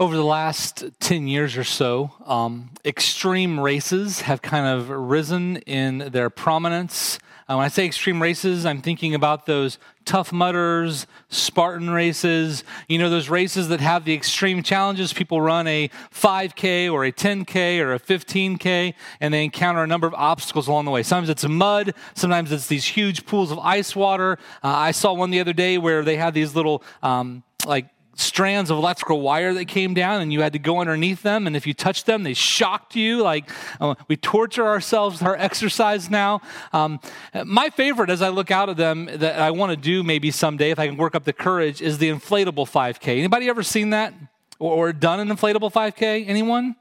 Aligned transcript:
Over 0.00 0.16
the 0.16 0.24
last 0.24 0.84
10 1.00 1.28
years 1.28 1.56
or 1.56 1.64
so, 1.64 2.12
um, 2.24 2.70
extreme 2.84 3.60
races 3.60 4.22
have 4.22 4.40
kind 4.40 4.66
of 4.66 4.88
risen 4.88 5.58
in 5.58 5.98
their 6.12 6.30
prominence. 6.30 7.18
Uh, 7.46 7.56
when 7.56 7.66
I 7.66 7.68
say 7.68 7.84
extreme 7.84 8.22
races, 8.22 8.64
I'm 8.64 8.80
thinking 8.80 9.14
about 9.14 9.44
those 9.44 9.78
tough 10.06 10.32
mudders, 10.32 11.06
Spartan 11.28 11.90
races, 11.90 12.64
you 12.88 12.98
know, 12.98 13.10
those 13.10 13.28
races 13.28 13.68
that 13.68 13.80
have 13.80 14.06
the 14.06 14.14
extreme 14.14 14.62
challenges. 14.62 15.12
People 15.12 15.42
run 15.42 15.66
a 15.66 15.90
5K 16.10 16.90
or 16.90 17.04
a 17.04 17.12
10K 17.12 17.78
or 17.80 17.92
a 17.92 18.00
15K, 18.00 18.94
and 19.20 19.34
they 19.34 19.44
encounter 19.44 19.82
a 19.82 19.86
number 19.86 20.06
of 20.06 20.14
obstacles 20.14 20.68
along 20.68 20.86
the 20.86 20.90
way. 20.90 21.02
Sometimes 21.02 21.28
it's 21.28 21.46
mud, 21.46 21.94
sometimes 22.14 22.50
it's 22.50 22.66
these 22.66 22.86
huge 22.86 23.26
pools 23.26 23.52
of 23.52 23.58
ice 23.58 23.94
water. 23.94 24.38
Uh, 24.64 24.68
I 24.68 24.92
saw 24.92 25.12
one 25.12 25.30
the 25.30 25.40
other 25.40 25.52
day 25.52 25.76
where 25.76 26.02
they 26.02 26.16
had 26.16 26.32
these 26.32 26.56
little, 26.56 26.82
um, 27.02 27.42
like, 27.66 27.86
strands 28.14 28.70
of 28.70 28.78
electrical 28.78 29.20
wire 29.20 29.54
that 29.54 29.66
came 29.66 29.94
down 29.94 30.20
and 30.20 30.32
you 30.32 30.42
had 30.42 30.52
to 30.52 30.58
go 30.58 30.80
underneath 30.80 31.22
them. 31.22 31.46
And 31.46 31.56
if 31.56 31.66
you 31.66 31.74
touched 31.74 32.06
them 32.06 32.22
they 32.22 32.34
shocked 32.34 32.94
you. 32.96 33.22
Like 33.22 33.50
uh, 33.80 33.94
we 34.08 34.16
torture 34.16 34.66
ourselves 34.66 35.20
with 35.20 35.28
our 35.28 35.36
exercise 35.36 36.10
now. 36.10 36.40
Um, 36.72 37.00
my 37.44 37.70
favorite 37.70 38.10
as 38.10 38.22
i 38.22 38.28
look 38.28 38.50
out 38.50 38.68
at 38.68 38.76
them 38.76 39.06
that 39.06 39.38
i 39.38 39.50
want 39.50 39.70
to 39.70 39.76
do 39.76 40.02
maybe 40.02 40.30
someday 40.30 40.70
if 40.70 40.78
i 40.78 40.86
can 40.86 40.96
work 40.96 41.14
up 41.14 41.24
the 41.24 41.32
courage 41.32 41.80
is 41.80 41.98
the 41.98 42.08
inflatable 42.08 42.68
5k 42.68 43.18
anybody 43.18 43.48
ever 43.48 43.62
seen 43.62 43.90
that 43.90 44.14
or, 44.58 44.88
or 44.88 44.92
done 44.92 45.20
an 45.20 45.28
inflatable 45.28 45.72
5k 45.72 46.28
anyone 46.28 46.76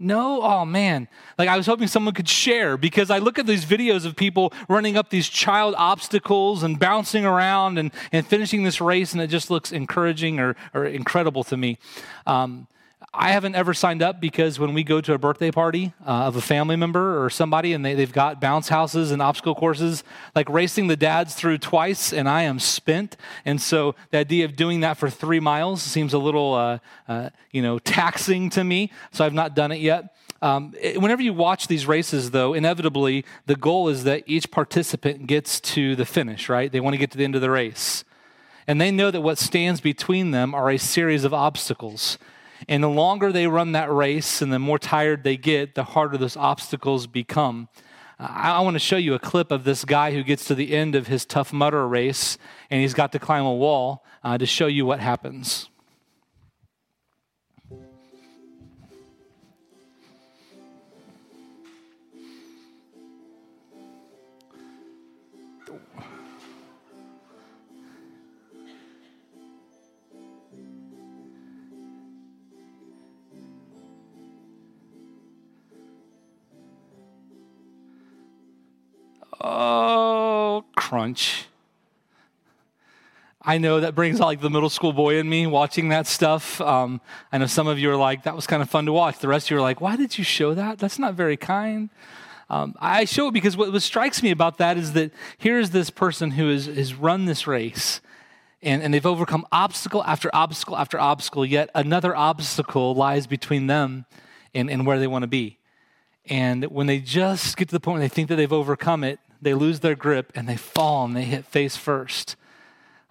no? 0.00 0.42
Oh 0.42 0.64
man. 0.64 1.06
Like 1.38 1.48
I 1.48 1.56
was 1.56 1.66
hoping 1.66 1.86
someone 1.86 2.14
could 2.14 2.28
share 2.28 2.76
because 2.76 3.10
I 3.10 3.18
look 3.18 3.38
at 3.38 3.46
these 3.46 3.64
videos 3.64 4.06
of 4.06 4.16
people 4.16 4.52
running 4.68 4.96
up 4.96 5.10
these 5.10 5.28
child 5.28 5.74
obstacles 5.76 6.62
and 6.62 6.78
bouncing 6.78 7.24
around 7.24 7.78
and, 7.78 7.92
and 8.10 8.26
finishing 8.26 8.64
this 8.64 8.80
race, 8.80 9.12
and 9.12 9.20
it 9.20 9.28
just 9.28 9.50
looks 9.50 9.70
encouraging 9.70 10.40
or, 10.40 10.56
or 10.74 10.86
incredible 10.86 11.44
to 11.44 11.56
me. 11.56 11.78
Um, 12.26 12.66
I 13.12 13.32
haven't 13.32 13.54
ever 13.54 13.74
signed 13.74 14.02
up 14.02 14.20
because 14.20 14.58
when 14.58 14.74
we 14.74 14.84
go 14.84 15.00
to 15.00 15.14
a 15.14 15.18
birthday 15.18 15.50
party 15.50 15.94
uh, 16.06 16.26
of 16.26 16.36
a 16.36 16.40
family 16.40 16.76
member 16.76 17.24
or 17.24 17.30
somebody 17.30 17.72
and 17.72 17.84
they, 17.84 17.94
they've 17.94 18.12
got 18.12 18.40
bounce 18.40 18.68
houses 18.68 19.10
and 19.10 19.20
obstacle 19.20 19.54
courses, 19.54 20.04
like 20.34 20.48
racing 20.48 20.86
the 20.86 20.96
dads 20.96 21.34
through 21.34 21.58
twice 21.58 22.12
and 22.12 22.28
I 22.28 22.42
am 22.42 22.58
spent. 22.58 23.16
And 23.44 23.60
so 23.60 23.94
the 24.10 24.18
idea 24.18 24.44
of 24.44 24.54
doing 24.54 24.80
that 24.80 24.96
for 24.96 25.10
three 25.10 25.40
miles 25.40 25.82
seems 25.82 26.12
a 26.12 26.18
little, 26.18 26.54
uh, 26.54 26.78
uh, 27.08 27.30
you 27.50 27.62
know, 27.62 27.78
taxing 27.78 28.50
to 28.50 28.62
me. 28.62 28.92
So 29.12 29.24
I've 29.24 29.34
not 29.34 29.56
done 29.56 29.72
it 29.72 29.80
yet. 29.80 30.14
Um, 30.42 30.74
it, 30.80 31.00
whenever 31.00 31.22
you 31.22 31.34
watch 31.34 31.66
these 31.66 31.86
races, 31.86 32.30
though, 32.30 32.54
inevitably 32.54 33.24
the 33.46 33.56
goal 33.56 33.88
is 33.88 34.04
that 34.04 34.22
each 34.26 34.50
participant 34.50 35.26
gets 35.26 35.60
to 35.60 35.96
the 35.96 36.06
finish, 36.06 36.48
right? 36.48 36.70
They 36.70 36.80
want 36.80 36.94
to 36.94 36.98
get 36.98 37.10
to 37.10 37.18
the 37.18 37.24
end 37.24 37.34
of 37.34 37.40
the 37.40 37.50
race. 37.50 38.04
And 38.66 38.80
they 38.80 38.90
know 38.90 39.10
that 39.10 39.20
what 39.22 39.38
stands 39.38 39.80
between 39.80 40.30
them 40.30 40.54
are 40.54 40.70
a 40.70 40.78
series 40.78 41.24
of 41.24 41.34
obstacles. 41.34 42.18
And 42.70 42.84
the 42.84 42.88
longer 42.88 43.32
they 43.32 43.48
run 43.48 43.72
that 43.72 43.92
race 43.92 44.40
and 44.40 44.52
the 44.52 44.60
more 44.60 44.78
tired 44.78 45.24
they 45.24 45.36
get, 45.36 45.74
the 45.74 45.82
harder 45.82 46.16
those 46.16 46.36
obstacles 46.36 47.08
become. 47.08 47.68
I, 48.16 48.60
want 48.60 48.74
to 48.74 48.78
show 48.78 48.98
you 48.98 49.14
a 49.14 49.18
clip 49.18 49.50
of 49.50 49.64
this 49.64 49.84
guy 49.84 50.12
who 50.12 50.22
gets 50.22 50.44
to 50.44 50.54
the 50.54 50.72
end 50.72 50.94
of 50.94 51.06
his 51.06 51.24
Tough 51.24 51.52
Mudder 51.52 51.88
race 51.88 52.36
and 52.70 52.80
he's 52.80 52.92
got 52.92 53.12
to 53.12 53.18
climb 53.18 53.44
a 53.44 53.52
wall 53.52 54.04
uh, 54.22 54.36
to 54.36 54.44
show 54.44 54.66
you 54.66 54.84
what 54.84 55.00
happens. 55.00 55.69
Oh, 79.40 80.64
crunch. 80.76 81.46
I 83.42 83.56
know 83.56 83.80
that 83.80 83.94
brings 83.94 84.20
out 84.20 84.26
like 84.26 84.40
the 84.40 84.50
middle 84.50 84.68
school 84.68 84.92
boy 84.92 85.16
in 85.16 85.28
me 85.28 85.46
watching 85.46 85.88
that 85.88 86.06
stuff. 86.06 86.60
Um, 86.60 87.00
I 87.32 87.38
know 87.38 87.46
some 87.46 87.68
of 87.68 87.78
you 87.78 87.90
are 87.90 87.96
like, 87.96 88.24
that 88.24 88.36
was 88.36 88.46
kind 88.46 88.60
of 88.60 88.68
fun 88.68 88.84
to 88.86 88.92
watch. 88.92 89.18
The 89.18 89.28
rest 89.28 89.46
of 89.46 89.52
you 89.52 89.56
are 89.56 89.62
like, 89.62 89.80
why 89.80 89.96
did 89.96 90.18
you 90.18 90.24
show 90.24 90.52
that? 90.52 90.78
That's 90.78 90.98
not 90.98 91.14
very 91.14 91.38
kind. 91.38 91.88
Um, 92.50 92.74
I 92.80 93.06
show 93.06 93.28
it 93.28 93.32
because 93.32 93.56
what, 93.56 93.72
what, 93.72 93.80
strikes 93.80 94.22
me 94.22 94.30
about 94.30 94.58
that 94.58 94.76
is 94.76 94.92
that 94.92 95.12
here's 95.38 95.70
this 95.70 95.88
person 95.88 96.32
who 96.32 96.50
has, 96.50 96.66
has 96.66 96.94
run 96.94 97.24
this 97.24 97.46
race 97.46 98.00
and, 98.60 98.82
and 98.82 98.92
they've 98.92 99.06
overcome 99.06 99.46
obstacle 99.52 100.02
after 100.04 100.28
obstacle 100.34 100.76
after 100.76 100.98
obstacle, 100.98 101.46
yet 101.46 101.70
another 101.74 102.14
obstacle 102.14 102.94
lies 102.94 103.26
between 103.26 103.68
them 103.68 104.04
and, 104.52 104.68
and 104.68 104.84
where 104.84 104.98
they 104.98 105.06
want 105.06 105.22
to 105.22 105.28
be. 105.28 105.58
And 106.26 106.64
when 106.64 106.86
they 106.86 106.98
just 106.98 107.56
get 107.56 107.68
to 107.68 107.72
the 107.72 107.80
point 107.80 108.00
where 108.00 108.08
they 108.08 108.14
think 108.14 108.28
that 108.28 108.36
they've 108.36 108.52
overcome 108.52 109.04
it, 109.04 109.18
they 109.40 109.54
lose 109.54 109.80
their 109.80 109.94
grip 109.94 110.32
and 110.34 110.48
they 110.48 110.56
fall 110.56 111.04
and 111.04 111.16
they 111.16 111.24
hit 111.24 111.44
face 111.44 111.76
first. 111.76 112.36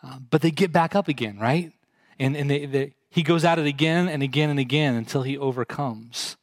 Uh, 0.03 0.19
but 0.29 0.41
they 0.41 0.51
get 0.51 0.72
back 0.72 0.95
up 0.95 1.07
again, 1.07 1.38
right? 1.40 1.72
And, 2.19 2.35
and 2.35 2.50
they, 2.50 2.66
they, 2.66 2.94
he 3.09 3.23
goes 3.23 3.44
at 3.44 3.59
it 3.59 3.66
again 3.66 4.07
and 4.07 4.23
again 4.23 4.50
and 4.50 4.59
again 4.59 4.95
until 4.95 5.23
he 5.23 5.38
overcomes. 5.38 6.38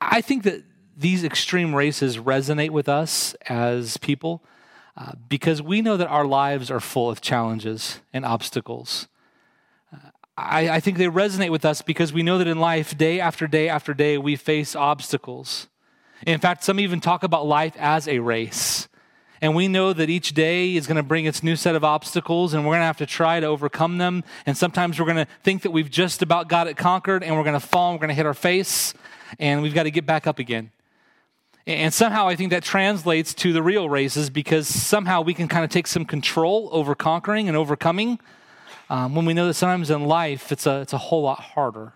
I 0.00 0.20
think 0.20 0.42
that 0.44 0.62
these 0.96 1.24
extreme 1.24 1.74
races 1.74 2.18
resonate 2.18 2.70
with 2.70 2.88
us 2.88 3.34
as 3.48 3.96
people 3.98 4.42
uh, 4.96 5.12
because 5.28 5.62
we 5.62 5.80
know 5.80 5.96
that 5.96 6.08
our 6.08 6.26
lives 6.26 6.70
are 6.70 6.80
full 6.80 7.08
of 7.08 7.20
challenges 7.20 8.00
and 8.12 8.24
obstacles. 8.24 9.08
Uh, 9.92 10.10
I, 10.36 10.68
I 10.68 10.80
think 10.80 10.98
they 10.98 11.06
resonate 11.06 11.50
with 11.50 11.64
us 11.64 11.80
because 11.80 12.12
we 12.12 12.22
know 12.22 12.38
that 12.38 12.46
in 12.46 12.58
life, 12.58 12.98
day 12.98 13.20
after 13.20 13.46
day 13.46 13.68
after 13.68 13.94
day, 13.94 14.18
we 14.18 14.36
face 14.36 14.74
obstacles. 14.76 15.68
In 16.26 16.38
fact, 16.40 16.64
some 16.64 16.78
even 16.80 17.00
talk 17.00 17.22
about 17.22 17.46
life 17.46 17.74
as 17.78 18.06
a 18.06 18.18
race. 18.18 18.88
And 19.40 19.54
we 19.54 19.68
know 19.68 19.94
that 19.94 20.10
each 20.10 20.34
day 20.34 20.76
is 20.76 20.86
going 20.86 20.98
to 20.98 21.02
bring 21.02 21.24
its 21.24 21.42
new 21.42 21.56
set 21.56 21.74
of 21.74 21.82
obstacles, 21.82 22.52
and 22.52 22.64
we're 22.64 22.72
going 22.72 22.82
to 22.82 22.86
have 22.86 22.98
to 22.98 23.06
try 23.06 23.40
to 23.40 23.46
overcome 23.46 23.96
them. 23.96 24.22
And 24.44 24.54
sometimes 24.56 24.98
we're 24.98 25.06
going 25.06 25.24
to 25.24 25.26
think 25.42 25.62
that 25.62 25.70
we've 25.70 25.90
just 25.90 26.20
about 26.20 26.48
got 26.48 26.66
it 26.66 26.76
conquered, 26.76 27.22
and 27.22 27.36
we're 27.36 27.44
going 27.44 27.58
to 27.58 27.66
fall, 27.66 27.90
and 27.90 27.96
we're 27.96 28.06
going 28.06 28.10
to 28.10 28.14
hit 28.14 28.26
our 28.26 28.34
face, 28.34 28.92
and 29.38 29.62
we've 29.62 29.74
got 29.74 29.84
to 29.84 29.90
get 29.90 30.04
back 30.04 30.26
up 30.26 30.38
again. 30.38 30.72
And 31.66 31.92
somehow 31.92 32.26
I 32.26 32.36
think 32.36 32.50
that 32.50 32.64
translates 32.64 33.32
to 33.34 33.52
the 33.52 33.62
real 33.62 33.88
races 33.88 34.28
because 34.28 34.66
somehow 34.66 35.20
we 35.20 35.34
can 35.34 35.46
kind 35.46 35.64
of 35.64 35.70
take 35.70 35.86
some 35.86 36.04
control 36.04 36.68
over 36.72 36.94
conquering 36.94 37.48
and 37.48 37.56
overcoming 37.56 38.18
um, 38.88 39.14
when 39.14 39.24
we 39.24 39.34
know 39.34 39.46
that 39.46 39.54
sometimes 39.54 39.90
in 39.90 40.04
life 40.06 40.50
it's 40.50 40.66
a, 40.66 40.80
it's 40.80 40.92
a 40.92 40.98
whole 40.98 41.22
lot 41.22 41.38
harder 41.38 41.92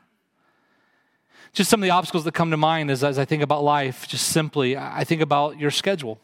just 1.54 1.70
some 1.70 1.80
of 1.80 1.84
the 1.84 1.90
obstacles 1.90 2.24
that 2.24 2.34
come 2.34 2.50
to 2.50 2.56
mind 2.56 2.90
as, 2.90 3.02
as 3.04 3.18
I 3.18 3.24
think 3.24 3.42
about 3.42 3.62
life, 3.62 4.06
just 4.08 4.28
simply, 4.28 4.76
I 4.76 5.04
think 5.04 5.22
about 5.22 5.58
your 5.58 5.70
schedule. 5.70 6.20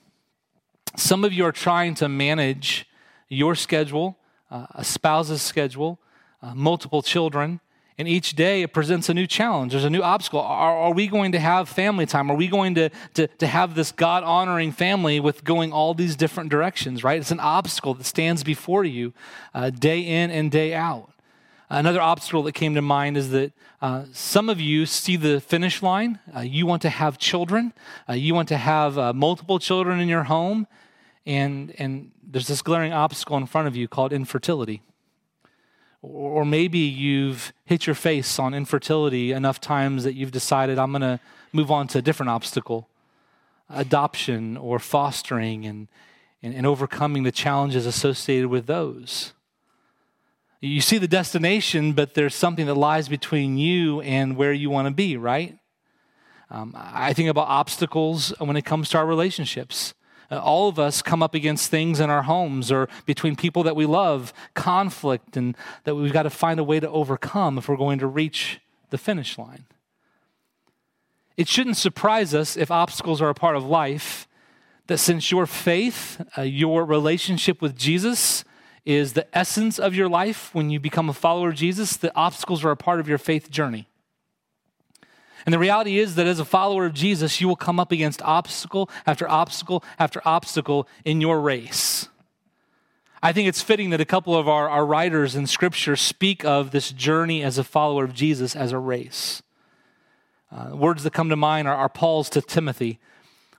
Some 0.96 1.24
of 1.24 1.32
you 1.32 1.44
are 1.44 1.52
trying 1.52 1.94
to 1.94 2.08
manage 2.08 2.86
your 3.28 3.54
schedule, 3.54 4.18
uh, 4.50 4.66
a 4.74 4.84
spouse's 4.84 5.40
schedule, 5.40 6.00
uh, 6.42 6.54
multiple 6.56 7.00
children, 7.00 7.60
and 7.96 8.08
each 8.08 8.34
day 8.34 8.62
it 8.62 8.72
presents 8.72 9.08
a 9.08 9.14
new 9.14 9.26
challenge. 9.26 9.70
There's 9.72 9.84
a 9.84 9.90
new 9.90 10.02
obstacle. 10.02 10.40
Are, 10.40 10.76
are 10.76 10.92
we 10.92 11.06
going 11.06 11.32
to 11.32 11.38
have 11.38 11.68
family 11.68 12.06
time? 12.06 12.28
Are 12.30 12.36
we 12.36 12.48
going 12.48 12.74
to, 12.74 12.88
to, 13.14 13.28
to 13.28 13.46
have 13.46 13.76
this 13.76 13.92
God 13.92 14.24
honoring 14.24 14.72
family 14.72 15.20
with 15.20 15.44
going 15.44 15.72
all 15.72 15.94
these 15.94 16.16
different 16.16 16.50
directions, 16.50 17.04
right? 17.04 17.20
It's 17.20 17.30
an 17.30 17.40
obstacle 17.40 17.94
that 17.94 18.04
stands 18.04 18.42
before 18.42 18.84
you 18.84 19.12
uh, 19.54 19.70
day 19.70 20.00
in 20.00 20.30
and 20.30 20.50
day 20.50 20.74
out. 20.74 21.12
Another 21.72 22.00
obstacle 22.00 22.42
that 22.42 22.52
came 22.52 22.74
to 22.74 22.82
mind 22.82 23.16
is 23.16 23.30
that 23.30 23.52
uh, 23.80 24.04
some 24.12 24.48
of 24.48 24.60
you 24.60 24.86
see 24.86 25.14
the 25.14 25.40
finish 25.40 25.84
line. 25.84 26.18
Uh, 26.34 26.40
you 26.40 26.66
want 26.66 26.82
to 26.82 26.88
have 26.90 27.16
children. 27.16 27.72
Uh, 28.08 28.14
you 28.14 28.34
want 28.34 28.48
to 28.48 28.56
have 28.56 28.98
uh, 28.98 29.12
multiple 29.12 29.60
children 29.60 30.00
in 30.00 30.08
your 30.08 30.24
home. 30.24 30.66
And, 31.26 31.72
and 31.78 32.10
there's 32.24 32.48
this 32.48 32.60
glaring 32.60 32.92
obstacle 32.92 33.36
in 33.36 33.46
front 33.46 33.68
of 33.68 33.76
you 33.76 33.86
called 33.86 34.12
infertility. 34.12 34.82
Or, 36.02 36.40
or 36.40 36.44
maybe 36.44 36.80
you've 36.80 37.52
hit 37.64 37.86
your 37.86 37.94
face 37.94 38.40
on 38.40 38.52
infertility 38.52 39.30
enough 39.30 39.60
times 39.60 40.02
that 40.02 40.14
you've 40.14 40.32
decided, 40.32 40.76
I'm 40.76 40.90
going 40.90 41.02
to 41.02 41.20
move 41.52 41.70
on 41.70 41.86
to 41.88 41.98
a 41.98 42.02
different 42.02 42.30
obstacle 42.30 42.88
adoption 43.68 44.56
or 44.56 44.80
fostering 44.80 45.64
and, 45.66 45.86
and, 46.42 46.52
and 46.52 46.66
overcoming 46.66 47.22
the 47.22 47.30
challenges 47.30 47.86
associated 47.86 48.48
with 48.48 48.66
those. 48.66 49.34
You 50.62 50.82
see 50.82 50.98
the 50.98 51.08
destination, 51.08 51.94
but 51.94 52.12
there's 52.12 52.34
something 52.34 52.66
that 52.66 52.74
lies 52.74 53.08
between 53.08 53.56
you 53.56 54.02
and 54.02 54.36
where 54.36 54.52
you 54.52 54.68
want 54.68 54.88
to 54.88 54.94
be, 54.94 55.16
right? 55.16 55.56
Um, 56.50 56.74
I 56.76 57.14
think 57.14 57.30
about 57.30 57.48
obstacles 57.48 58.34
when 58.38 58.56
it 58.56 58.66
comes 58.66 58.90
to 58.90 58.98
our 58.98 59.06
relationships. 59.06 59.94
Uh, 60.30 60.38
all 60.38 60.68
of 60.68 60.78
us 60.78 61.00
come 61.00 61.22
up 61.22 61.34
against 61.34 61.70
things 61.70 61.98
in 61.98 62.10
our 62.10 62.24
homes 62.24 62.70
or 62.70 62.88
between 63.06 63.36
people 63.36 63.62
that 63.62 63.74
we 63.74 63.86
love, 63.86 64.34
conflict, 64.52 65.36
and 65.36 65.56
that 65.84 65.94
we've 65.94 66.12
got 66.12 66.24
to 66.24 66.30
find 66.30 66.60
a 66.60 66.64
way 66.64 66.78
to 66.78 66.90
overcome 66.90 67.56
if 67.56 67.66
we're 67.66 67.76
going 67.76 67.98
to 67.98 68.06
reach 68.06 68.60
the 68.90 68.98
finish 68.98 69.38
line. 69.38 69.64
It 71.38 71.48
shouldn't 71.48 71.78
surprise 71.78 72.34
us 72.34 72.58
if 72.58 72.70
obstacles 72.70 73.22
are 73.22 73.30
a 73.30 73.34
part 73.34 73.56
of 73.56 73.64
life, 73.64 74.28
that 74.88 74.98
since 74.98 75.30
your 75.30 75.46
faith, 75.46 76.20
uh, 76.36 76.42
your 76.42 76.84
relationship 76.84 77.62
with 77.62 77.78
Jesus, 77.78 78.44
is 78.84 79.12
the 79.12 79.26
essence 79.36 79.78
of 79.78 79.94
your 79.94 80.08
life 80.08 80.54
when 80.54 80.70
you 80.70 80.80
become 80.80 81.08
a 81.08 81.14
follower 81.14 81.50
of 81.50 81.54
Jesus, 81.54 81.96
the 81.96 82.14
obstacles 82.16 82.64
are 82.64 82.70
a 82.70 82.76
part 82.76 83.00
of 83.00 83.08
your 83.08 83.18
faith 83.18 83.50
journey. 83.50 83.86
And 85.46 85.52
the 85.52 85.58
reality 85.58 85.98
is 85.98 86.16
that 86.16 86.26
as 86.26 86.38
a 86.38 86.44
follower 86.44 86.84
of 86.84 86.94
Jesus, 86.94 87.40
you 87.40 87.48
will 87.48 87.56
come 87.56 87.80
up 87.80 87.92
against 87.92 88.20
obstacle 88.22 88.90
after 89.06 89.28
obstacle 89.28 89.82
after 89.98 90.20
obstacle 90.24 90.86
in 91.04 91.20
your 91.20 91.40
race. 91.40 92.08
I 93.22 93.32
think 93.32 93.48
it's 93.48 93.62
fitting 93.62 93.90
that 93.90 94.00
a 94.00 94.06
couple 94.06 94.34
of 94.34 94.48
our, 94.48 94.68
our 94.68 94.84
writers 94.84 95.34
in 95.34 95.46
Scripture 95.46 95.96
speak 95.96 96.44
of 96.44 96.70
this 96.70 96.90
journey 96.90 97.42
as 97.42 97.58
a 97.58 97.64
follower 97.64 98.04
of 98.04 98.14
Jesus 98.14 98.56
as 98.56 98.72
a 98.72 98.78
race. 98.78 99.42
Uh, 100.50 100.74
words 100.74 101.04
that 101.04 101.12
come 101.12 101.28
to 101.28 101.36
mind 101.36 101.68
are, 101.68 101.76
are 101.76 101.88
Paul's 101.88 102.30
to 102.30 102.40
Timothy, 102.40 102.98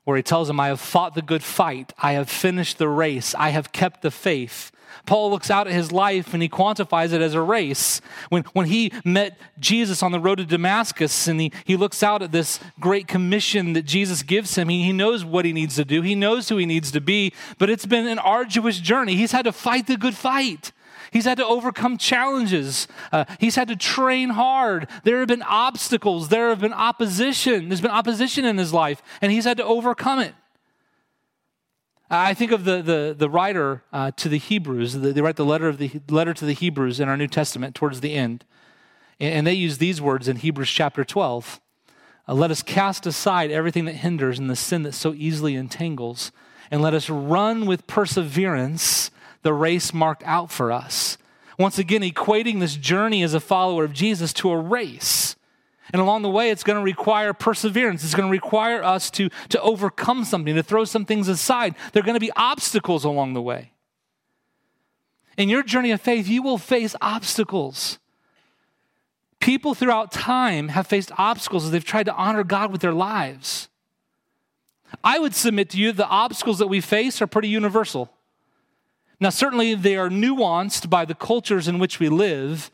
where 0.03 0.17
he 0.17 0.23
tells 0.23 0.49
him, 0.49 0.59
I 0.59 0.67
have 0.67 0.81
fought 0.81 1.13
the 1.13 1.21
good 1.21 1.43
fight, 1.43 1.93
I 1.99 2.13
have 2.13 2.29
finished 2.29 2.79
the 2.79 2.89
race, 2.89 3.35
I 3.35 3.49
have 3.49 3.71
kept 3.71 4.01
the 4.01 4.11
faith. 4.11 4.71
Paul 5.05 5.29
looks 5.31 5.49
out 5.49 5.67
at 5.67 5.73
his 5.73 5.91
life 5.91 6.33
and 6.33 6.41
he 6.41 6.49
quantifies 6.49 7.13
it 7.13 7.21
as 7.21 7.33
a 7.33 7.41
race. 7.41 8.01
When, 8.29 8.43
when 8.53 8.67
he 8.67 8.91
met 9.03 9.37
Jesus 9.59 10.03
on 10.03 10.11
the 10.11 10.19
road 10.19 10.39
to 10.39 10.45
Damascus 10.45 11.27
and 11.27 11.39
he, 11.39 11.51
he 11.65 11.75
looks 11.75 12.03
out 12.03 12.21
at 12.21 12.31
this 12.31 12.59
great 12.79 13.07
commission 13.07 13.73
that 13.73 13.85
Jesus 13.85 14.23
gives 14.23 14.55
him, 14.55 14.69
he, 14.69 14.83
he 14.83 14.93
knows 14.93 15.23
what 15.25 15.45
he 15.45 15.53
needs 15.53 15.75
to 15.75 15.85
do, 15.85 16.01
he 16.01 16.15
knows 16.15 16.49
who 16.49 16.57
he 16.57 16.65
needs 16.65 16.91
to 16.91 17.01
be, 17.01 17.33
but 17.57 17.69
it's 17.69 17.85
been 17.85 18.07
an 18.07 18.19
arduous 18.19 18.79
journey. 18.79 19.15
He's 19.15 19.31
had 19.31 19.45
to 19.45 19.51
fight 19.51 19.87
the 19.87 19.97
good 19.97 20.15
fight. 20.15 20.71
He's 21.11 21.25
had 21.25 21.37
to 21.37 21.45
overcome 21.45 21.97
challenges. 21.97 22.87
Uh, 23.11 23.25
he's 23.37 23.55
had 23.55 23.67
to 23.67 23.75
train 23.75 24.29
hard. 24.29 24.87
There 25.03 25.19
have 25.19 25.27
been 25.27 25.43
obstacles. 25.43 26.29
There 26.29 26.49
have 26.49 26.61
been 26.61 26.73
opposition. 26.73 27.67
There's 27.67 27.81
been 27.81 27.91
opposition 27.91 28.45
in 28.45 28.57
his 28.57 28.73
life, 28.73 29.01
and 29.21 29.31
he's 29.31 29.43
had 29.43 29.57
to 29.57 29.65
overcome 29.65 30.19
it. 30.19 30.33
I 32.13 32.33
think 32.33 32.51
of 32.51 32.65
the, 32.65 32.81
the, 32.81 33.15
the 33.17 33.29
writer 33.29 33.83
uh, 33.93 34.11
to 34.17 34.27
the 34.27 34.37
Hebrews. 34.37 34.95
They 34.95 35.21
write 35.21 35.37
the 35.37 35.45
letter, 35.45 35.69
of 35.69 35.77
the 35.77 36.01
letter 36.09 36.33
to 36.33 36.45
the 36.45 36.53
Hebrews 36.53 36.99
in 36.99 37.07
our 37.07 37.15
New 37.15 37.27
Testament 37.27 37.73
towards 37.73 38.01
the 38.01 38.15
end. 38.15 38.43
And 39.17 39.47
they 39.47 39.53
use 39.53 39.77
these 39.77 40.01
words 40.01 40.27
in 40.27 40.35
Hebrews 40.35 40.69
chapter 40.69 41.05
12. 41.05 41.61
Uh, 42.27 42.33
let 42.33 42.51
us 42.51 42.61
cast 42.61 43.05
aside 43.05 43.49
everything 43.49 43.85
that 43.85 43.95
hinders 43.95 44.39
and 44.39 44.49
the 44.49 44.57
sin 44.57 44.83
that 44.83 44.93
so 44.93 45.13
easily 45.13 45.55
entangles, 45.55 46.33
and 46.69 46.81
let 46.81 46.93
us 46.93 47.09
run 47.09 47.65
with 47.65 47.87
perseverance 47.87 49.09
the 49.41 49.53
race 49.53 49.93
marked 49.93 50.23
out 50.25 50.51
for 50.51 50.71
us. 50.71 51.17
Once 51.57 51.77
again, 51.77 52.01
equating 52.01 52.59
this 52.59 52.75
journey 52.75 53.23
as 53.23 53.33
a 53.33 53.39
follower 53.39 53.83
of 53.83 53.93
Jesus 53.93 54.33
to 54.33 54.49
a 54.49 54.57
race. 54.57 55.35
And 55.93 56.01
along 56.01 56.21
the 56.21 56.29
way, 56.29 56.49
it's 56.49 56.63
going 56.63 56.77
to 56.77 56.83
require 56.83 57.33
perseverance. 57.33 58.03
It's 58.03 58.15
going 58.15 58.27
to 58.27 58.31
require 58.31 58.83
us 58.83 59.09
to, 59.11 59.29
to 59.49 59.61
overcome 59.61 60.23
something, 60.23 60.55
to 60.55 60.63
throw 60.63 60.85
some 60.85 61.05
things 61.05 61.27
aside. 61.27 61.75
There 61.91 62.01
are 62.01 62.05
going 62.05 62.15
to 62.15 62.19
be 62.19 62.31
obstacles 62.35 63.03
along 63.03 63.33
the 63.33 63.41
way. 63.41 63.71
In 65.37 65.49
your 65.49 65.63
journey 65.63 65.91
of 65.91 66.01
faith, 66.01 66.27
you 66.27 66.41
will 66.41 66.57
face 66.57 66.95
obstacles. 67.01 67.99
People 69.39 69.73
throughout 69.73 70.11
time 70.11 70.69
have 70.69 70.87
faced 70.87 71.11
obstacles 71.17 71.65
as 71.65 71.71
they've 71.71 71.83
tried 71.83 72.05
to 72.05 72.15
honor 72.15 72.43
God 72.43 72.71
with 72.71 72.81
their 72.81 72.93
lives. 72.93 73.67
I 75.03 75.19
would 75.19 75.33
submit 75.33 75.69
to 75.71 75.77
you 75.77 75.91
the 75.91 76.07
obstacles 76.07 76.59
that 76.59 76.67
we 76.67 76.79
face 76.81 77.21
are 77.21 77.27
pretty 77.27 77.47
universal. 77.47 78.11
Now, 79.19 79.29
certainly 79.29 79.73
they 79.73 79.97
are 79.97 80.09
nuanced 80.09 80.89
by 80.89 81.05
the 81.05 81.15
cultures 81.15 81.67
in 81.67 81.79
which 81.79 81.99
we 81.99 82.09
live, 82.09 82.71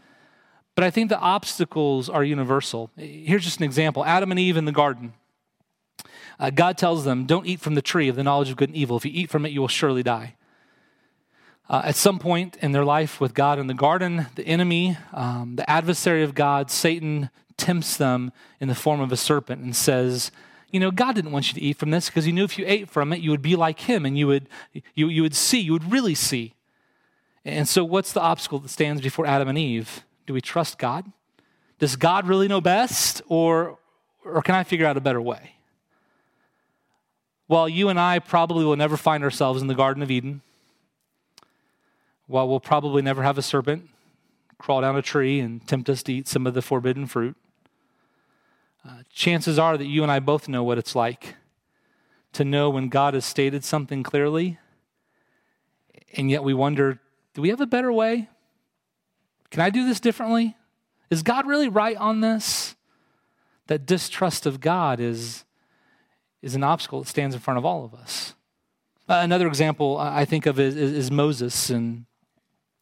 but 0.78 0.84
I 0.84 0.92
think 0.92 1.10
the 1.10 1.18
obstacles 1.18 2.08
are 2.08 2.24
universal. 2.24 2.92
Here's 2.96 3.44
just 3.44 3.58
an 3.58 3.64
example 3.64 4.06
Adam 4.06 4.30
and 4.30 4.40
Eve 4.40 4.58
in 4.58 4.66
the 4.66 4.72
garden. 4.72 5.14
Uh, 6.40 6.52
God 6.52 6.78
tells 6.78 7.04
them, 7.04 7.26
Don't 7.26 7.48
eat 7.48 7.60
from 7.60 7.74
the 7.74 7.82
tree 7.82 8.10
of 8.10 8.16
the 8.16 8.22
knowledge 8.22 8.52
of 8.52 8.58
good 8.58 8.70
and 8.70 8.78
evil. 8.78 8.96
If 8.96 9.04
you 9.04 9.12
eat 9.12 9.32
from 9.32 9.44
it, 9.44 9.52
you 9.52 9.60
will 9.60 9.68
surely 9.68 10.04
die. 10.04 10.36
Uh, 11.68 11.82
at 11.84 11.96
some 11.96 12.20
point 12.20 12.58
in 12.62 12.74
their 12.74 12.86
life 12.86 13.20
with 13.20 13.34
God 13.34 13.58
in 13.58 13.66
the 13.66 13.74
garden, 13.74 14.28
the 14.36 14.46
enemy, 14.46 15.00
um, 15.14 15.56
the 15.56 15.68
adversary 15.68 16.22
of 16.22 16.36
God, 16.36 16.70
Satan, 16.70 17.32
tempts 17.58 17.98
them 17.98 18.32
in 18.60 18.68
the 18.68 18.76
form 18.76 19.02
of 19.02 19.12
a 19.12 19.18
serpent 19.18 19.64
and 19.64 19.76
says, 19.76 20.30
You 20.70 20.80
know, 20.80 20.92
God 20.92 21.16
didn't 21.16 21.32
want 21.32 21.48
you 21.48 21.56
to 21.56 21.66
eat 21.66 21.78
from 21.78 21.90
this 21.90 22.06
because 22.08 22.26
he 22.26 22.32
knew 22.32 22.44
if 22.44 22.60
you 22.60 22.66
ate 22.68 22.88
from 22.88 23.12
it, 23.14 23.20
you 23.20 23.32
would 23.32 23.42
be 23.42 23.56
like 23.56 23.80
him 23.80 24.06
and 24.06 24.16
you 24.16 24.28
would, 24.28 24.48
you, 24.94 25.08
you 25.08 25.24
would 25.24 25.34
see, 25.34 25.60
you 25.60 25.74
would 25.74 25.92
really 25.92 26.14
see. 26.14 26.54
And 27.44 27.68
so, 27.68 27.84
what's 27.84 28.14
the 28.14 28.22
obstacle 28.22 28.60
that 28.60 28.70
stands 28.70 29.02
before 29.02 29.26
Adam 29.26 29.48
and 29.48 29.58
Eve? 29.58 30.04
Do 30.28 30.34
we 30.34 30.42
trust 30.42 30.78
God? 30.78 31.12
Does 31.80 31.96
God 31.96 32.28
really 32.28 32.48
know 32.48 32.62
best, 32.62 33.22
or, 33.28 33.80
or 34.24 34.42
can 34.42 34.56
I 34.56 34.64
figure 34.64 34.86
out 34.86 34.98
a 34.98 35.02
better 35.02 35.22
way? 35.22 35.54
While 37.48 37.70
you 37.70 37.88
and 37.88 38.00
I 38.00 38.20
probably 38.20 38.66
will 38.66 38.76
never 38.76 38.98
find 38.98 39.24
ourselves 39.24 39.62
in 39.62 39.68
the 39.68 39.74
Garden 39.74 40.04
of 40.04 40.12
Eden, 40.12 40.42
while 42.28 42.48
we'll 42.48 42.60
probably 42.60 43.02
never 43.02 43.24
have 43.24 43.38
a 43.38 43.42
serpent 43.42 43.90
crawl 44.58 44.82
down 44.82 44.98
a 44.98 45.02
tree 45.02 45.40
and 45.40 45.66
tempt 45.66 45.90
us 45.90 46.04
to 46.04 46.14
eat 46.14 46.28
some 46.28 46.46
of 46.46 46.54
the 46.54 46.62
forbidden 46.62 47.06
fruit, 47.06 47.38
uh, 48.86 49.04
chances 49.12 49.58
are 49.58 49.78
that 49.78 49.86
you 49.86 50.04
and 50.04 50.12
I 50.12 50.20
both 50.20 50.50
know 50.50 50.64
what 50.64 50.78
it's 50.78 50.96
like 50.96 51.36
to 52.34 52.44
know 52.44 52.70
when 52.70 52.90
God 52.90 53.14
has 53.14 53.24
stated 53.24 53.64
something 53.64 54.04
clearly, 54.04 54.60
and 56.14 56.30
yet 56.30 56.44
we 56.44 56.54
wonder 56.54 57.00
do 57.34 57.42
we 57.42 57.50
have 57.50 57.62
a 57.62 57.68
better 57.68 57.94
way? 57.94 58.30
Can 59.52 59.62
I 59.62 59.70
do 59.70 59.86
this 59.86 60.00
differently? 60.00 60.56
Is 61.10 61.24
God 61.24 61.48
really 61.48 61.70
right 61.70 61.98
on 61.98 62.22
this? 62.22 62.76
That 63.68 63.86
distrust 63.86 64.46
of 64.46 64.60
God 64.60 65.00
is, 65.00 65.44
is 66.42 66.56
an 66.56 66.64
obstacle 66.64 67.02
that 67.02 67.10
stands 67.10 67.36
in 67.36 67.42
front 67.42 67.58
of 67.58 67.66
all 67.66 67.84
of 67.84 67.94
us. 67.94 68.34
Uh, 69.10 69.20
another 69.24 69.48
example 69.48 69.98
I 69.98 70.26
think 70.26 70.46
of 70.46 70.60
is, 70.60 70.76
is, 70.76 70.94
is 70.94 71.12
Moses. 71.12 71.70
And 71.70 72.06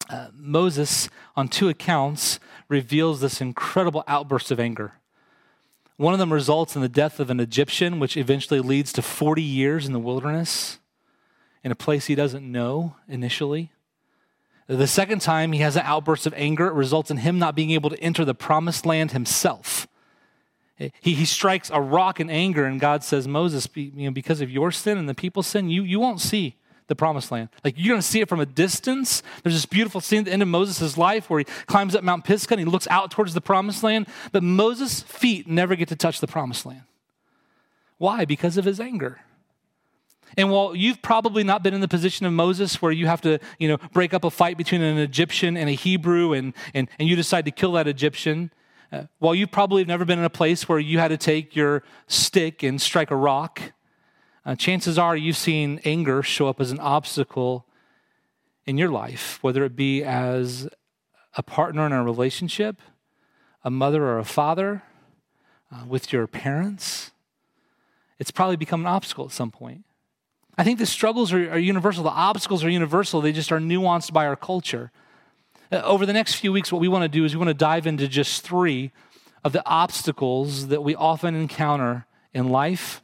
uh, 0.10 0.28
Moses, 0.34 1.10
on 1.36 1.48
two 1.48 1.70
accounts, 1.70 2.40
reveals 2.68 3.22
this 3.22 3.42
incredible 3.42 4.04
outburst 4.08 4.52
of 4.52 4.60
anger. 4.60 4.94
One 5.98 6.14
of 6.14 6.20
them 6.20 6.34
results 6.34 6.76
in 6.76 6.82
the 6.82 6.90
death 6.90 7.20
of 7.20 7.30
an 7.30 7.40
Egyptian, 7.40 8.00
which 8.00 8.18
eventually 8.18 8.60
leads 8.60 8.92
to 8.94 9.02
40 9.02 9.42
years 9.42 9.86
in 9.86 9.94
the 9.94 10.00
wilderness 10.00 10.80
in 11.64 11.72
a 11.72 11.76
place 11.76 12.06
he 12.06 12.16
doesn't 12.16 12.50
know 12.50 12.96
initially. 13.08 13.72
The 14.68 14.88
second 14.88 15.20
time 15.20 15.52
he 15.52 15.60
has 15.60 15.76
an 15.76 15.84
outburst 15.86 16.26
of 16.26 16.34
anger, 16.36 16.68
it 16.68 16.74
results 16.74 17.12
in 17.12 17.18
him 17.18 17.38
not 17.38 17.56
being 17.56 17.72
able 17.72 17.90
to 17.92 18.00
enter 18.00 18.26
the 18.26 18.34
promised 18.34 18.86
land 18.86 19.12
himself. 19.12 19.88
He, 20.78 20.92
he 21.14 21.26
strikes 21.26 21.70
a 21.72 21.80
rock 21.80 22.20
in 22.20 22.30
anger, 22.30 22.66
and 22.66 22.80
God 22.80 23.04
says, 23.04 23.28
Moses, 23.28 23.70
you 23.76 23.92
know, 23.96 24.12
because 24.12 24.42
of 24.42 24.50
your 24.50 24.72
sin 24.72 24.98
and 24.98 25.08
the 25.08 25.14
people's 25.14 25.48
sin, 25.48 25.70
you, 25.70 25.84
you 25.84 26.00
won't 26.00 26.20
see 26.20 26.56
the 26.88 26.96
promised 26.96 27.32
land. 27.32 27.50
Like 27.64 27.76
you're 27.78 27.94
going 27.94 28.02
to 28.02 28.08
see 28.08 28.22
it 28.22 28.30
from 28.30 28.40
a 28.40 28.46
distance. 28.46 29.24
There's 29.44 29.56
this 29.56 29.66
beautiful 29.66 30.02
scene 30.02 30.20
at 30.20 30.26
the 30.26 30.32
end 30.32 30.42
of 30.42 30.48
Moses' 30.48 30.98
life 30.98 31.30
where 31.30 31.40
he 31.40 31.46
climbs 31.66 31.96
up 31.96 32.04
Mount 32.04 32.26
Pisgah 32.26 32.54
and 32.54 32.60
he 32.60 32.66
looks 32.66 32.88
out 32.90 33.12
towards 33.12 33.34
the 33.34 33.42
promised 33.42 33.84
land, 33.84 34.08
but 34.32 34.44
Moses' 34.44 35.02
feet 35.02 35.48
never 35.48 35.76
get 35.76 35.88
to 35.90 35.96
touch 35.96 36.20
the 36.20 36.28
promised 36.28 36.66
land. 36.66 36.84
Why? 37.98 38.26
Because 38.26 38.58
of 38.58 38.66
his 38.66 38.80
anger. 38.80 39.22
And 40.38 40.52
while 40.52 40.76
you've 40.76 41.02
probably 41.02 41.44
not 41.44 41.64
been 41.64 41.74
in 41.74 41.82
the 41.82 41.88
position 41.88 42.26
of 42.26 42.34
Moses 42.34 42.82
where 42.82 42.92
you 42.92 43.08
have 43.08 43.22
to, 43.22 43.40
you 43.60 43.68
know, 43.68 43.78
break 43.94 44.14
up 44.14 44.24
a 44.24 44.30
fight 44.30 44.58
between 44.58 44.82
an 44.82 44.98
Egyptian 44.98 45.56
and 45.56 45.70
a 45.70 45.74
Hebrew 45.74 46.34
and, 46.34 46.54
and, 46.74 46.90
and 47.00 47.08
you 47.08 47.16
decide 47.16 47.46
to 47.46 47.52
kill 47.52 47.74
that 47.74 47.88
Egyptian, 47.88 48.52
uh, 48.92 49.04
while 49.20 49.34
you 49.34 49.48
probably 49.48 49.82
have 49.82 49.88
never 49.88 50.06
been 50.06 50.20
in 50.20 50.26
a 50.26 50.30
place 50.30 50.68
where 50.68 50.80
you 50.80 51.00
had 51.00 51.10
to 51.10 51.18
take 51.18 51.56
your 51.56 51.84
stick 52.08 52.64
and 52.64 52.82
strike 52.82 53.12
a 53.12 53.16
rock, 53.16 53.62
uh, 54.46 54.56
chances 54.56 54.98
are 55.00 55.16
you've 55.16 55.38
seen 55.38 55.80
anger 55.86 56.22
show 56.22 56.48
up 56.48 56.62
as 56.62 56.72
an 56.72 56.80
obstacle 56.80 57.66
in 58.66 58.78
your 58.78 58.90
life, 58.90 59.40
whether 59.42 59.64
it 59.64 59.76
be 59.76 60.04
as 60.04 60.68
a 61.36 61.44
partner 61.44 61.86
in 61.86 61.92
a 61.92 62.04
relationship, 62.04 62.82
a 63.64 63.72
mother 63.72 64.04
or 64.04 64.20
a 64.20 64.26
father, 64.26 64.84
uh, 65.72 65.86
with 65.88 66.14
your 66.14 66.28
parents. 66.28 67.12
It's 68.20 68.32
probably 68.32 68.56
become 68.56 68.82
an 68.82 68.88
obstacle 68.88 69.26
at 69.26 69.32
some 69.32 69.52
point. 69.52 69.84
I 70.58 70.64
think 70.64 70.80
the 70.80 70.86
struggles 70.86 71.34
are, 71.34 71.52
are, 71.52 71.60
universal, 71.60 72.04
the 72.04 72.10
obstacles 72.10 72.64
are 72.64 72.70
universal, 72.70 73.22
they 73.22 73.34
just 73.34 73.52
are 73.52 73.60
nuanced 73.60 74.14
by 74.14 74.26
our 74.26 74.36
culture. 74.36 74.92
Uh, 75.72 75.78
over 75.78 76.06
the 76.06 76.14
next 76.14 76.36
few 76.36 76.52
weeks, 76.52 76.72
what 76.72 76.80
we 76.80 76.88
want 76.88 77.04
to 77.04 77.10
do 77.10 77.26
is 77.26 77.34
we 77.34 77.40
want 77.40 77.50
to 77.50 77.54
dive 77.54 77.86
into 77.86 78.08
just 78.08 78.44
three 78.44 78.92
of 79.44 79.52
the 79.52 79.66
obstacles 79.66 80.68
that 80.68 80.84
we 80.84 80.96
often 80.96 81.36
encounter 81.36 82.06
in 82.34 82.50
life, 82.50 83.02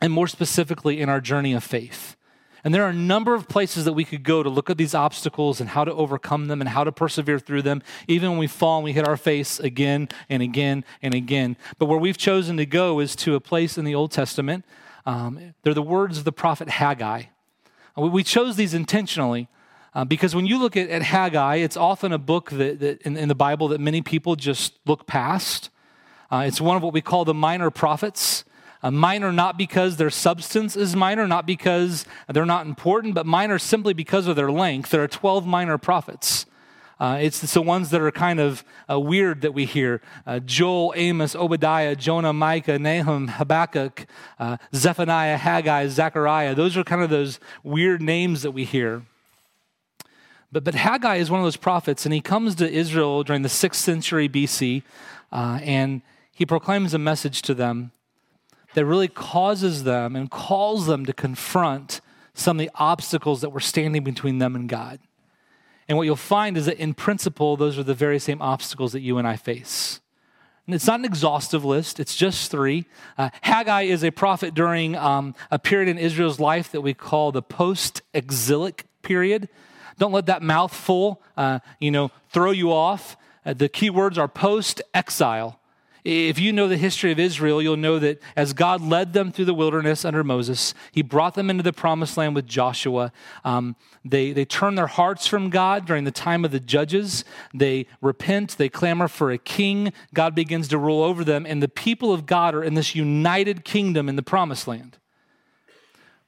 and 0.00 0.12
more 0.12 0.28
specifically 0.28 1.00
in 1.00 1.08
our 1.08 1.20
journey 1.20 1.52
of 1.52 1.64
faith. 1.64 2.16
And 2.66 2.74
there 2.74 2.82
are 2.82 2.90
a 2.90 2.94
number 2.94 3.34
of 3.34 3.48
places 3.48 3.84
that 3.84 3.92
we 3.92 4.04
could 4.04 4.24
go 4.24 4.42
to 4.42 4.50
look 4.50 4.68
at 4.68 4.76
these 4.76 4.92
obstacles 4.92 5.60
and 5.60 5.70
how 5.70 5.84
to 5.84 5.92
overcome 5.92 6.48
them 6.48 6.60
and 6.60 6.68
how 6.68 6.82
to 6.82 6.90
persevere 6.90 7.38
through 7.38 7.62
them, 7.62 7.80
even 8.08 8.30
when 8.30 8.40
we 8.40 8.48
fall 8.48 8.78
and 8.78 8.84
we 8.84 8.92
hit 8.92 9.06
our 9.06 9.16
face 9.16 9.60
again 9.60 10.08
and 10.28 10.42
again 10.42 10.84
and 11.00 11.14
again. 11.14 11.56
But 11.78 11.86
where 11.86 11.98
we've 11.98 12.18
chosen 12.18 12.56
to 12.56 12.66
go 12.66 12.98
is 12.98 13.14
to 13.16 13.36
a 13.36 13.40
place 13.40 13.78
in 13.78 13.84
the 13.84 13.94
Old 13.94 14.10
Testament 14.10 14.64
um, 15.06 15.54
they're 15.62 15.74
the 15.74 15.82
words 15.82 16.18
of 16.18 16.24
the 16.24 16.32
prophet 16.32 16.68
Haggai. 16.68 17.24
We 17.96 18.22
chose 18.22 18.56
these 18.56 18.74
intentionally 18.74 19.48
uh, 19.94 20.04
because 20.04 20.34
when 20.34 20.44
you 20.44 20.58
look 20.58 20.76
at, 20.76 20.90
at, 20.90 21.00
Haggai, 21.00 21.56
it's 21.56 21.76
often 21.76 22.12
a 22.12 22.18
book 22.18 22.50
that, 22.50 22.80
that 22.80 23.00
in, 23.02 23.16
in, 23.16 23.28
the 23.28 23.34
Bible 23.34 23.68
that 23.68 23.80
many 23.80 24.02
people 24.02 24.36
just 24.36 24.78
look 24.84 25.06
past. 25.06 25.70
Uh, 26.30 26.44
it's 26.46 26.60
one 26.60 26.76
of 26.76 26.82
what 26.82 26.92
we 26.92 27.00
call 27.00 27.24
the 27.24 27.32
minor 27.32 27.70
prophets. 27.70 28.44
Uh, 28.82 28.90
minor 28.90 29.32
not 29.32 29.56
because 29.56 29.96
their 29.96 30.10
substance 30.10 30.76
is 30.76 30.94
minor, 30.94 31.26
not 31.26 31.46
because 31.46 32.04
they're 32.28 32.44
not 32.44 32.66
important, 32.66 33.14
but 33.14 33.24
minor 33.24 33.58
simply 33.58 33.94
because 33.94 34.26
of 34.26 34.36
their 34.36 34.52
length. 34.52 34.90
There 34.90 35.02
are 35.02 35.08
12 35.08 35.46
minor 35.46 35.78
prophets. 35.78 36.44
Uh, 36.98 37.18
it's 37.20 37.52
the 37.52 37.60
ones 37.60 37.90
that 37.90 38.00
are 38.00 38.10
kind 38.10 38.40
of 38.40 38.64
uh, 38.90 38.98
weird 38.98 39.42
that 39.42 39.52
we 39.52 39.66
hear 39.66 40.00
uh, 40.26 40.38
Joel, 40.38 40.94
Amos, 40.96 41.34
Obadiah, 41.34 41.94
Jonah, 41.94 42.32
Micah, 42.32 42.78
Nahum, 42.78 43.28
Habakkuk, 43.28 44.06
uh, 44.38 44.56
Zephaniah, 44.74 45.36
Haggai, 45.36 45.88
Zechariah. 45.88 46.54
Those 46.54 46.76
are 46.76 46.84
kind 46.84 47.02
of 47.02 47.10
those 47.10 47.38
weird 47.62 48.00
names 48.00 48.42
that 48.42 48.52
we 48.52 48.64
hear. 48.64 49.02
But, 50.50 50.64
but 50.64 50.74
Haggai 50.74 51.16
is 51.16 51.30
one 51.30 51.40
of 51.40 51.44
those 51.44 51.56
prophets, 51.56 52.06
and 52.06 52.14
he 52.14 52.22
comes 52.22 52.54
to 52.56 52.70
Israel 52.70 53.22
during 53.24 53.42
the 53.42 53.48
6th 53.48 53.74
century 53.74 54.28
BC, 54.28 54.82
uh, 55.32 55.58
and 55.62 56.00
he 56.32 56.46
proclaims 56.46 56.94
a 56.94 56.98
message 56.98 57.42
to 57.42 57.54
them 57.54 57.92
that 58.74 58.86
really 58.86 59.08
causes 59.08 59.84
them 59.84 60.16
and 60.16 60.30
calls 60.30 60.86
them 60.86 61.04
to 61.04 61.12
confront 61.12 62.00
some 62.32 62.58
of 62.58 62.60
the 62.60 62.70
obstacles 62.74 63.40
that 63.42 63.50
were 63.50 63.60
standing 63.60 64.04
between 64.04 64.38
them 64.38 64.54
and 64.54 64.68
God. 64.68 64.98
And 65.88 65.96
what 65.96 66.04
you'll 66.04 66.16
find 66.16 66.56
is 66.56 66.66
that 66.66 66.78
in 66.78 66.94
principle, 66.94 67.56
those 67.56 67.78
are 67.78 67.82
the 67.82 67.94
very 67.94 68.18
same 68.18 68.42
obstacles 68.42 68.92
that 68.92 69.00
you 69.00 69.18
and 69.18 69.26
I 69.26 69.36
face. 69.36 70.00
And 70.66 70.74
it's 70.74 70.86
not 70.86 70.98
an 70.98 71.04
exhaustive 71.04 71.64
list, 71.64 72.00
it's 72.00 72.16
just 72.16 72.50
three. 72.50 72.86
Uh, 73.16 73.30
Haggai 73.42 73.82
is 73.82 74.02
a 74.02 74.10
prophet 74.10 74.52
during 74.52 74.96
um, 74.96 75.34
a 75.50 75.60
period 75.60 75.88
in 75.88 75.96
Israel's 75.96 76.40
life 76.40 76.72
that 76.72 76.80
we 76.80 76.92
call 76.92 77.30
the 77.30 77.42
post 77.42 78.02
exilic 78.12 78.84
period. 79.02 79.48
Don't 79.98 80.12
let 80.12 80.26
that 80.26 80.42
mouthful, 80.42 81.22
uh, 81.36 81.60
you 81.78 81.92
know, 81.92 82.10
throw 82.30 82.50
you 82.50 82.72
off. 82.72 83.16
Uh, 83.44 83.52
the 83.54 83.68
key 83.68 83.90
words 83.90 84.18
are 84.18 84.26
post 84.26 84.82
exile. 84.92 85.60
If 86.08 86.38
you 86.38 86.52
know 86.52 86.68
the 86.68 86.76
history 86.76 87.10
of 87.10 87.18
Israel, 87.18 87.60
you'll 87.60 87.76
know 87.76 87.98
that 87.98 88.22
as 88.36 88.52
God 88.52 88.80
led 88.80 89.12
them 89.12 89.32
through 89.32 89.46
the 89.46 89.54
wilderness 89.54 90.04
under 90.04 90.22
Moses, 90.22 90.72
he 90.92 91.02
brought 91.02 91.34
them 91.34 91.50
into 91.50 91.64
the 91.64 91.72
promised 91.72 92.16
land 92.16 92.36
with 92.36 92.46
Joshua. 92.46 93.10
Um, 93.44 93.74
they, 94.04 94.30
they 94.30 94.44
turn 94.44 94.76
their 94.76 94.86
hearts 94.86 95.26
from 95.26 95.50
God 95.50 95.84
during 95.84 96.04
the 96.04 96.12
time 96.12 96.44
of 96.44 96.52
the 96.52 96.60
judges. 96.60 97.24
They 97.52 97.88
repent, 98.00 98.56
they 98.56 98.68
clamor 98.68 99.08
for 99.08 99.32
a 99.32 99.38
king. 99.38 99.92
God 100.14 100.36
begins 100.36 100.68
to 100.68 100.78
rule 100.78 101.02
over 101.02 101.24
them, 101.24 101.44
and 101.44 101.60
the 101.60 101.66
people 101.66 102.12
of 102.12 102.24
God 102.24 102.54
are 102.54 102.62
in 102.62 102.74
this 102.74 102.94
united 102.94 103.64
kingdom 103.64 104.08
in 104.08 104.14
the 104.14 104.22
promised 104.22 104.68
land. 104.68 104.98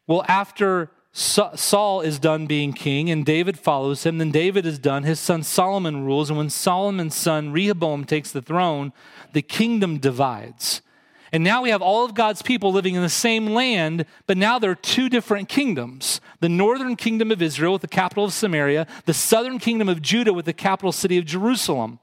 Well, 0.08 0.24
after 0.26 0.90
Saul 1.12 2.02
is 2.02 2.20
done 2.20 2.46
being 2.46 2.72
king 2.72 3.10
and 3.10 3.26
David 3.26 3.58
follows 3.58 4.04
him. 4.04 4.18
Then 4.18 4.30
David 4.30 4.64
is 4.64 4.78
done. 4.78 5.02
His 5.02 5.18
son 5.18 5.42
Solomon 5.42 6.04
rules. 6.04 6.30
And 6.30 6.38
when 6.38 6.50
Solomon's 6.50 7.16
son 7.16 7.50
Rehoboam 7.50 8.04
takes 8.04 8.30
the 8.30 8.42
throne, 8.42 8.92
the 9.32 9.42
kingdom 9.42 9.98
divides. 9.98 10.82
And 11.30 11.44
now 11.44 11.62
we 11.62 11.70
have 11.70 11.82
all 11.82 12.04
of 12.04 12.14
God's 12.14 12.40
people 12.40 12.72
living 12.72 12.94
in 12.94 13.02
the 13.02 13.08
same 13.08 13.48
land, 13.48 14.06
but 14.26 14.38
now 14.38 14.58
there 14.58 14.70
are 14.70 14.74
two 14.74 15.08
different 15.08 15.48
kingdoms 15.48 16.20
the 16.40 16.48
northern 16.48 16.96
kingdom 16.96 17.30
of 17.30 17.42
Israel 17.42 17.72
with 17.72 17.82
the 17.82 17.88
capital 17.88 18.24
of 18.24 18.32
Samaria, 18.32 18.86
the 19.04 19.14
southern 19.14 19.58
kingdom 19.58 19.88
of 19.88 20.00
Judah 20.00 20.32
with 20.32 20.46
the 20.46 20.52
capital 20.52 20.92
city 20.92 21.18
of 21.18 21.24
Jerusalem. 21.24 21.98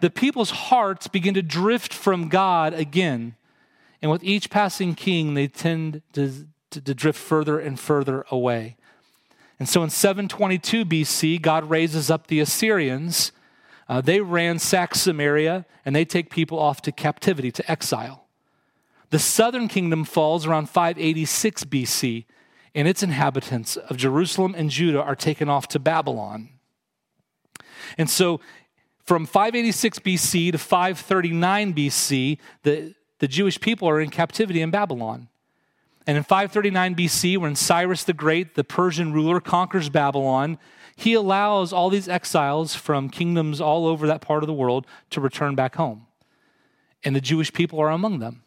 The 0.00 0.10
people's 0.10 0.50
hearts 0.50 1.06
begin 1.06 1.34
to 1.34 1.42
drift 1.42 1.94
from 1.94 2.28
God 2.28 2.74
again. 2.74 3.36
And 4.02 4.10
with 4.10 4.24
each 4.24 4.50
passing 4.50 4.94
king, 4.94 5.34
they 5.34 5.46
tend 5.46 6.02
to 6.14 6.46
to, 6.70 6.80
to 6.80 6.94
drift 6.94 7.18
further 7.18 7.58
and 7.58 7.78
further 7.78 8.24
away. 8.30 8.76
And 9.58 9.68
so 9.68 9.82
in 9.82 9.90
722 9.90 10.84
BC, 10.84 11.42
God 11.42 11.68
raises 11.68 12.10
up 12.10 12.28
the 12.28 12.40
Assyrians. 12.40 13.32
Uh, 13.90 14.00
they 14.00 14.20
ransack 14.20 14.94
Samaria 14.94 15.66
and 15.84 15.96
they 15.96 16.04
take 16.04 16.30
people 16.30 16.60
off 16.60 16.80
to 16.82 16.92
captivity, 16.92 17.50
to 17.50 17.68
exile. 17.68 18.28
The 19.10 19.18
southern 19.18 19.66
kingdom 19.66 20.04
falls 20.04 20.46
around 20.46 20.70
586 20.70 21.64
BC, 21.64 22.24
and 22.72 22.86
its 22.86 23.02
inhabitants 23.02 23.76
of 23.76 23.96
Jerusalem 23.96 24.54
and 24.56 24.70
Judah 24.70 25.02
are 25.02 25.16
taken 25.16 25.48
off 25.48 25.66
to 25.68 25.80
Babylon. 25.80 26.50
And 27.98 28.08
so 28.08 28.40
from 29.04 29.26
586 29.26 29.98
BC 29.98 30.52
to 30.52 30.58
539 30.58 31.74
BC, 31.74 32.38
the, 32.62 32.94
the 33.18 33.26
Jewish 33.26 33.60
people 33.60 33.88
are 33.88 34.00
in 34.00 34.10
captivity 34.10 34.62
in 34.62 34.70
Babylon. 34.70 35.26
And 36.06 36.16
in 36.16 36.22
539 36.22 36.94
BC, 36.94 37.38
when 37.38 37.56
Cyrus 37.56 38.04
the 38.04 38.12
Great, 38.12 38.54
the 38.54 38.62
Persian 38.62 39.12
ruler, 39.12 39.40
conquers 39.40 39.88
Babylon, 39.88 40.58
he 40.96 41.14
allows 41.14 41.72
all 41.72 41.90
these 41.90 42.08
exiles 42.08 42.74
from 42.74 43.08
kingdoms 43.08 43.60
all 43.60 43.86
over 43.86 44.06
that 44.06 44.20
part 44.20 44.42
of 44.42 44.46
the 44.46 44.52
world 44.52 44.86
to 45.10 45.20
return 45.20 45.54
back 45.54 45.76
home. 45.76 46.06
And 47.04 47.16
the 47.16 47.20
Jewish 47.20 47.52
people 47.52 47.80
are 47.80 47.90
among 47.90 48.18
them. 48.18 48.42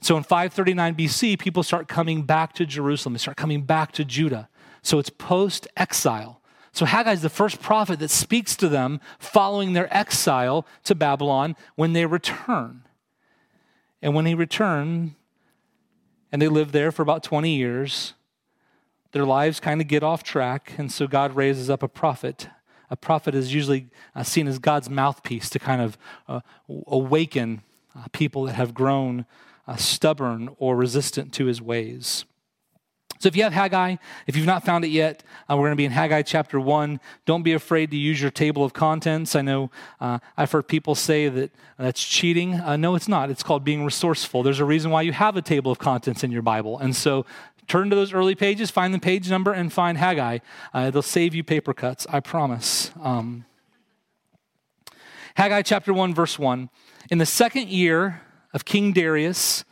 So 0.00 0.16
in 0.16 0.22
539 0.22 0.94
BC, 0.94 1.38
people 1.38 1.62
start 1.62 1.88
coming 1.88 2.22
back 2.22 2.54
to 2.54 2.64
Jerusalem, 2.64 3.14
they 3.14 3.18
start 3.18 3.36
coming 3.36 3.62
back 3.62 3.92
to 3.92 4.04
Judah. 4.04 4.48
So 4.82 4.98
it's 4.98 5.10
post 5.10 5.68
exile. 5.76 6.40
So 6.72 6.86
Haggai 6.86 7.12
is 7.12 7.22
the 7.22 7.28
first 7.28 7.60
prophet 7.60 7.98
that 7.98 8.10
speaks 8.10 8.56
to 8.56 8.68
them 8.68 9.00
following 9.18 9.72
their 9.72 9.94
exile 9.94 10.66
to 10.84 10.94
Babylon 10.94 11.56
when 11.74 11.92
they 11.92 12.06
return. 12.06 12.82
And 14.00 14.14
when 14.14 14.24
he 14.24 14.34
returned, 14.34 15.14
and 16.32 16.40
they 16.40 16.48
live 16.48 16.72
there 16.72 16.92
for 16.92 17.02
about 17.02 17.22
20 17.22 17.54
years. 17.54 18.14
Their 19.12 19.24
lives 19.24 19.60
kind 19.60 19.80
of 19.80 19.88
get 19.88 20.02
off 20.02 20.22
track, 20.22 20.72
and 20.78 20.90
so 20.90 21.06
God 21.06 21.34
raises 21.34 21.68
up 21.68 21.82
a 21.82 21.88
prophet. 21.88 22.48
A 22.90 22.96
prophet 22.96 23.34
is 23.34 23.54
usually 23.54 23.88
uh, 24.14 24.22
seen 24.22 24.46
as 24.46 24.58
God's 24.58 24.90
mouthpiece 24.90 25.50
to 25.50 25.58
kind 25.58 25.80
of 25.80 25.98
uh, 26.28 26.40
awaken 26.86 27.62
uh, 27.96 28.06
people 28.12 28.44
that 28.44 28.54
have 28.54 28.74
grown 28.74 29.26
uh, 29.66 29.76
stubborn 29.76 30.50
or 30.58 30.76
resistant 30.76 31.32
to 31.34 31.46
his 31.46 31.60
ways. 31.60 32.24
So 33.20 33.26
if 33.26 33.36
you 33.36 33.42
have 33.42 33.52
Haggai, 33.52 33.96
if 34.26 34.34
you've 34.34 34.46
not 34.46 34.64
found 34.64 34.82
it 34.82 34.88
yet, 34.88 35.22
uh, 35.48 35.54
we're 35.54 35.66
going 35.66 35.72
to 35.72 35.76
be 35.76 35.84
in 35.84 35.92
Haggai 35.92 36.22
chapter 36.22 36.58
1. 36.58 36.98
Don't 37.26 37.42
be 37.42 37.52
afraid 37.52 37.90
to 37.90 37.96
use 37.96 38.18
your 38.18 38.30
table 38.30 38.64
of 38.64 38.72
contents. 38.72 39.36
I 39.36 39.42
know 39.42 39.70
uh, 40.00 40.20
I've 40.38 40.50
heard 40.50 40.68
people 40.68 40.94
say 40.94 41.28
that 41.28 41.50
that's 41.76 42.02
cheating. 42.02 42.54
Uh, 42.54 42.78
no, 42.78 42.94
it's 42.94 43.08
not. 43.08 43.28
It's 43.28 43.42
called 43.42 43.62
being 43.62 43.84
resourceful. 43.84 44.42
There's 44.42 44.58
a 44.58 44.64
reason 44.64 44.90
why 44.90 45.02
you 45.02 45.12
have 45.12 45.36
a 45.36 45.42
table 45.42 45.70
of 45.70 45.78
contents 45.78 46.24
in 46.24 46.30
your 46.30 46.40
Bible. 46.40 46.78
And 46.78 46.96
so 46.96 47.26
turn 47.70 47.88
to 47.88 47.94
those 47.94 48.12
early 48.12 48.34
pages, 48.34 48.68
find 48.68 48.92
the 48.92 48.98
page 48.98 49.30
number, 49.30 49.52
and 49.52 49.72
find 49.72 49.96
Haggai. 49.96 50.38
Uh, 50.74 50.90
they'll 50.90 51.02
save 51.02 51.36
you 51.36 51.44
paper 51.44 51.72
cuts, 51.72 52.04
I 52.10 52.18
promise. 52.18 52.90
Um, 53.00 53.44
Haggai 55.36 55.62
chapter 55.62 55.94
1, 55.94 56.12
verse 56.12 56.36
1. 56.36 56.68
In 57.12 57.18
the 57.18 57.26
second 57.26 57.68
year 57.68 58.22
of 58.52 58.64
King 58.64 58.92
Darius, 58.92 59.64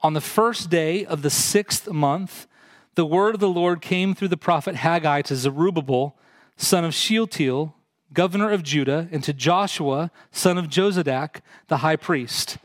on 0.00 0.14
the 0.14 0.22
first 0.22 0.70
day 0.70 1.04
of 1.04 1.20
the 1.20 1.28
sixth 1.28 1.90
month, 1.90 2.46
the 2.94 3.04
word 3.04 3.34
of 3.34 3.40
the 3.40 3.48
Lord 3.48 3.82
came 3.82 4.14
through 4.14 4.28
the 4.28 4.38
prophet 4.38 4.76
Haggai 4.76 5.20
to 5.22 5.36
Zerubbabel, 5.36 6.16
son 6.56 6.82
of 6.82 6.94
Shealtiel, 6.94 7.74
governor 8.14 8.52
of 8.52 8.62
Judah, 8.62 9.06
and 9.12 9.22
to 9.22 9.34
Joshua, 9.34 10.10
son 10.32 10.56
of 10.56 10.68
Jozadak, 10.68 11.42
the 11.68 11.78
high 11.78 11.96
priest. 11.96 12.56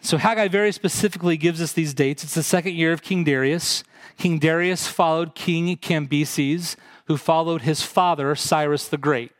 So 0.00 0.18
Haggai 0.18 0.46
very 0.46 0.70
specifically 0.70 1.36
gives 1.36 1.60
us 1.60 1.72
these 1.72 1.92
dates. 1.92 2.22
It's 2.22 2.34
the 2.34 2.44
second 2.44 2.74
year 2.74 2.92
of 2.92 3.02
King 3.02 3.24
Darius. 3.24 3.82
King 4.16 4.38
Darius 4.38 4.86
followed 4.86 5.34
King 5.34 5.76
Cambyses, 5.76 6.76
who 7.06 7.16
followed 7.16 7.62
his 7.62 7.82
father, 7.82 8.34
Cyrus 8.34 8.88
the 8.88 8.96
Great. 8.96 9.32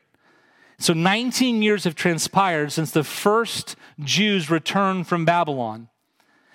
So 0.79 0.93
19 0.93 1.63
years 1.63 1.85
have 1.85 1.95
transpired 1.95 2.71
since 2.73 2.91
the 2.91 3.05
first 3.05 3.77
Jews 3.99 4.51
returned 4.51 5.07
from 5.07 5.25
Babylon. 5.25 5.89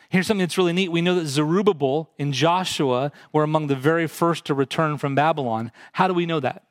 Here's 0.09 0.27
something 0.27 0.43
that's 0.43 0.57
really 0.57 0.73
neat. 0.73 0.91
We 0.91 1.01
know 1.01 1.15
that 1.15 1.27
Zerubbabel 1.27 2.11
and 2.19 2.33
Joshua 2.33 3.11
were 3.31 3.43
among 3.43 3.67
the 3.67 3.75
very 3.75 4.07
first 4.07 4.45
to 4.45 4.53
return 4.53 4.97
from 4.97 5.15
Babylon. 5.15 5.71
How 5.93 6.07
do 6.07 6.13
we 6.13 6.25
know 6.25 6.39
that? 6.41 6.63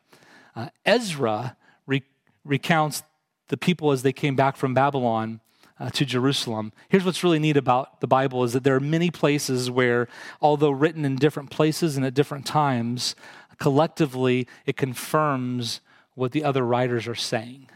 Uh, 0.54 0.68
Ezra 0.84 1.56
re- 1.86 2.04
recounts 2.44 3.02
the 3.48 3.56
people 3.56 3.90
as 3.90 4.02
they 4.02 4.12
came 4.12 4.36
back 4.36 4.56
from 4.56 4.74
Babylon 4.74 5.40
uh, 5.80 5.90
to 5.90 6.04
Jerusalem. 6.04 6.72
Here's 6.90 7.04
what's 7.04 7.24
really 7.24 7.38
neat 7.38 7.56
about 7.56 8.00
the 8.00 8.06
Bible 8.06 8.44
is 8.44 8.52
that 8.52 8.62
there 8.62 8.76
are 8.76 8.80
many 8.80 9.10
places 9.10 9.70
where, 9.70 10.08
although 10.40 10.70
written 10.70 11.04
in 11.04 11.16
different 11.16 11.50
places 11.50 11.96
and 11.96 12.04
at 12.04 12.14
different 12.14 12.46
times, 12.46 13.16
collectively 13.58 14.46
it 14.66 14.76
confirms 14.76 15.80
what 16.14 16.32
the 16.32 16.44
other 16.44 16.64
writers 16.64 17.08
are 17.08 17.14
saying. 17.14 17.68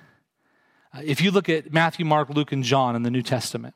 Uh, 0.93 1.01
if 1.03 1.21
you 1.21 1.31
look 1.31 1.49
at 1.49 1.73
Matthew, 1.73 2.05
Mark, 2.05 2.29
Luke, 2.29 2.53
and 2.53 2.63
John 2.63 2.95
in 2.95 3.03
the 3.03 3.11
New 3.11 3.23
Testament, 3.23 3.75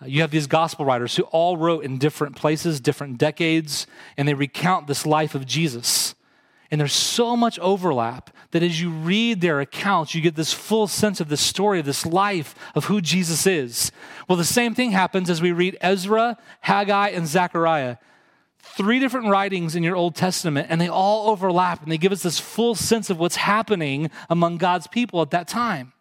uh, 0.00 0.06
you 0.06 0.20
have 0.20 0.30
these 0.30 0.46
gospel 0.46 0.84
writers 0.84 1.16
who 1.16 1.24
all 1.24 1.56
wrote 1.56 1.84
in 1.84 1.98
different 1.98 2.36
places, 2.36 2.80
different 2.80 3.18
decades, 3.18 3.86
and 4.16 4.28
they 4.28 4.34
recount 4.34 4.86
this 4.86 5.06
life 5.06 5.34
of 5.34 5.46
Jesus. 5.46 6.14
And 6.70 6.80
there's 6.80 6.92
so 6.92 7.36
much 7.36 7.58
overlap 7.60 8.30
that 8.50 8.62
as 8.62 8.80
you 8.80 8.90
read 8.90 9.40
their 9.40 9.60
accounts, 9.60 10.14
you 10.14 10.20
get 10.20 10.34
this 10.34 10.52
full 10.52 10.86
sense 10.86 11.20
of 11.20 11.28
the 11.28 11.36
story 11.36 11.78
of 11.78 11.86
this 11.86 12.04
life 12.04 12.54
of 12.74 12.86
who 12.86 13.00
Jesus 13.00 13.46
is. 13.46 13.92
Well, 14.28 14.36
the 14.36 14.44
same 14.44 14.74
thing 14.74 14.90
happens 14.90 15.30
as 15.30 15.40
we 15.40 15.52
read 15.52 15.76
Ezra, 15.80 16.36
Haggai, 16.62 17.10
and 17.10 17.26
Zechariah. 17.26 17.98
Three 18.62 18.98
different 18.98 19.28
writings 19.28 19.76
in 19.76 19.82
your 19.82 19.96
Old 19.96 20.16
Testament, 20.16 20.66
and 20.70 20.80
they 20.80 20.88
all 20.88 21.30
overlap, 21.30 21.82
and 21.82 21.90
they 21.90 21.98
give 21.98 22.12
us 22.12 22.22
this 22.22 22.40
full 22.40 22.74
sense 22.74 23.10
of 23.10 23.18
what's 23.18 23.36
happening 23.36 24.10
among 24.28 24.58
God's 24.58 24.86
people 24.86 25.22
at 25.22 25.30
that 25.30 25.48
time. 25.48 25.92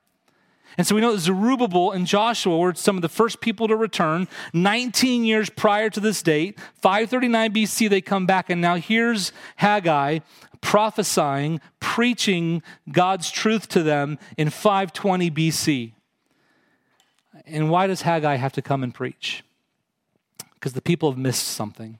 And 0.77 0.85
so 0.85 0.95
we 0.95 1.01
know 1.01 1.13
that 1.13 1.19
Zerubbabel 1.19 1.91
and 1.91 2.05
Joshua 2.05 2.57
were 2.57 2.73
some 2.73 2.97
of 2.97 3.01
the 3.01 3.09
first 3.09 3.39
people 3.39 3.67
to 3.67 3.75
return 3.75 4.27
19 4.53 5.23
years 5.23 5.49
prior 5.49 5.89
to 5.89 5.99
this 5.99 6.21
date. 6.21 6.59
539 6.81 7.53
BC, 7.53 7.89
they 7.89 8.01
come 8.01 8.25
back. 8.25 8.49
And 8.49 8.59
now 8.59 8.75
here's 8.75 9.31
Haggai 9.55 10.19
prophesying, 10.65 11.61
preaching 11.79 12.63
God's 12.91 13.29
truth 13.29 13.67
to 13.69 13.83
them 13.83 14.17
in 14.35 14.49
520 14.49 15.29
BC. 15.29 15.93
And 17.45 17.69
why 17.69 17.85
does 17.85 18.01
Haggai 18.01 18.35
have 18.37 18.51
to 18.53 18.63
come 18.63 18.81
and 18.81 18.91
preach? 18.91 19.43
Because 20.55 20.73
the 20.73 20.81
people 20.81 21.11
have 21.11 21.19
missed 21.19 21.47
something. 21.47 21.99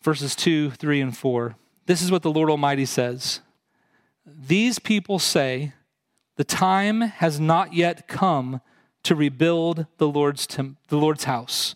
Verses 0.00 0.36
2, 0.36 0.70
3, 0.70 1.00
and 1.00 1.16
4. 1.16 1.56
This 1.86 2.02
is 2.02 2.12
what 2.12 2.22
the 2.22 2.30
Lord 2.30 2.50
Almighty 2.50 2.86
says 2.86 3.40
These 4.24 4.78
people 4.78 5.18
say, 5.18 5.72
The 6.36 6.44
time 6.44 7.00
has 7.00 7.40
not 7.40 7.74
yet 7.74 8.06
come 8.06 8.60
to 9.02 9.16
rebuild 9.16 9.86
the 9.96 10.06
Lord's, 10.06 10.46
the 10.46 10.96
Lord's 10.96 11.24
house. 11.24 11.74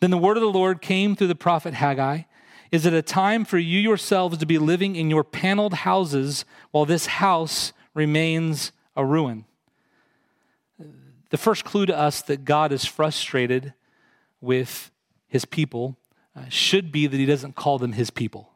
Then 0.00 0.10
the 0.10 0.18
word 0.18 0.36
of 0.36 0.42
the 0.42 0.50
Lord 0.50 0.82
came 0.82 1.16
through 1.16 1.28
the 1.28 1.34
prophet 1.34 1.72
Haggai. 1.72 2.24
Is 2.70 2.84
it 2.84 2.92
a 2.92 3.02
time 3.02 3.44
for 3.44 3.58
you 3.58 3.78
yourselves 3.78 4.38
to 4.38 4.46
be 4.46 4.58
living 4.58 4.96
in 4.96 5.10
your 5.10 5.24
paneled 5.24 5.74
houses 5.74 6.44
while 6.70 6.84
this 6.84 7.06
house 7.06 7.72
remains 7.94 8.72
a 8.96 9.04
ruin? 9.04 9.44
The 11.30 11.38
first 11.38 11.64
clue 11.64 11.86
to 11.86 11.96
us 11.96 12.22
that 12.22 12.44
God 12.44 12.72
is 12.72 12.84
frustrated 12.84 13.74
with 14.40 14.90
his 15.26 15.44
people 15.44 15.96
uh, 16.34 16.48
should 16.48 16.90
be 16.92 17.06
that 17.06 17.16
he 17.16 17.26
doesn't 17.26 17.54
call 17.54 17.78
them 17.78 17.92
his 17.92 18.10
people. 18.10 18.50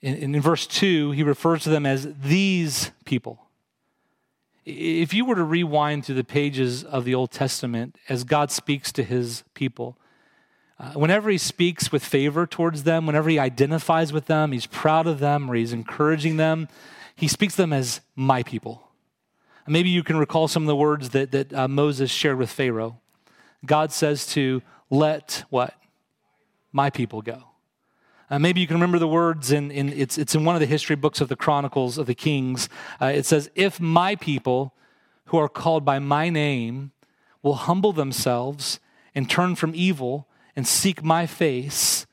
In, 0.00 0.34
in 0.34 0.40
verse 0.40 0.66
2, 0.66 1.12
he 1.12 1.22
refers 1.22 1.64
to 1.64 1.70
them 1.70 1.86
as 1.86 2.08
these 2.20 2.92
people. 3.04 3.40
If 4.64 5.14
you 5.14 5.24
were 5.24 5.34
to 5.34 5.44
rewind 5.44 6.04
through 6.04 6.16
the 6.16 6.24
pages 6.24 6.84
of 6.84 7.04
the 7.04 7.14
Old 7.14 7.30
Testament 7.30 7.96
as 8.08 8.22
God 8.22 8.50
speaks 8.50 8.92
to 8.92 9.02
his 9.02 9.42
people, 9.54 9.96
uh, 10.80 10.92
whenever 10.92 11.28
he 11.28 11.38
speaks 11.38 11.90
with 11.90 12.04
favor 12.04 12.46
towards 12.46 12.84
them, 12.84 13.06
whenever 13.06 13.28
he 13.28 13.38
identifies 13.38 14.12
with 14.12 14.26
them, 14.26 14.52
he's 14.52 14.66
proud 14.66 15.06
of 15.06 15.18
them 15.18 15.50
or 15.50 15.54
he's 15.54 15.72
encouraging 15.72 16.36
them, 16.36 16.68
he 17.16 17.26
speaks 17.26 17.56
them 17.56 17.72
as 17.72 18.00
my 18.14 18.42
people. 18.42 18.82
Maybe 19.66 19.90
you 19.90 20.04
can 20.04 20.16
recall 20.16 20.46
some 20.48 20.62
of 20.62 20.68
the 20.68 20.76
words 20.76 21.10
that, 21.10 21.32
that 21.32 21.52
uh, 21.52 21.68
Moses 21.68 22.10
shared 22.10 22.38
with 22.38 22.48
Pharaoh. 22.48 23.00
God 23.66 23.92
says 23.92 24.26
to 24.28 24.62
let 24.88 25.44
what? 25.50 25.74
My 26.72 26.90
people 26.90 27.22
go. 27.22 27.44
Uh, 28.30 28.38
maybe 28.38 28.60
you 28.60 28.66
can 28.66 28.76
remember 28.76 28.98
the 28.98 29.08
words 29.08 29.50
in, 29.50 29.70
in 29.70 29.88
it's, 29.88 30.16
it's 30.16 30.34
in 30.34 30.44
one 30.44 30.54
of 30.54 30.60
the 30.60 30.66
history 30.66 30.96
books 30.96 31.20
of 31.20 31.28
the 31.28 31.36
Chronicles 31.36 31.98
of 31.98 32.06
the 32.06 32.14
Kings. 32.14 32.68
Uh, 33.00 33.06
it 33.06 33.26
says, 33.26 33.50
If 33.54 33.80
my 33.80 34.16
people 34.16 34.74
who 35.26 35.38
are 35.38 35.48
called 35.48 35.84
by 35.84 35.98
my 35.98 36.28
name 36.28 36.92
will 37.42 37.54
humble 37.54 37.92
themselves 37.92 38.80
and 39.14 39.28
turn 39.28 39.54
from 39.54 39.72
evil 39.74 40.28
and 40.56 40.66
seek 40.66 41.02
my 41.02 41.26
face, 41.26 42.06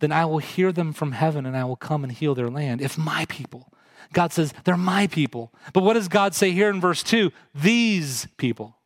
then 0.00 0.12
I 0.12 0.24
will 0.24 0.38
hear 0.38 0.72
them 0.72 0.92
from 0.92 1.12
heaven 1.12 1.46
and 1.46 1.56
I 1.56 1.64
will 1.64 1.76
come 1.76 2.04
and 2.04 2.12
heal 2.12 2.34
their 2.34 2.48
land. 2.48 2.80
If 2.80 2.96
my 2.96 3.24
people, 3.26 3.72
God 4.12 4.32
says, 4.32 4.54
they're 4.64 4.76
my 4.76 5.06
people. 5.06 5.52
But 5.72 5.82
what 5.82 5.94
does 5.94 6.08
God 6.08 6.34
say 6.34 6.50
here 6.50 6.70
in 6.70 6.80
verse 6.80 7.02
2? 7.02 7.30
These 7.54 8.26
people. 8.36 8.76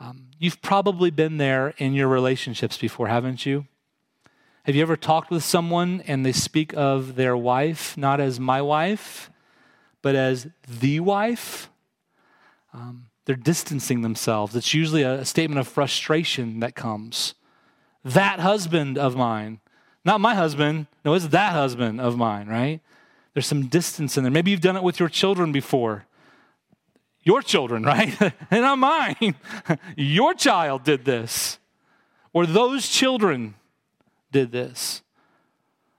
Um, 0.00 0.28
you've 0.38 0.62
probably 0.62 1.10
been 1.10 1.38
there 1.38 1.74
in 1.78 1.92
your 1.92 2.08
relationships 2.08 2.78
before, 2.78 3.08
haven't 3.08 3.44
you? 3.44 3.66
Have 4.64 4.76
you 4.76 4.82
ever 4.82 4.96
talked 4.96 5.30
with 5.30 5.42
someone 5.42 6.02
and 6.06 6.24
they 6.24 6.32
speak 6.32 6.74
of 6.76 7.16
their 7.16 7.36
wife 7.36 7.96
not 7.96 8.20
as 8.20 8.38
my 8.38 8.60
wife, 8.60 9.30
but 10.02 10.14
as 10.14 10.48
the 10.66 11.00
wife? 11.00 11.70
Um, 12.72 13.06
they're 13.24 13.34
distancing 13.34 14.02
themselves. 14.02 14.54
It's 14.54 14.74
usually 14.74 15.02
a 15.02 15.24
statement 15.24 15.58
of 15.58 15.66
frustration 15.66 16.60
that 16.60 16.74
comes 16.74 17.34
that 18.14 18.40
husband 18.40 18.98
of 18.98 19.16
mine. 19.16 19.60
Not 20.04 20.20
my 20.20 20.34
husband. 20.34 20.86
No, 21.04 21.14
it's 21.14 21.28
that 21.28 21.52
husband 21.52 22.00
of 22.00 22.16
mine, 22.16 22.48
right? 22.48 22.80
There's 23.34 23.46
some 23.46 23.66
distance 23.66 24.16
in 24.16 24.24
there. 24.24 24.30
Maybe 24.30 24.50
you've 24.50 24.60
done 24.60 24.76
it 24.76 24.82
with 24.82 24.98
your 24.98 25.08
children 25.08 25.52
before. 25.52 26.06
Your 27.22 27.42
children, 27.42 27.82
right? 27.94 28.20
and 28.50 28.62
not 28.62 28.78
mine. 28.78 29.34
your 29.96 30.34
child 30.34 30.84
did 30.84 31.04
this. 31.04 31.58
Or 32.32 32.46
those 32.46 32.88
children 32.88 33.54
did 34.30 34.52
this. 34.52 35.02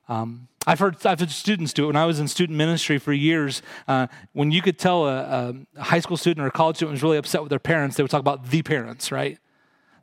Um, 0.08 0.48
I've 0.66 0.80
heard 0.80 1.06
I've 1.06 1.20
had 1.20 1.32
students 1.32 1.74
do 1.74 1.86
it. 1.86 1.88
When 1.88 1.96
I 1.96 2.06
was 2.06 2.20
in 2.20 2.28
student 2.28 2.58
ministry 2.58 2.98
for 2.98 3.14
years, 3.14 3.62
uh, 3.88 4.08
when 4.34 4.52
you 4.52 4.62
could 4.62 4.78
tell 4.78 5.08
a, 5.08 5.56
a, 5.76 5.84
high 5.84 6.00
school 6.00 6.18
student 6.18 6.44
or 6.44 6.48
a 6.48 6.52
college 6.52 6.78
student 6.78 6.94
was 6.94 7.04
really 7.04 7.18
upset 7.18 7.42
with 7.42 7.50
their 7.50 7.60
parents, 7.60 7.96
they 7.96 8.04
would 8.04 8.12
talk 8.12 8.20
about 8.20 8.50
the 8.50 8.62
parents, 8.62 9.12
right? 9.12 9.40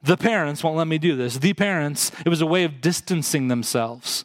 The 0.07 0.17
parents 0.17 0.63
won't 0.63 0.77
let 0.77 0.87
me 0.87 0.99
do 0.99 1.17
this. 1.17 1.39
The 1.39 1.53
parents, 1.53 2.13
it 2.25 2.29
was 2.29 2.41
a 2.41 2.47
way 2.47 2.63
of 2.63 2.81
distancing 2.81 3.49
themselves. 3.49 4.25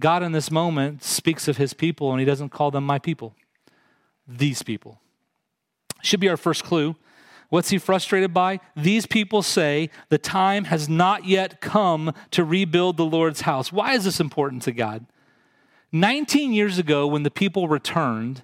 God 0.00 0.24
in 0.24 0.32
this 0.32 0.50
moment 0.50 1.04
speaks 1.04 1.46
of 1.46 1.56
his 1.56 1.72
people 1.72 2.10
and 2.10 2.18
he 2.18 2.26
doesn't 2.26 2.48
call 2.48 2.72
them 2.72 2.84
my 2.84 2.98
people, 2.98 3.36
these 4.26 4.64
people. 4.64 5.00
Should 6.02 6.18
be 6.18 6.28
our 6.28 6.36
first 6.36 6.64
clue. 6.64 6.96
What's 7.48 7.70
he 7.70 7.78
frustrated 7.78 8.34
by? 8.34 8.58
These 8.74 9.06
people 9.06 9.42
say 9.42 9.88
the 10.08 10.18
time 10.18 10.64
has 10.64 10.88
not 10.88 11.26
yet 11.26 11.60
come 11.60 12.12
to 12.32 12.42
rebuild 12.42 12.96
the 12.96 13.04
Lord's 13.04 13.42
house. 13.42 13.70
Why 13.70 13.94
is 13.94 14.02
this 14.02 14.18
important 14.18 14.62
to 14.62 14.72
God? 14.72 15.06
19 15.92 16.52
years 16.52 16.78
ago, 16.78 17.06
when 17.06 17.22
the 17.22 17.30
people 17.30 17.68
returned, 17.68 18.42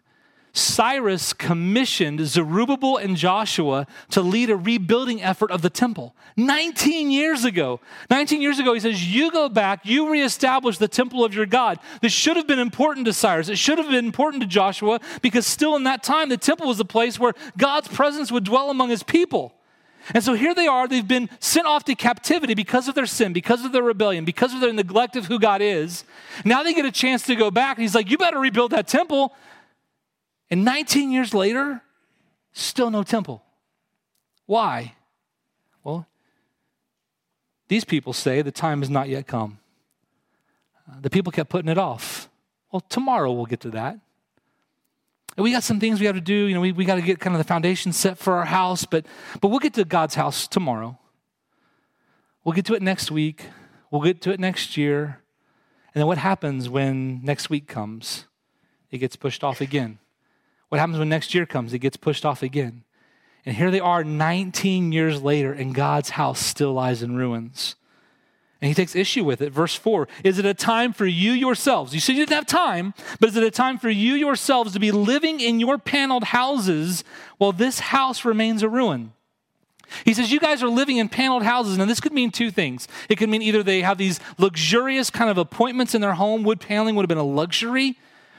Cyrus 0.58 1.32
commissioned 1.32 2.26
Zerubbabel 2.26 2.96
and 2.96 3.16
Joshua 3.16 3.86
to 4.10 4.20
lead 4.20 4.50
a 4.50 4.56
rebuilding 4.56 5.22
effort 5.22 5.50
of 5.50 5.62
the 5.62 5.70
temple. 5.70 6.14
19 6.36 7.10
years 7.10 7.44
ago. 7.44 7.80
19 8.10 8.42
years 8.42 8.58
ago, 8.58 8.74
he 8.74 8.80
says, 8.80 9.06
You 9.14 9.30
go 9.30 9.48
back, 9.48 9.80
you 9.84 10.10
reestablish 10.10 10.78
the 10.78 10.88
temple 10.88 11.24
of 11.24 11.34
your 11.34 11.46
God. 11.46 11.78
This 12.00 12.12
should 12.12 12.36
have 12.36 12.46
been 12.46 12.58
important 12.58 13.06
to 13.06 13.12
Cyrus. 13.12 13.48
It 13.48 13.58
should 13.58 13.78
have 13.78 13.88
been 13.88 14.04
important 14.04 14.42
to 14.42 14.48
Joshua 14.48 15.00
because 15.22 15.46
still 15.46 15.76
in 15.76 15.84
that 15.84 16.02
time, 16.02 16.28
the 16.28 16.36
temple 16.36 16.68
was 16.68 16.78
the 16.78 16.84
place 16.84 17.18
where 17.18 17.34
God's 17.56 17.88
presence 17.88 18.30
would 18.30 18.44
dwell 18.44 18.70
among 18.70 18.90
his 18.90 19.02
people. 19.02 19.54
And 20.14 20.24
so 20.24 20.34
here 20.34 20.54
they 20.54 20.66
are, 20.66 20.88
they've 20.88 21.06
been 21.06 21.28
sent 21.38 21.66
off 21.66 21.84
to 21.84 21.94
captivity 21.94 22.54
because 22.54 22.88
of 22.88 22.94
their 22.94 23.06
sin, 23.06 23.32
because 23.32 23.64
of 23.64 23.72
their 23.72 23.82
rebellion, 23.82 24.24
because 24.24 24.54
of 24.54 24.60
their 24.60 24.72
neglect 24.72 25.16
of 25.16 25.26
who 25.26 25.38
God 25.38 25.60
is. 25.60 26.04
Now 26.44 26.62
they 26.62 26.72
get 26.72 26.86
a 26.86 26.92
chance 26.92 27.24
to 27.24 27.36
go 27.36 27.50
back, 27.50 27.76
and 27.76 27.82
he's 27.82 27.94
like, 27.94 28.10
You 28.10 28.16
better 28.16 28.38
rebuild 28.38 28.70
that 28.72 28.88
temple. 28.88 29.34
And 30.50 30.64
19 30.64 31.10
years 31.10 31.34
later, 31.34 31.82
still 32.52 32.90
no 32.90 33.02
temple. 33.02 33.42
Why? 34.46 34.94
Well, 35.84 36.06
these 37.68 37.84
people 37.84 38.12
say 38.12 38.40
the 38.42 38.50
time 38.50 38.80
has 38.80 38.90
not 38.90 39.08
yet 39.08 39.26
come. 39.26 39.58
Uh, 40.90 41.00
the 41.00 41.10
people 41.10 41.30
kept 41.30 41.50
putting 41.50 41.70
it 41.70 41.78
off. 41.78 42.28
Well, 42.72 42.80
tomorrow 42.80 43.32
we'll 43.32 43.46
get 43.46 43.60
to 43.60 43.70
that. 43.70 43.98
And 45.36 45.44
we 45.44 45.52
got 45.52 45.62
some 45.62 45.78
things 45.78 46.00
we 46.00 46.06
have 46.06 46.14
to 46.14 46.20
do. 46.20 46.34
You 46.34 46.54
know, 46.54 46.60
we, 46.60 46.72
we 46.72 46.84
got 46.84 46.96
to 46.96 47.02
get 47.02 47.20
kind 47.20 47.36
of 47.36 47.38
the 47.38 47.46
foundation 47.46 47.92
set 47.92 48.18
for 48.18 48.34
our 48.34 48.46
house, 48.46 48.84
but, 48.84 49.06
but 49.40 49.48
we'll 49.48 49.60
get 49.60 49.74
to 49.74 49.84
God's 49.84 50.14
house 50.14 50.48
tomorrow. 50.48 50.98
We'll 52.42 52.54
get 52.54 52.64
to 52.66 52.74
it 52.74 52.82
next 52.82 53.10
week. 53.10 53.44
We'll 53.90 54.02
get 54.02 54.20
to 54.22 54.32
it 54.32 54.40
next 54.40 54.76
year. 54.76 55.20
And 55.94 56.00
then 56.00 56.06
what 56.06 56.18
happens 56.18 56.68
when 56.68 57.22
next 57.22 57.50
week 57.50 57.68
comes? 57.68 58.26
It 58.90 58.98
gets 58.98 59.16
pushed 59.16 59.44
off 59.44 59.60
again. 59.60 59.98
What 60.68 60.78
happens 60.78 60.98
when 60.98 61.08
next 61.08 61.34
year 61.34 61.46
comes? 61.46 61.72
It 61.72 61.78
gets 61.78 61.96
pushed 61.96 62.24
off 62.24 62.42
again. 62.42 62.84
And 63.46 63.56
here 63.56 63.70
they 63.70 63.80
are 63.80 64.04
19 64.04 64.92
years 64.92 65.22
later, 65.22 65.52
and 65.52 65.74
God's 65.74 66.10
house 66.10 66.40
still 66.40 66.74
lies 66.74 67.02
in 67.02 67.16
ruins. 67.16 67.76
And 68.60 68.68
he 68.68 68.74
takes 68.74 68.96
issue 68.96 69.24
with 69.24 69.40
it. 69.40 69.52
Verse 69.52 69.74
4 69.74 70.08
Is 70.24 70.38
it 70.38 70.44
a 70.44 70.54
time 70.54 70.92
for 70.92 71.06
you 71.06 71.32
yourselves? 71.32 71.94
You 71.94 72.00
said 72.00 72.16
you 72.16 72.26
didn't 72.26 72.36
have 72.36 72.46
time, 72.46 72.92
but 73.20 73.30
is 73.30 73.36
it 73.36 73.44
a 73.44 73.50
time 73.50 73.78
for 73.78 73.88
you 73.88 74.14
yourselves 74.14 74.72
to 74.72 74.80
be 74.80 74.90
living 74.90 75.40
in 75.40 75.60
your 75.60 75.78
paneled 75.78 76.24
houses 76.24 77.04
while 77.38 77.52
this 77.52 77.78
house 77.78 78.24
remains 78.24 78.62
a 78.62 78.68
ruin? 78.68 79.12
He 80.04 80.12
says, 80.12 80.32
You 80.32 80.40
guys 80.40 80.62
are 80.62 80.68
living 80.68 80.96
in 80.98 81.08
paneled 81.08 81.44
houses. 81.44 81.78
and 81.78 81.88
this 81.88 82.00
could 82.00 82.12
mean 82.12 82.30
two 82.30 82.50
things. 82.50 82.88
It 83.08 83.16
could 83.16 83.28
mean 83.28 83.42
either 83.42 83.62
they 83.62 83.82
have 83.82 83.96
these 83.96 84.20
luxurious 84.38 85.08
kind 85.08 85.30
of 85.30 85.38
appointments 85.38 85.94
in 85.94 86.00
their 86.00 86.14
home, 86.14 86.42
wood 86.42 86.60
paneling 86.60 86.96
would 86.96 87.04
have 87.04 87.08
been 87.08 87.16
a 87.18 87.22
luxury, 87.22 87.96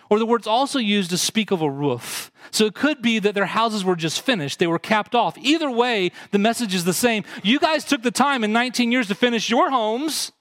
or 0.09 0.19
the 0.19 0.25
word's 0.25 0.47
also 0.47 0.79
used 0.79 1.11
to 1.11 1.17
speak 1.17 1.51
of 1.51 1.61
a 1.61 1.69
roof. 1.69 2.31
So 2.51 2.65
it 2.65 2.73
could 2.73 3.01
be 3.01 3.19
that 3.19 3.35
their 3.35 3.45
houses 3.45 3.83
were 3.83 3.95
just 3.95 4.21
finished, 4.21 4.59
they 4.59 4.67
were 4.67 4.79
capped 4.79 5.15
off. 5.15 5.37
Either 5.37 5.69
way, 5.69 6.11
the 6.31 6.39
message 6.39 6.73
is 6.73 6.83
the 6.83 6.93
same. 6.93 7.23
You 7.43 7.59
guys 7.59 7.85
took 7.85 8.01
the 8.01 8.11
time 8.11 8.43
in 8.43 8.51
19 8.51 8.91
years 8.91 9.07
to 9.07 9.15
finish 9.15 9.49
your 9.49 9.69
homes, 9.69 10.31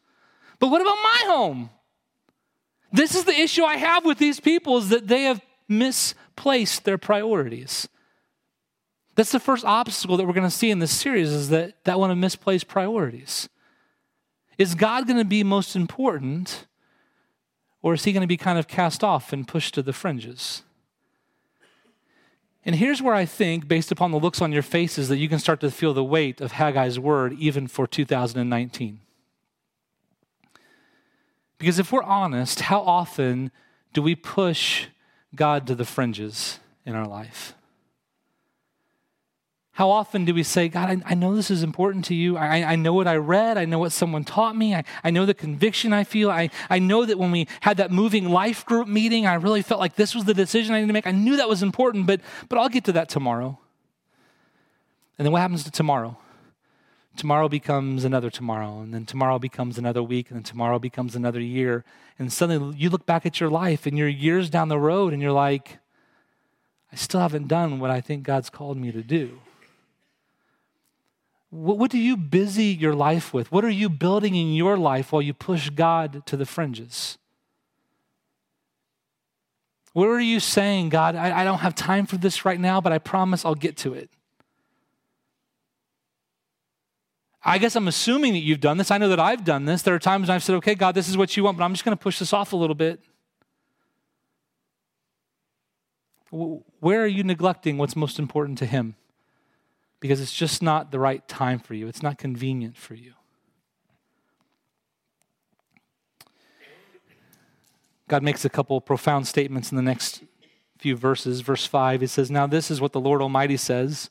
but 0.58 0.68
what 0.68 0.80
about 0.80 0.98
my 1.02 1.22
home? 1.26 1.70
This 2.92 3.14
is 3.14 3.24
the 3.24 3.38
issue 3.38 3.64
I 3.64 3.76
have 3.76 4.04
with 4.04 4.18
these 4.18 4.40
people 4.40 4.78
is 4.78 4.88
that 4.88 5.08
they 5.08 5.24
have 5.24 5.42
misplaced 5.68 6.84
their 6.84 6.98
priorities. 6.98 7.88
That's 9.14 9.32
the 9.32 9.40
first 9.40 9.64
obstacle 9.64 10.16
that 10.16 10.26
we're 10.26 10.32
going 10.32 10.46
to 10.46 10.50
see 10.50 10.70
in 10.70 10.78
this 10.78 10.92
series 10.92 11.30
is 11.30 11.48
that 11.50 11.84
that 11.84 11.98
one 11.98 12.10
of 12.10 12.16
misplaced 12.16 12.68
priorities. 12.68 13.48
Is 14.56 14.74
God 14.74 15.06
going 15.06 15.18
to 15.18 15.24
be 15.24 15.44
most 15.44 15.76
important 15.76 16.67
or 17.82 17.94
is 17.94 18.04
he 18.04 18.12
going 18.12 18.22
to 18.22 18.26
be 18.26 18.36
kind 18.36 18.58
of 18.58 18.68
cast 18.68 19.04
off 19.04 19.32
and 19.32 19.46
pushed 19.46 19.74
to 19.74 19.82
the 19.82 19.92
fringes? 19.92 20.62
And 22.64 22.76
here's 22.76 23.00
where 23.00 23.14
I 23.14 23.24
think, 23.24 23.66
based 23.66 23.92
upon 23.92 24.10
the 24.10 24.18
looks 24.18 24.42
on 24.42 24.52
your 24.52 24.62
faces, 24.62 25.08
that 25.08 25.16
you 25.16 25.28
can 25.28 25.38
start 25.38 25.60
to 25.60 25.70
feel 25.70 25.94
the 25.94 26.04
weight 26.04 26.40
of 26.40 26.52
Haggai's 26.52 26.98
word 26.98 27.32
even 27.34 27.66
for 27.66 27.86
2019. 27.86 29.00
Because 31.58 31.78
if 31.78 31.90
we're 31.92 32.02
honest, 32.02 32.60
how 32.60 32.80
often 32.80 33.50
do 33.92 34.02
we 34.02 34.14
push 34.14 34.86
God 35.34 35.66
to 35.66 35.74
the 35.74 35.84
fringes 35.84 36.58
in 36.84 36.94
our 36.94 37.06
life? 37.06 37.54
How 39.78 39.90
often 39.90 40.24
do 40.24 40.34
we 40.34 40.42
say, 40.42 40.68
God, 40.68 40.90
I, 40.90 41.12
I 41.12 41.14
know 41.14 41.36
this 41.36 41.52
is 41.52 41.62
important 41.62 42.04
to 42.06 42.14
you. 42.16 42.36
I, 42.36 42.72
I, 42.72 42.74
know 42.74 42.92
what 42.92 43.06
I 43.06 43.14
read. 43.14 43.56
I 43.56 43.64
know 43.64 43.78
what 43.78 43.92
someone 43.92 44.24
taught 44.24 44.56
me. 44.56 44.74
I, 44.74 44.82
I 45.04 45.10
know 45.10 45.24
the 45.24 45.34
conviction 45.34 45.92
I 45.92 46.02
feel. 46.02 46.32
I, 46.32 46.50
I 46.68 46.80
know 46.80 47.04
that 47.04 47.16
when 47.16 47.30
we 47.30 47.46
had 47.60 47.76
that 47.76 47.92
moving 47.92 48.28
life 48.28 48.66
group 48.66 48.88
meeting, 48.88 49.24
I 49.24 49.34
really 49.34 49.62
felt 49.62 49.78
like 49.78 49.94
this 49.94 50.16
was 50.16 50.24
the 50.24 50.34
decision 50.34 50.74
I 50.74 50.80
need 50.80 50.88
to 50.88 50.92
make. 50.92 51.06
I 51.06 51.12
knew 51.12 51.36
that 51.36 51.48
was 51.48 51.62
important, 51.62 52.08
but, 52.08 52.20
but 52.48 52.58
I'll 52.58 52.68
get 52.68 52.82
to 52.86 52.92
that 52.94 53.08
tomorrow. 53.08 53.56
And 55.16 55.24
then 55.24 55.30
what 55.30 55.42
happens 55.42 55.62
to 55.62 55.70
tomorrow? 55.70 56.18
Tomorrow 57.16 57.48
becomes 57.48 58.04
another 58.04 58.30
tomorrow, 58.30 58.80
and 58.80 58.92
then 58.92 59.06
tomorrow 59.06 59.38
becomes 59.38 59.78
another 59.78 60.02
week, 60.02 60.28
and 60.30 60.38
then 60.38 60.42
tomorrow 60.42 60.80
becomes 60.80 61.14
another 61.14 61.38
year. 61.38 61.84
And 62.18 62.32
suddenly 62.32 62.76
you 62.76 62.90
look 62.90 63.06
back 63.06 63.24
at 63.24 63.38
your 63.38 63.48
life 63.48 63.86
and 63.86 63.96
you're 63.96 64.08
years 64.08 64.50
down 64.50 64.70
the 64.70 64.76
road, 64.80 65.12
and 65.12 65.22
you're 65.22 65.30
like, 65.30 65.78
I 66.92 66.96
still 66.96 67.20
haven't 67.20 67.46
done 67.46 67.78
what 67.78 67.92
I 67.92 68.00
think 68.00 68.24
God's 68.24 68.50
called 68.50 68.76
me 68.76 68.90
to 68.90 69.04
do. 69.04 69.38
What, 71.50 71.78
what 71.78 71.90
do 71.90 71.98
you 71.98 72.16
busy 72.16 72.66
your 72.66 72.94
life 72.94 73.32
with? 73.32 73.50
What 73.50 73.64
are 73.64 73.70
you 73.70 73.88
building 73.88 74.34
in 74.34 74.54
your 74.54 74.76
life 74.76 75.12
while 75.12 75.22
you 75.22 75.32
push 75.32 75.70
God 75.70 76.24
to 76.26 76.36
the 76.36 76.46
fringes? 76.46 77.18
What 79.92 80.06
are 80.08 80.20
you 80.20 80.38
saying, 80.38 80.90
God, 80.90 81.16
I, 81.16 81.40
I 81.40 81.44
don't 81.44 81.58
have 81.58 81.74
time 81.74 82.06
for 82.06 82.16
this 82.16 82.44
right 82.44 82.60
now, 82.60 82.80
but 82.80 82.92
I 82.92 82.98
promise 82.98 83.44
I'll 83.44 83.54
get 83.54 83.76
to 83.78 83.94
it? 83.94 84.10
I 87.42 87.56
guess 87.56 87.74
I'm 87.76 87.88
assuming 87.88 88.34
that 88.34 88.40
you've 88.40 88.60
done 88.60 88.76
this. 88.76 88.90
I 88.90 88.98
know 88.98 89.08
that 89.08 89.20
I've 89.20 89.44
done 89.44 89.64
this. 89.64 89.82
There 89.82 89.94
are 89.94 89.98
times 89.98 90.28
when 90.28 90.34
I've 90.34 90.42
said, 90.42 90.56
okay, 90.56 90.74
God, 90.74 90.94
this 90.94 91.08
is 91.08 91.16
what 91.16 91.36
you 91.36 91.44
want, 91.44 91.56
but 91.56 91.64
I'm 91.64 91.72
just 91.72 91.84
going 91.84 91.96
to 91.96 92.02
push 92.02 92.18
this 92.18 92.32
off 92.32 92.52
a 92.52 92.56
little 92.56 92.74
bit. 92.74 93.00
Where 96.30 97.02
are 97.02 97.06
you 97.06 97.24
neglecting 97.24 97.78
what's 97.78 97.96
most 97.96 98.18
important 98.18 98.58
to 98.58 98.66
Him? 98.66 98.96
Because 100.00 100.20
it's 100.20 100.34
just 100.34 100.62
not 100.62 100.90
the 100.90 100.98
right 100.98 101.26
time 101.28 101.58
for 101.58 101.74
you, 101.74 101.88
it's 101.88 102.02
not 102.02 102.18
convenient 102.18 102.76
for 102.76 102.94
you. 102.94 103.14
God 108.08 108.22
makes 108.22 108.44
a 108.44 108.48
couple 108.48 108.80
profound 108.80 109.26
statements 109.26 109.70
in 109.70 109.76
the 109.76 109.82
next 109.82 110.22
few 110.78 110.96
verses. 110.96 111.42
Verse 111.42 111.66
5, 111.66 112.00
he 112.00 112.06
says, 112.06 112.30
Now 112.30 112.46
this 112.46 112.70
is 112.70 112.80
what 112.80 112.92
the 112.92 113.00
Lord 113.00 113.20
Almighty 113.20 113.56
says 113.56 114.10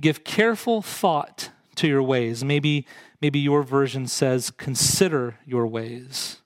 Give 0.00 0.24
careful 0.24 0.82
thought 0.82 1.50
to 1.76 1.88
your 1.88 2.02
ways. 2.02 2.44
Maybe, 2.44 2.86
maybe 3.20 3.38
your 3.38 3.62
version 3.62 4.06
says, 4.06 4.50
Consider 4.50 5.38
your 5.44 5.66
ways. 5.66 6.38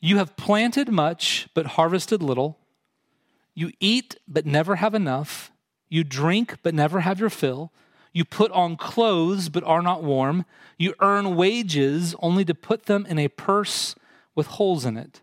You 0.00 0.16
have 0.16 0.36
planted 0.36 0.90
much, 0.90 1.48
but 1.54 1.66
harvested 1.66 2.22
little. 2.22 2.58
You 3.54 3.72
eat, 3.78 4.16
but 4.26 4.46
never 4.46 4.76
have 4.76 4.94
enough. 4.94 5.49
You 5.90 6.04
drink, 6.04 6.56
but 6.62 6.72
never 6.72 7.00
have 7.00 7.20
your 7.20 7.28
fill. 7.28 7.70
You 8.12 8.24
put 8.24 8.50
on 8.52 8.76
clothes, 8.76 9.48
but 9.48 9.64
are 9.64 9.82
not 9.82 10.02
warm. 10.02 10.46
You 10.78 10.94
earn 11.00 11.36
wages 11.36 12.14
only 12.20 12.44
to 12.46 12.54
put 12.54 12.86
them 12.86 13.04
in 13.06 13.18
a 13.18 13.28
purse 13.28 13.94
with 14.34 14.46
holes 14.46 14.86
in 14.86 14.96
it. 14.96 15.20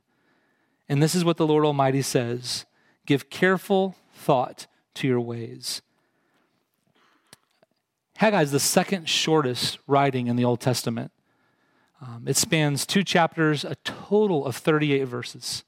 And 0.87 1.01
this 1.01 1.15
is 1.15 1.25
what 1.25 1.37
the 1.37 1.47
Lord 1.47 1.65
Almighty 1.65 2.01
says 2.01 2.65
Give 3.05 3.29
careful 3.29 3.95
thought 4.13 4.67
to 4.95 5.07
your 5.07 5.21
ways. 5.21 5.81
Haggai 8.17 8.41
is 8.41 8.51
the 8.51 8.59
second 8.59 9.07
shortest 9.07 9.79
writing 9.87 10.27
in 10.27 10.35
the 10.35 10.45
Old 10.45 10.59
Testament. 10.59 11.11
Um, 12.01 12.25
it 12.27 12.35
spans 12.35 12.85
two 12.85 13.03
chapters, 13.03 13.63
a 13.63 13.75
total 13.83 14.45
of 14.45 14.55
38 14.55 15.03
verses. 15.03 15.63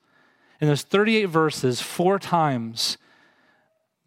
In 0.60 0.68
those 0.68 0.82
38 0.82 1.26
verses, 1.26 1.80
four 1.82 2.20
times, 2.20 2.98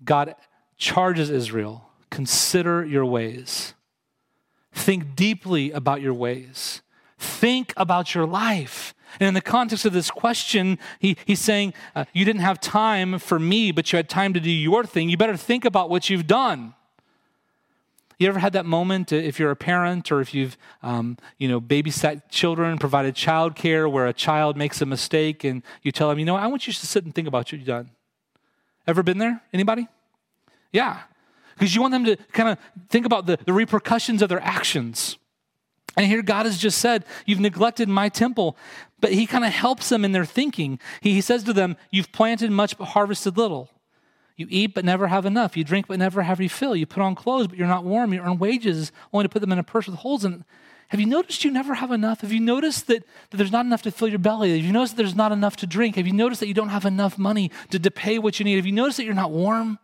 God 0.05 0.35
charges 0.83 1.31
Israel 1.31 1.89
consider 2.11 2.85
your 2.85 3.07
ways. 3.07 3.73
Think 4.73 5.15
deeply 5.15 5.71
about 5.71 6.03
your 6.03 6.13
ways. 6.13 6.83
Think 7.19 7.73
about 7.77 8.15
your 8.15 8.27
life. 8.27 8.93
And 9.21 9.29
in 9.29 9.35
the 9.35 9.41
context 9.41 9.85
of 9.85 9.93
this 9.93 10.11
question, 10.11 10.79
he, 10.99 11.17
he's 11.25 11.39
saying, 11.39 11.73
uh, 11.95 12.05
You 12.13 12.25
didn't 12.25 12.41
have 12.41 12.61
time 12.61 13.19
for 13.21 13.39
me, 13.39 13.71
but 13.71 13.93
you 13.93 13.97
had 13.97 14.09
time 14.09 14.35
to 14.35 14.41
do 14.41 14.51
your 14.51 14.85
thing. 14.85 15.09
You 15.09 15.17
better 15.17 15.37
think 15.37 15.65
about 15.65 15.89
what 15.89 16.11
you've 16.11 16.27
done. 16.27 16.75
You 18.19 18.29
ever 18.29 18.41
had 18.41 18.53
that 18.55 18.67
moment, 18.67 19.13
uh, 19.13 19.17
if 19.17 19.39
you're 19.39 19.51
a 19.51 19.57
parent 19.57 20.11
or 20.11 20.21
if 20.21 20.35
you've, 20.35 20.57
um, 20.83 21.17
you 21.39 21.49
know, 21.49 21.61
babysat 21.61 22.23
children, 22.29 22.79
provided 22.79 23.15
childcare, 23.15 23.91
where 23.91 24.07
a 24.07 24.13
child 24.13 24.57
makes 24.57 24.81
a 24.81 24.87
mistake 24.87 25.45
and 25.45 25.63
you 25.83 25.93
tell 25.93 26.09
them, 26.09 26.19
you 26.19 26.25
know, 26.25 26.37
I 26.37 26.49
want 26.49 26.67
you 26.67 26.73
to 26.73 26.87
sit 26.87 27.05
and 27.05 27.15
think 27.15 27.29
about 27.29 27.39
what 27.39 27.53
you've 27.53 27.65
done. 27.65 27.91
Ever 28.87 29.03
been 29.03 29.19
there? 29.19 29.43
Anybody? 29.53 29.87
Yeah. 30.73 31.01
Because 31.55 31.75
you 31.75 31.81
want 31.81 31.93
them 31.93 32.05
to 32.07 32.17
kind 32.33 32.49
of 32.49 32.59
think 32.89 33.07
about 33.07 33.27
the, 33.27 33.39
the 33.45 33.53
repercussions 33.53 34.23
of 34.23 34.29
their 34.29 34.41
actions. 34.41 35.19
And 35.97 36.07
here 36.07 36.23
God 36.23 36.47
has 36.47 36.59
just 36.59 36.79
said, 36.79 37.05
You've 37.27 37.41
neglected 37.41 37.89
my 37.89 38.09
temple. 38.09 38.57
But 39.01 39.13
he 39.13 39.27
kind 39.27 39.45
of 39.45 39.53
helps 39.53 39.89
them 39.89 40.05
in 40.05 40.13
their 40.13 40.25
thinking. 40.25 40.79
He, 41.01 41.13
he 41.13 41.21
says 41.21 41.45
to 41.45 41.53
them, 41.53 41.77
You've 41.91 42.13
planted 42.13 42.51
much 42.51 42.79
but 42.79 42.87
harvested 42.87 43.37
little. 43.37 43.69
You 44.37 44.47
eat 44.49 44.75
but 44.75 44.85
never 44.85 45.09
have 45.09 45.27
enough. 45.27 45.57
You 45.57 45.65
drink 45.65 45.87
but 45.89 45.99
never 45.99 46.23
have 46.23 46.39
refill. 46.39 46.75
You 46.75 46.87
put 46.87 47.03
on 47.03 47.15
clothes 47.15 47.49
but 47.49 47.59
you're 47.59 47.69
not 47.69 47.85
warm. 47.85 48.13
You 48.13 48.23
earn 48.23 48.39
wages 48.39 48.91
only 49.13 49.25
to 49.25 49.29
put 49.29 49.41
them 49.41 49.53
in 49.53 49.59
a 49.59 49.63
purse 49.63 49.87
with 49.87 49.97
holes 49.97 50.25
in 50.25 50.33
it. 50.33 50.41
Have 50.89 51.01
you 51.01 51.07
noticed 51.07 51.45
you 51.45 51.51
never 51.51 51.75
have 51.75 51.91
enough? 51.91 52.21
Have 52.21 52.33
you 52.33 52.41
noticed 52.41 52.87
that, 52.89 53.05
that 53.31 53.37
there's 53.37 53.53
not 53.53 53.65
enough 53.65 53.83
to 53.83 53.91
fill 53.91 54.09
your 54.09 54.19
belly? 54.19 54.55
Have 54.55 54.65
you 54.65 54.73
noticed 54.73 54.97
that 54.97 55.03
there's 55.03 55.15
not 55.15 55.33
enough 55.33 55.57
to 55.57 55.67
drink? 55.67 55.97
Have 55.97 56.07
you 56.07 56.13
noticed 56.13 56.41
that 56.41 56.49
you 56.49 56.55
don't 56.55 56.69
have 56.69 56.85
enough 56.85 57.17
money 57.17 57.51
to, 57.71 57.79
to 57.79 57.91
pay 57.91 58.19
what 58.19 58.39
you 58.39 58.45
need? 58.45 58.57
Have 58.57 58.67
you 58.67 58.73
noticed 58.73 58.99
that 58.99 59.05
you're 59.05 59.15
not 59.15 59.31
warm? 59.31 59.79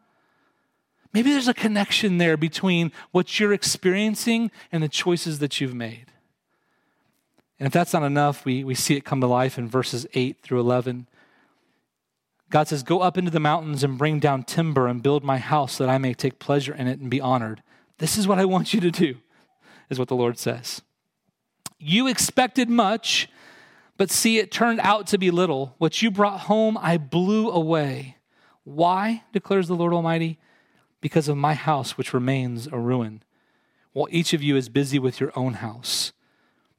Maybe 1.12 1.32
there's 1.32 1.48
a 1.48 1.54
connection 1.54 2.18
there 2.18 2.36
between 2.36 2.92
what 3.12 3.38
you're 3.40 3.52
experiencing 3.52 4.50
and 4.70 4.82
the 4.82 4.88
choices 4.88 5.38
that 5.38 5.60
you've 5.60 5.74
made. 5.74 6.06
And 7.58 7.66
if 7.66 7.72
that's 7.72 7.92
not 7.92 8.02
enough, 8.02 8.44
we, 8.44 8.62
we 8.62 8.74
see 8.74 8.94
it 8.94 9.04
come 9.04 9.20
to 9.20 9.26
life 9.26 9.58
in 9.58 9.68
verses 9.68 10.06
8 10.14 10.36
through 10.42 10.60
11. 10.60 11.08
God 12.50 12.68
says, 12.68 12.82
Go 12.82 13.00
up 13.00 13.18
into 13.18 13.30
the 13.30 13.40
mountains 13.40 13.82
and 13.82 13.98
bring 13.98 14.20
down 14.20 14.44
timber 14.44 14.86
and 14.86 15.02
build 15.02 15.24
my 15.24 15.38
house 15.38 15.78
that 15.78 15.88
I 15.88 15.98
may 15.98 16.14
take 16.14 16.38
pleasure 16.38 16.74
in 16.74 16.86
it 16.86 17.00
and 17.00 17.10
be 17.10 17.20
honored. 17.20 17.62
This 17.98 18.16
is 18.16 18.28
what 18.28 18.38
I 18.38 18.44
want 18.44 18.72
you 18.72 18.80
to 18.80 18.90
do, 18.90 19.16
is 19.90 19.98
what 19.98 20.08
the 20.08 20.16
Lord 20.16 20.38
says. 20.38 20.82
You 21.78 22.06
expected 22.06 22.68
much, 22.68 23.28
but 23.96 24.10
see, 24.10 24.38
it 24.38 24.52
turned 24.52 24.80
out 24.80 25.06
to 25.08 25.18
be 25.18 25.30
little. 25.30 25.74
What 25.78 26.00
you 26.00 26.10
brought 26.10 26.40
home, 26.40 26.78
I 26.80 26.96
blew 26.96 27.50
away. 27.50 28.16
Why, 28.62 29.24
declares 29.32 29.66
the 29.66 29.74
Lord 29.74 29.92
Almighty? 29.92 30.38
Because 31.00 31.28
of 31.28 31.36
my 31.36 31.54
house, 31.54 31.96
which 31.96 32.14
remains 32.14 32.66
a 32.66 32.78
ruin, 32.78 33.22
while 33.92 34.08
each 34.10 34.32
of 34.32 34.42
you 34.42 34.56
is 34.56 34.68
busy 34.68 34.98
with 34.98 35.20
your 35.20 35.32
own 35.36 35.54
house. 35.54 36.12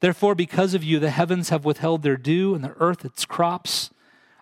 Therefore, 0.00 0.34
because 0.34 0.74
of 0.74 0.82
you, 0.84 0.98
the 0.98 1.10
heavens 1.10 1.50
have 1.50 1.64
withheld 1.64 2.02
their 2.02 2.16
dew, 2.16 2.54
and 2.54 2.64
the 2.64 2.74
earth 2.78 3.04
its 3.04 3.24
crops. 3.24 3.90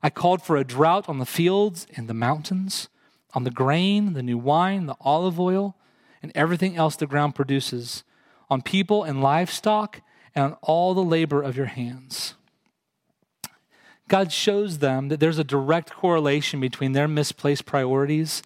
I 0.03 0.11
called 0.11 0.43
for 0.43 0.57
a 0.57 0.65
drought 0.65 1.09
on 1.09 1.19
the 1.19 1.27
fields 1.27 1.87
and 1.97 2.09
the 2.09 2.15
mountains, 2.15 2.89
on 3.35 3.45
the 3.45 3.51
grain, 3.51 4.13
the 4.13 4.23
new 4.23 4.39
wine, 4.39 4.87
the 4.87 4.97
olive 5.01 5.41
oil, 5.41 5.77
and 6.23 6.33
everything 6.35 6.77
else 6.77 6.97
the 6.97 7.07
ground 7.07 7.35
produces, 7.35 8.05
on 8.49 8.63
people 8.63 9.03
and 9.03 9.21
livestock, 9.21 10.01
and 10.35 10.45
on 10.45 10.53
all 10.63 10.95
the 10.95 11.03
labor 11.03 11.43
of 11.43 11.57
your 11.57 11.67
hands. 11.67 12.35
God 14.09 14.33
shows 14.33 14.79
them 14.79 15.09
that 15.09 15.21
there's 15.21 15.39
a 15.39 15.45
direct 15.45 15.93
correlation 15.93 16.61
between 16.61 16.93
their 16.93 17.09
misplaced 17.09 17.67
priorities 17.67 18.43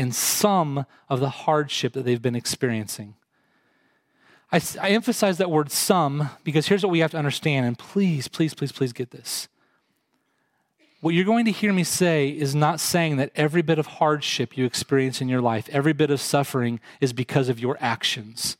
and 0.00 0.14
some 0.14 0.86
of 1.10 1.20
the 1.20 1.28
hardship 1.28 1.92
that 1.92 2.06
they've 2.06 2.22
been 2.22 2.34
experiencing. 2.34 3.16
I, 4.50 4.58
I, 4.80 4.90
emphasize 4.90 5.36
that 5.36 5.50
word 5.50 5.70
some 5.70 6.30
because 6.42 6.68
here's 6.68 6.82
what 6.82 6.90
we 6.90 7.00
have 7.00 7.10
to 7.10 7.18
understand, 7.18 7.66
and 7.66 7.78
please, 7.78 8.26
please, 8.26 8.54
please, 8.54 8.72
please 8.72 8.94
get 8.94 9.10
this. 9.10 9.46
What 11.02 11.12
you're 11.12 11.26
going 11.26 11.44
to 11.44 11.50
hear 11.50 11.74
me 11.74 11.84
say 11.84 12.30
is 12.30 12.54
not 12.54 12.80
saying 12.80 13.18
that 13.18 13.30
every 13.34 13.60
bit 13.60 13.78
of 13.78 13.86
hardship 13.86 14.56
you 14.56 14.64
experience 14.64 15.20
in 15.20 15.28
your 15.28 15.42
life, 15.42 15.68
every 15.70 15.92
bit 15.92 16.10
of 16.10 16.18
suffering 16.18 16.80
is 17.02 17.12
because 17.12 17.50
of 17.50 17.60
your 17.60 17.76
actions. 17.78 18.56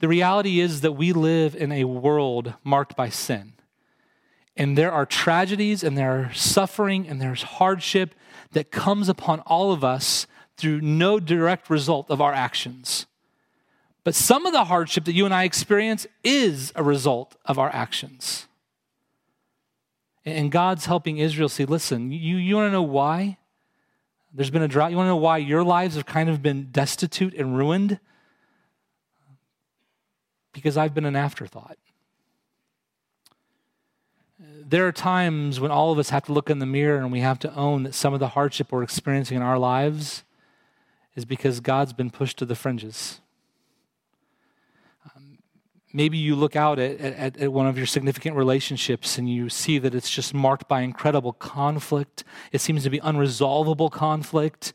The 0.00 0.08
reality 0.08 0.58
is 0.58 0.80
that 0.80 0.92
we 0.92 1.12
live 1.12 1.54
in 1.54 1.70
a 1.70 1.84
world 1.84 2.54
marked 2.64 2.96
by 2.96 3.10
sin. 3.10 3.52
And 4.56 4.76
there 4.76 4.90
are 4.90 5.06
tragedies 5.06 5.84
and 5.84 5.96
there 5.96 6.10
are 6.10 6.34
suffering 6.34 7.06
and 7.08 7.22
there's 7.22 7.44
hardship 7.44 8.14
that 8.52 8.72
comes 8.72 9.08
upon 9.08 9.40
all 9.40 9.72
of 9.72 9.84
us 9.84 10.26
through 10.62 10.80
no 10.80 11.18
direct 11.18 11.68
result 11.68 12.08
of 12.08 12.20
our 12.20 12.32
actions. 12.32 13.06
But 14.04 14.14
some 14.14 14.46
of 14.46 14.52
the 14.52 14.66
hardship 14.66 15.04
that 15.06 15.12
you 15.12 15.24
and 15.24 15.34
I 15.34 15.42
experience 15.42 16.06
is 16.22 16.72
a 16.76 16.84
result 16.84 17.34
of 17.44 17.58
our 17.58 17.68
actions. 17.74 18.46
And 20.24 20.52
God's 20.52 20.86
helping 20.86 21.18
Israel 21.18 21.48
see 21.48 21.64
listen, 21.64 22.12
you, 22.12 22.36
you 22.36 22.54
want 22.54 22.68
to 22.68 22.72
know 22.72 22.80
why? 22.82 23.38
There's 24.32 24.50
been 24.50 24.62
a 24.62 24.68
drought. 24.68 24.92
You 24.92 24.96
want 24.96 25.06
to 25.06 25.10
know 25.10 25.16
why 25.16 25.38
your 25.38 25.64
lives 25.64 25.96
have 25.96 26.06
kind 26.06 26.30
of 26.30 26.42
been 26.42 26.68
destitute 26.70 27.34
and 27.34 27.56
ruined? 27.56 27.98
Because 30.52 30.76
I've 30.76 30.94
been 30.94 31.06
an 31.06 31.16
afterthought. 31.16 31.76
There 34.38 34.86
are 34.86 34.92
times 34.92 35.58
when 35.58 35.72
all 35.72 35.90
of 35.90 35.98
us 35.98 36.10
have 36.10 36.22
to 36.26 36.32
look 36.32 36.50
in 36.50 36.60
the 36.60 36.66
mirror 36.66 36.98
and 36.98 37.10
we 37.10 37.18
have 37.18 37.40
to 37.40 37.52
own 37.56 37.82
that 37.82 37.94
some 37.94 38.14
of 38.14 38.20
the 38.20 38.28
hardship 38.28 38.70
we're 38.70 38.84
experiencing 38.84 39.36
in 39.36 39.42
our 39.42 39.58
lives 39.58 40.22
is 41.14 41.24
because 41.24 41.60
God's 41.60 41.92
been 41.92 42.10
pushed 42.10 42.38
to 42.38 42.46
the 42.46 42.54
fringes. 42.54 43.20
Um, 45.14 45.38
maybe 45.92 46.16
you 46.16 46.34
look 46.34 46.56
out 46.56 46.78
at, 46.78 47.00
at, 47.00 47.36
at, 47.36 47.52
one 47.52 47.66
of 47.66 47.76
your 47.76 47.86
significant 47.86 48.36
relationships 48.36 49.18
and 49.18 49.28
you 49.28 49.48
see 49.48 49.78
that 49.78 49.94
it's 49.94 50.10
just 50.10 50.32
marked 50.32 50.68
by 50.68 50.80
incredible 50.80 51.32
conflict. 51.32 52.24
It 52.50 52.60
seems 52.60 52.82
to 52.84 52.90
be 52.90 53.00
unresolvable 53.00 53.90
conflict. 53.90 54.72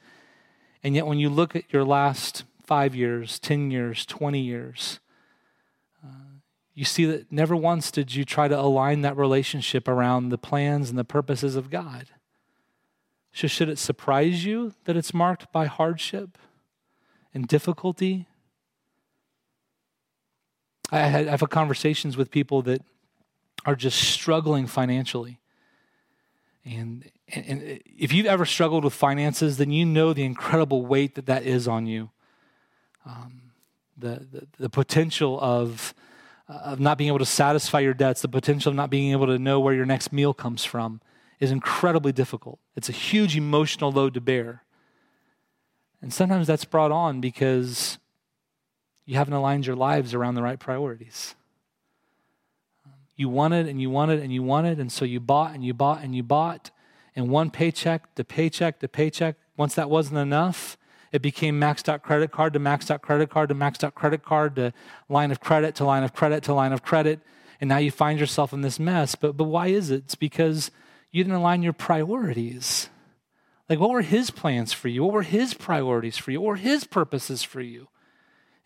And 0.83 0.95
yet, 0.95 1.07
when 1.07 1.17
you 1.17 1.29
look 1.29 1.55
at 1.55 1.71
your 1.73 1.83
last 1.83 2.43
five 2.63 2.93
years, 2.93 3.39
10 3.39 3.71
years, 3.71 4.05
20 4.05 4.39
years, 4.39 4.99
uh, 6.03 6.37
you 6.75 6.85
see 6.85 7.05
that 7.05 7.31
never 7.31 7.55
once 7.55 7.89
did 7.89 8.13
you 8.13 8.23
try 8.23 8.47
to 8.47 8.59
align 8.59 9.01
that 9.01 9.17
relationship 9.17 9.87
around 9.87 10.29
the 10.29 10.37
plans 10.37 10.89
and 10.89 10.99
the 10.99 11.03
purposes 11.03 11.55
of 11.55 11.71
God. 11.71 12.07
So, 13.37 13.47
should 13.47 13.69
it 13.69 13.77
surprise 13.77 14.45
you 14.45 14.73
that 14.85 14.97
it's 14.97 15.13
marked 15.13 15.51
by 15.51 15.67
hardship 15.67 16.39
and 17.35 17.47
difficulty? 17.47 18.25
I 20.91 21.01
have 21.01 21.47
conversations 21.51 22.17
with 22.17 22.31
people 22.31 22.63
that 22.63 22.81
are 23.63 23.75
just 23.75 23.99
struggling 23.99 24.65
financially. 24.65 25.39
And, 26.65 27.11
and 27.31 27.79
if 27.85 28.11
you've 28.11 28.25
ever 28.25 28.43
struggled 28.43 28.83
with 28.83 28.95
finances, 28.95 29.57
then 29.57 29.69
you 29.69 29.85
know 29.85 30.13
the 30.13 30.23
incredible 30.23 30.87
weight 30.87 31.13
that 31.13 31.27
that 31.27 31.43
is 31.43 31.67
on 31.67 31.85
you. 31.85 32.09
Um, 33.05 33.51
the, 33.95 34.25
the, 34.31 34.47
the 34.57 34.69
potential 34.69 35.39
of, 35.39 35.93
of 36.47 36.79
not 36.79 36.97
being 36.97 37.09
able 37.09 37.19
to 37.19 37.25
satisfy 37.25 37.81
your 37.81 37.93
debts, 37.93 38.23
the 38.23 38.29
potential 38.29 38.71
of 38.71 38.75
not 38.75 38.89
being 38.89 39.11
able 39.11 39.27
to 39.27 39.37
know 39.37 39.59
where 39.59 39.75
your 39.75 39.85
next 39.85 40.11
meal 40.11 40.33
comes 40.33 40.65
from 40.65 41.01
is 41.39 41.51
incredibly 41.51 42.11
difficult. 42.11 42.59
It's 42.75 42.89
a 42.89 42.93
huge 42.93 43.35
emotional 43.35 43.91
load 43.91 44.13
to 44.15 44.21
bear. 44.21 44.63
And 46.01 46.13
sometimes 46.13 46.47
that's 46.47 46.65
brought 46.65 46.91
on 46.91 47.21
because 47.21 47.97
you 49.05 49.15
haven't 49.15 49.33
aligned 49.33 49.65
your 49.65 49.75
lives 49.75 50.13
around 50.13 50.35
the 50.35 50.41
right 50.41 50.59
priorities. 50.59 51.35
You 53.15 53.29
wanted 53.29 53.67
and 53.67 53.81
you 53.81 53.89
wanted 53.89 54.21
and 54.21 54.31
you 54.31 54.43
wanted, 54.43 54.79
and 54.79 54.91
so 54.91 55.05
you 55.05 55.19
bought 55.19 55.55
and 55.55 55.65
you 55.65 55.73
bought 55.73 56.03
and 56.03 56.15
you 56.15 56.21
bought, 56.21 56.69
and 57.15 57.29
one 57.29 57.49
paycheck 57.49 58.13
to 58.15 58.23
paycheck 58.23 58.79
to 58.79 58.87
paycheck. 58.87 59.35
Once 59.55 59.73
that 59.73 59.89
wasn't 59.89 60.19
enough, 60.19 60.77
it 61.11 61.21
became 61.21 61.59
maxed 61.59 61.89
out 61.89 62.03
credit 62.03 62.31
card 62.31 62.53
to 62.53 62.59
maxed 62.59 62.91
out 62.91 63.01
credit 63.01 63.29
card 63.29 63.49
to 63.49 63.55
maxed 63.55 63.83
out 63.83 63.95
credit 63.95 64.23
card 64.23 64.55
to 64.55 64.71
line 65.09 65.31
of 65.31 65.39
credit 65.39 65.73
to 65.75 65.85
line 65.85 66.03
of 66.03 66.13
credit 66.13 66.43
to 66.43 66.53
line 66.53 66.73
of 66.73 66.83
credit. 66.83 67.21
And 67.59 67.67
now 67.69 67.77
you 67.77 67.89
find 67.89 68.19
yourself 68.19 68.53
in 68.53 68.61
this 68.61 68.79
mess. 68.79 69.15
But, 69.15 69.35
but 69.35 69.45
why 69.45 69.67
is 69.67 69.89
it? 69.89 70.03
It's 70.03 70.15
because 70.15 70.69
you 71.17 71.23
didn't 71.23 71.35
align 71.35 71.63
your 71.63 71.73
priorities. 71.73 72.89
Like, 73.67 73.79
what 73.79 73.89
were 73.89 74.03
his 74.03 74.29
plans 74.29 74.71
for 74.71 74.87
you? 74.87 75.03
What 75.03 75.13
were 75.13 75.23
his 75.23 75.55
priorities 75.55 76.15
for 76.15 76.31
you? 76.31 76.39
What 76.39 76.47
were 76.47 76.55
his 76.57 76.83
purposes 76.83 77.41
for 77.41 77.59
you? 77.59 77.87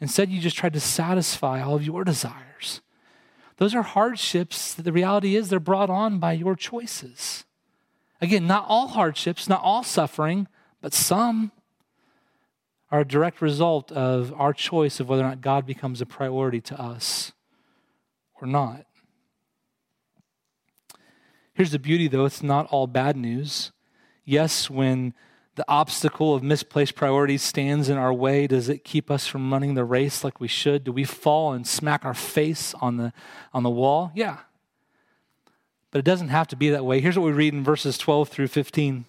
Instead, 0.02 0.30
you 0.30 0.42
just 0.42 0.58
tried 0.58 0.74
to 0.74 0.80
satisfy 0.82 1.62
all 1.62 1.76
of 1.76 1.86
your 1.86 2.04
desires. 2.04 2.82
Those 3.58 3.74
are 3.74 3.84
hardships 3.84 4.74
that 4.74 4.84
the 4.84 4.92
reality 4.92 5.36
is 5.36 5.50
they're 5.50 5.60
brought 5.60 5.90
on 5.90 6.20
by 6.20 6.34
your 6.34 6.56
choices. 6.56 7.46
Again, 8.20 8.48
not 8.48 8.66
all 8.68 8.90
hardships, 8.90 9.48
not 9.48 9.62
all 9.64 9.84
suffering, 9.84 10.48
but 10.82 10.94
some 10.94 11.52
are 12.92 13.00
a 13.00 13.08
direct 13.08 13.42
result 13.42 13.92
of 13.94 14.34
our 14.36 14.52
choice 14.52 15.00
of 15.00 15.08
whether 15.08 15.24
or 15.24 15.30
not 15.30 15.42
God 15.42 15.66
becomes 15.66 16.02
a 16.02 16.06
priority 16.06 16.60
to 16.62 16.80
us 16.80 17.32
or 18.42 18.48
not. 18.48 18.86
Here's 21.54 21.72
the 21.72 21.80
beauty, 21.80 22.08
though 22.08 22.26
it's 22.26 22.42
not 22.44 22.68
all 22.68 22.88
bad 22.88 23.16
news. 23.18 23.72
Yes, 24.24 24.70
when 24.70 25.14
the 25.56 25.66
obstacle 25.68 26.34
of 26.34 26.42
misplaced 26.42 26.96
priorities 26.96 27.42
stands 27.42 27.90
in 27.90 27.98
our 27.98 28.14
way, 28.14 28.48
does 28.48 28.70
it 28.70 28.84
keep 28.84 29.12
us 29.12 29.28
from 29.28 29.52
running 29.52 29.74
the 29.74 29.84
race 29.84 30.24
like 30.24 30.40
we 30.40 30.48
should? 30.48 30.84
Do 30.84 30.92
we 30.92 31.04
fall 31.04 31.52
and 31.54 31.68
smack 31.68 32.06
our 32.06 32.14
face 32.14 32.74
on 32.76 32.98
the, 32.98 33.12
on 33.54 33.64
the 33.64 33.70
wall? 33.70 34.12
Yeah. 34.16 34.38
But 35.92 36.00
it 36.00 36.06
doesn't 36.06 36.30
have 36.30 36.48
to 36.50 36.56
be 36.56 36.70
that 36.70 36.86
way. 36.86 37.02
Here's 37.02 37.20
what 37.20 37.26
we 37.26 37.34
read 37.34 37.54
in 37.54 37.64
verses 37.64 37.98
12 37.98 38.30
through 38.30 38.48
15. 38.48 39.06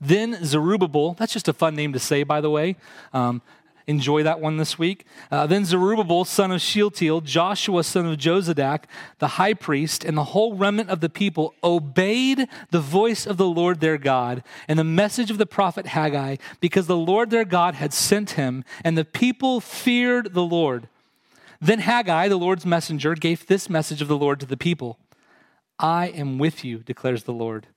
Then 0.00 0.44
Zerubbabel, 0.44 1.14
that's 1.14 1.32
just 1.32 1.48
a 1.48 1.52
fun 1.52 1.74
name 1.74 1.92
to 1.92 1.98
say, 1.98 2.22
by 2.22 2.40
the 2.40 2.50
way. 2.50 2.76
Um, 3.12 3.42
enjoy 3.88 4.22
that 4.22 4.38
one 4.38 4.58
this 4.58 4.78
week. 4.78 5.04
Uh, 5.30 5.46
then 5.46 5.64
Zerubbabel, 5.64 6.24
son 6.24 6.52
of 6.52 6.60
Shealtiel, 6.60 7.22
Joshua, 7.22 7.82
son 7.82 8.06
of 8.06 8.18
Jozadak, 8.18 8.84
the 9.18 9.28
high 9.28 9.54
priest, 9.54 10.04
and 10.04 10.16
the 10.16 10.24
whole 10.24 10.54
remnant 10.54 10.90
of 10.90 11.00
the 11.00 11.08
people 11.08 11.54
obeyed 11.64 12.46
the 12.70 12.80
voice 12.80 13.26
of 13.26 13.38
the 13.38 13.48
Lord 13.48 13.80
their 13.80 13.98
God 13.98 14.44
and 14.68 14.78
the 14.78 14.84
message 14.84 15.30
of 15.30 15.38
the 15.38 15.46
prophet 15.46 15.86
Haggai, 15.86 16.36
because 16.60 16.86
the 16.86 16.96
Lord 16.96 17.30
their 17.30 17.46
God 17.46 17.74
had 17.74 17.92
sent 17.92 18.32
him, 18.32 18.62
and 18.84 18.96
the 18.96 19.04
people 19.04 19.60
feared 19.60 20.34
the 20.34 20.44
Lord. 20.44 20.88
Then 21.60 21.80
Haggai, 21.80 22.28
the 22.28 22.36
Lord's 22.36 22.66
messenger, 22.66 23.14
gave 23.14 23.46
this 23.46 23.68
message 23.68 24.02
of 24.02 24.08
the 24.08 24.18
Lord 24.18 24.38
to 24.40 24.46
the 24.46 24.56
people 24.56 24.98
I 25.78 26.08
am 26.08 26.38
with 26.38 26.64
you, 26.64 26.78
declares 26.78 27.24
the 27.24 27.32
Lord. 27.32 27.68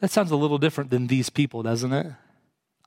That 0.00 0.10
sounds 0.10 0.30
a 0.30 0.36
little 0.36 0.58
different 0.58 0.90
than 0.90 1.06
these 1.06 1.30
people, 1.30 1.62
doesn't 1.62 1.92
it? 1.92 2.12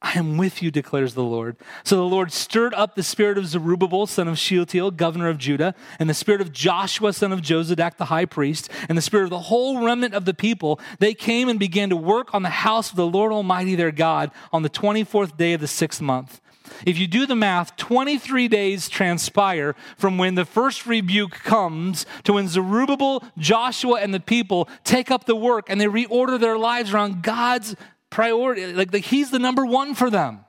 I 0.06 0.20
am 0.20 0.38
with 0.38 0.62
you, 0.62 0.70
declares 0.70 1.16
the 1.16 1.24
Lord. 1.24 1.58
So 1.84 1.96
the 1.96 2.04
Lord 2.04 2.32
stirred 2.32 2.76
up 2.76 2.94
the 2.94 3.02
spirit 3.02 3.40
of 3.40 3.48
Zerubbabel, 3.48 4.06
son 4.06 4.28
of 4.28 4.38
Shealtiel, 4.38 4.92
governor 4.92 5.30
of 5.30 5.40
Judah, 5.40 5.74
and 5.98 6.08
the 6.08 6.14
spirit 6.14 6.42
of 6.42 6.52
Joshua, 6.52 7.12
son 7.12 7.34
of 7.34 7.42
Jozadak, 7.42 7.98
the 7.98 8.06
high 8.06 8.26
priest, 8.26 8.70
and 8.88 8.96
the 8.96 9.02
spirit 9.02 9.24
of 9.24 9.32
the 9.32 9.40
whole 9.40 9.84
remnant 9.84 10.14
of 10.14 10.26
the 10.26 10.36
people. 10.36 10.80
They 11.00 11.16
came 11.16 11.50
and 11.50 11.58
began 11.58 11.90
to 11.90 11.96
work 11.96 12.36
on 12.36 12.44
the 12.44 12.50
house 12.50 12.92
of 12.92 12.98
the 12.98 13.08
Lord 13.08 13.32
Almighty 13.32 13.74
their 13.74 13.92
God 13.92 14.30
on 14.54 14.62
the 14.62 14.70
24th 14.70 15.38
day 15.38 15.54
of 15.54 15.62
the 15.62 15.68
sixth 15.68 16.02
month. 16.02 16.40
If 16.86 17.00
you 17.00 17.08
do 17.08 17.26
the 17.26 17.36
math, 17.36 17.76
23 17.78 18.48
days 18.48 18.90
transpire 18.90 19.76
from 19.98 20.20
when 20.20 20.36
the 20.36 20.46
first 20.46 20.86
rebuke 20.86 21.32
comes 21.32 22.06
to 22.26 22.34
when 22.34 22.48
Zerubbabel, 22.48 23.24
Joshua, 23.40 24.00
and 24.02 24.14
the 24.14 24.20
people 24.20 24.70
take 24.84 25.10
up 25.10 25.26
the 25.26 25.36
work 25.36 25.70
and 25.70 25.82
they 25.82 25.86
reorder 25.86 26.40
their 26.40 26.58
lives 26.58 26.94
around 26.94 27.24
God's 27.24 27.76
priority. 28.16 28.72
Like, 28.72 28.94
like 28.94 29.04
he's 29.04 29.30
the 29.30 29.40
number 29.40 29.66
one 29.66 29.94
for 29.94 30.10
them. 30.10 30.46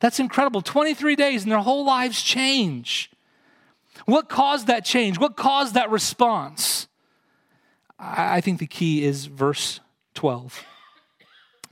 That's 0.00 0.18
incredible. 0.18 0.62
23 0.62 1.14
days 1.14 1.42
and 1.42 1.52
their 1.52 1.58
whole 1.58 1.84
lives 1.84 2.22
change. 2.22 3.10
What 4.06 4.30
caused 4.30 4.66
that 4.68 4.82
change? 4.82 5.18
What 5.18 5.36
caused 5.36 5.74
that 5.74 5.90
response? 5.90 6.88
I 7.98 8.40
think 8.40 8.60
the 8.60 8.66
key 8.66 9.04
is 9.04 9.26
verse 9.26 9.80
12. 10.14 10.64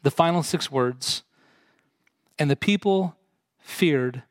The 0.03 0.11
final 0.11 0.43
six 0.43 0.71
words. 0.71 1.23
And 2.39 2.51
the 2.51 2.57
people 2.57 3.17
feared 3.61 4.25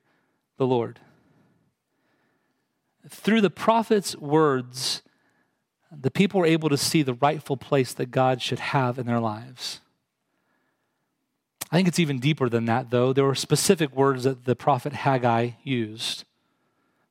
the 0.58 0.68
Lord. 0.68 1.00
Through 3.10 3.42
the 3.42 3.50
prophet's 3.50 4.16
words, 4.16 5.02
the 5.92 6.12
people 6.12 6.40
were 6.40 6.46
able 6.46 6.70
to 6.70 6.78
see 6.78 7.02
the 7.02 7.16
rightful 7.16 7.58
place 7.58 7.94
that 7.94 8.12
God 8.12 8.44
should 8.44 8.60
have 8.60 9.00
in 9.00 9.08
their 9.08 9.20
lives. 9.20 9.82
I 11.72 11.78
think 11.78 11.88
it's 11.88 12.00
even 12.00 12.20
deeper 12.20 12.50
than 12.50 12.66
that, 12.66 12.90
though. 12.90 13.14
There 13.14 13.24
were 13.24 13.36
specific 13.36 13.96
words 13.96 14.26
that 14.26 14.44
the 14.44 14.56
prophet 14.56 14.92
Haggai 14.92 15.52
used. 15.64 16.26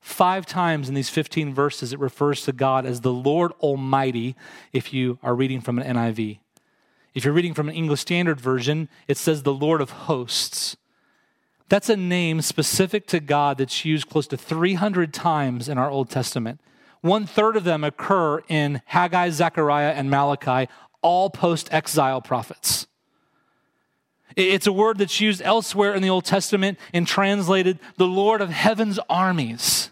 Five 0.00 0.44
times 0.44 0.88
in 0.88 0.94
these 0.94 1.08
15 1.08 1.54
verses, 1.54 1.92
it 1.92 1.98
refers 1.98 2.44
to 2.44 2.52
God 2.52 2.84
as 2.84 3.00
the 3.00 3.12
Lord 3.12 3.52
Almighty 3.60 4.36
if 4.72 4.92
you 4.92 5.18
are 5.22 5.34
reading 5.34 5.60
from 5.60 5.78
an 5.78 5.96
NIV. 5.96 6.38
If 7.14 7.24
you're 7.24 7.34
reading 7.34 7.54
from 7.54 7.68
an 7.68 7.74
English 7.74 8.00
Standard 8.00 8.40
Version, 8.40 8.88
it 9.08 9.16
says 9.16 9.42
the 9.42 9.52
Lord 9.52 9.80
of 9.80 9.90
Hosts. 9.90 10.76
That's 11.68 11.88
a 11.88 11.96
name 11.96 12.42
specific 12.42 13.06
to 13.08 13.20
God 13.20 13.58
that's 13.58 13.84
used 13.84 14.08
close 14.08 14.26
to 14.28 14.36
300 14.36 15.14
times 15.14 15.68
in 15.68 15.78
our 15.78 15.90
Old 15.90 16.10
Testament. 16.10 16.60
One 17.00 17.26
third 17.26 17.56
of 17.56 17.64
them 17.64 17.82
occur 17.84 18.42
in 18.48 18.82
Haggai, 18.86 19.30
Zechariah, 19.30 19.92
and 19.92 20.10
Malachi, 20.10 20.70
all 21.00 21.30
post 21.30 21.72
exile 21.72 22.20
prophets. 22.20 22.86
It's 24.48 24.66
a 24.66 24.72
word 24.72 24.98
that's 24.98 25.20
used 25.20 25.42
elsewhere 25.42 25.94
in 25.94 26.02
the 26.02 26.10
Old 26.10 26.24
Testament 26.24 26.78
and 26.92 27.06
translated 27.06 27.78
the 27.96 28.06
Lord 28.06 28.40
of 28.40 28.50
heaven's 28.50 28.98
armies. 29.08 29.90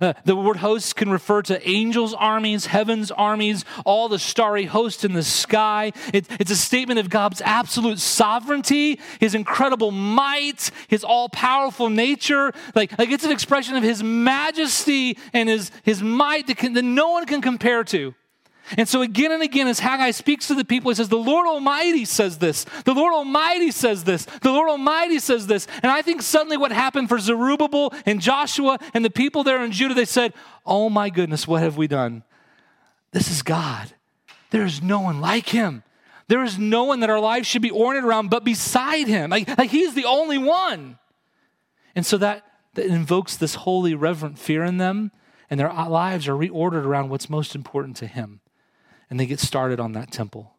Uh, 0.00 0.12
the 0.24 0.36
word 0.36 0.58
hosts 0.58 0.92
can 0.92 1.10
refer 1.10 1.40
to 1.42 1.66
angels' 1.68 2.12
armies, 2.12 2.66
heaven's 2.66 3.10
armies, 3.10 3.64
all 3.84 4.08
the 4.08 4.18
starry 4.18 4.64
host 4.64 5.04
in 5.04 5.14
the 5.14 5.22
sky. 5.22 5.92
It, 6.12 6.26
it's 6.38 6.50
a 6.50 6.56
statement 6.56 6.98
of 6.98 7.08
God's 7.08 7.40
absolute 7.40 7.98
sovereignty, 7.98 9.00
his 9.20 9.34
incredible 9.34 9.90
might, 9.90 10.70
his 10.88 11.02
all 11.02 11.28
powerful 11.28 11.88
nature. 11.88 12.52
Like, 12.74 12.98
like 12.98 13.10
it's 13.10 13.24
an 13.24 13.30
expression 13.30 13.76
of 13.76 13.82
his 13.82 14.02
majesty 14.02 15.18
and 15.32 15.48
his, 15.48 15.70
his 15.82 16.02
might 16.02 16.46
that, 16.48 16.58
can, 16.58 16.74
that 16.74 16.82
no 16.82 17.12
one 17.12 17.24
can 17.24 17.40
compare 17.40 17.84
to. 17.84 18.14
And 18.76 18.88
so, 18.88 19.02
again 19.02 19.30
and 19.30 19.42
again, 19.42 19.68
as 19.68 19.78
Haggai 19.78 20.10
speaks 20.10 20.48
to 20.48 20.54
the 20.54 20.64
people, 20.64 20.90
he 20.90 20.96
says, 20.96 21.08
The 21.08 21.16
Lord 21.16 21.46
Almighty 21.46 22.04
says 22.04 22.38
this. 22.38 22.64
The 22.84 22.94
Lord 22.94 23.12
Almighty 23.12 23.70
says 23.70 24.02
this. 24.04 24.24
The 24.24 24.50
Lord 24.50 24.68
Almighty 24.68 25.20
says 25.20 25.46
this. 25.46 25.68
And 25.82 25.92
I 25.92 26.02
think 26.02 26.20
suddenly 26.20 26.56
what 26.56 26.72
happened 26.72 27.08
for 27.08 27.18
Zerubbabel 27.18 27.94
and 28.04 28.20
Joshua 28.20 28.78
and 28.92 29.04
the 29.04 29.10
people 29.10 29.44
there 29.44 29.64
in 29.64 29.70
Judah, 29.70 29.94
they 29.94 30.04
said, 30.04 30.34
Oh 30.64 30.90
my 30.90 31.10
goodness, 31.10 31.46
what 31.46 31.62
have 31.62 31.76
we 31.76 31.86
done? 31.86 32.24
This 33.12 33.30
is 33.30 33.42
God. 33.42 33.92
There 34.50 34.64
is 34.64 34.82
no 34.82 35.00
one 35.00 35.20
like 35.20 35.50
him. 35.50 35.84
There 36.28 36.42
is 36.42 36.58
no 36.58 36.84
one 36.84 37.00
that 37.00 37.10
our 37.10 37.20
lives 37.20 37.46
should 37.46 37.62
be 37.62 37.70
oriented 37.70 38.08
around 38.08 38.30
but 38.30 38.42
beside 38.42 39.06
him. 39.06 39.30
Like, 39.30 39.56
like 39.56 39.70
he's 39.70 39.94
the 39.94 40.06
only 40.06 40.38
one. 40.38 40.98
And 41.94 42.04
so 42.04 42.18
that, 42.18 42.44
that 42.74 42.86
invokes 42.86 43.36
this 43.36 43.54
holy, 43.54 43.94
reverent 43.94 44.40
fear 44.40 44.64
in 44.64 44.78
them, 44.78 45.12
and 45.48 45.60
their 45.60 45.72
lives 45.72 46.26
are 46.26 46.34
reordered 46.34 46.84
around 46.84 47.10
what's 47.10 47.30
most 47.30 47.54
important 47.54 47.96
to 47.98 48.08
him 48.08 48.40
and 49.08 49.18
they 49.18 49.26
get 49.26 49.40
started 49.40 49.80
on 49.80 49.92
that 49.92 50.10
temple. 50.10 50.54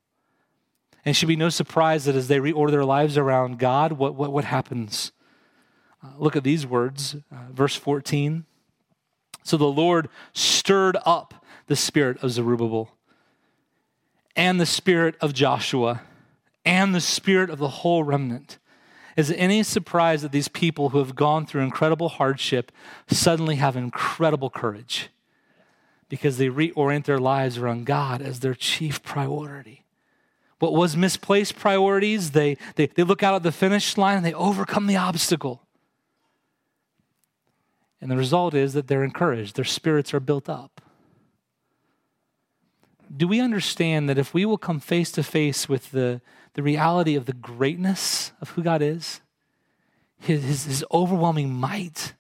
And 1.03 1.12
it 1.12 1.15
should 1.15 1.27
be 1.27 1.36
no 1.36 1.49
surprise 1.49 2.05
that 2.05 2.15
as 2.15 2.27
they 2.27 2.39
reorder 2.39 2.71
their 2.71 2.86
lives 2.86 3.17
around 3.17 3.60
God, 3.60 3.93
what, 3.93 4.15
what, 4.15 4.31
what 4.31 4.45
happens? 4.45 5.12
Uh, 6.03 6.10
look 6.17 6.36
at 6.36 6.43
these 6.43 6.65
words, 6.65 7.15
uh, 7.31 7.51
verse 7.51 7.75
14. 7.75 8.45
So 9.43 9.57
the 9.57 9.65
Lord 9.65 10.10
stirred 10.33 10.97
up 11.05 11.45
the 11.67 11.75
spirit 11.75 12.21
of 12.21 12.31
Zerubbabel 12.31 12.91
and 14.36 14.60
the 14.60 14.65
spirit 14.65 15.15
of 15.21 15.33
Joshua 15.33 16.01
and 16.65 16.93
the 16.93 17.01
spirit 17.01 17.49
of 17.49 17.57
the 17.57 17.69
whole 17.69 18.03
remnant. 18.03 18.57
Is 19.15 19.31
it 19.31 19.36
any 19.36 19.63
surprise 19.63 20.21
that 20.21 20.31
these 20.31 20.47
people 20.47 20.89
who 20.89 20.99
have 20.99 21.15
gone 21.15 21.45
through 21.45 21.62
incredible 21.62 22.10
hardship 22.10 22.71
suddenly 23.07 23.55
have 23.55 23.75
incredible 23.75 24.49
courage? 24.49 25.10
Because 26.09 26.37
they 26.37 26.47
reorient 26.47 27.05
their 27.05 27.19
lives 27.19 27.57
around 27.57 27.85
God 27.85 28.21
as 28.21 28.39
their 28.39 28.53
chief 28.53 29.03
priority. 29.03 29.85
What 30.59 30.73
was 30.73 30.97
misplaced 30.97 31.55
priorities, 31.55 32.31
they, 32.31 32.57
they, 32.75 32.87
they 32.87 33.03
look 33.03 33.21
out 33.21 33.35
at 33.35 33.43
the 33.43 33.51
finish 33.51 33.97
line 33.97 34.17
and 34.17 34.25
they 34.25 34.33
overcome 34.33 34.87
the 34.87 34.95
obstacle. 34.95 35.61
And 38.01 38.09
the 38.09 38.17
result 38.17 38.53
is 38.53 38.73
that 38.73 38.87
they're 38.87 39.03
encouraged, 39.03 39.55
their 39.55 39.65
spirits 39.65 40.13
are 40.13 40.19
built 40.19 40.49
up. 40.49 40.81
Do 43.15 43.27
we 43.27 43.39
understand 43.39 44.09
that 44.09 44.17
if 44.17 44.33
we 44.33 44.45
will 44.45 44.57
come 44.57 44.79
face 44.79 45.11
to 45.13 45.23
face 45.23 45.69
with 45.69 45.91
the, 45.91 46.21
the 46.53 46.63
reality 46.63 47.15
of 47.15 47.25
the 47.25 47.33
greatness 47.33 48.33
of 48.41 48.51
who 48.51 48.63
God 48.63 48.81
is, 48.81 49.21
his, 50.19 50.43
his, 50.43 50.65
his 50.65 50.85
overwhelming 50.91 51.53
might, 51.53 52.13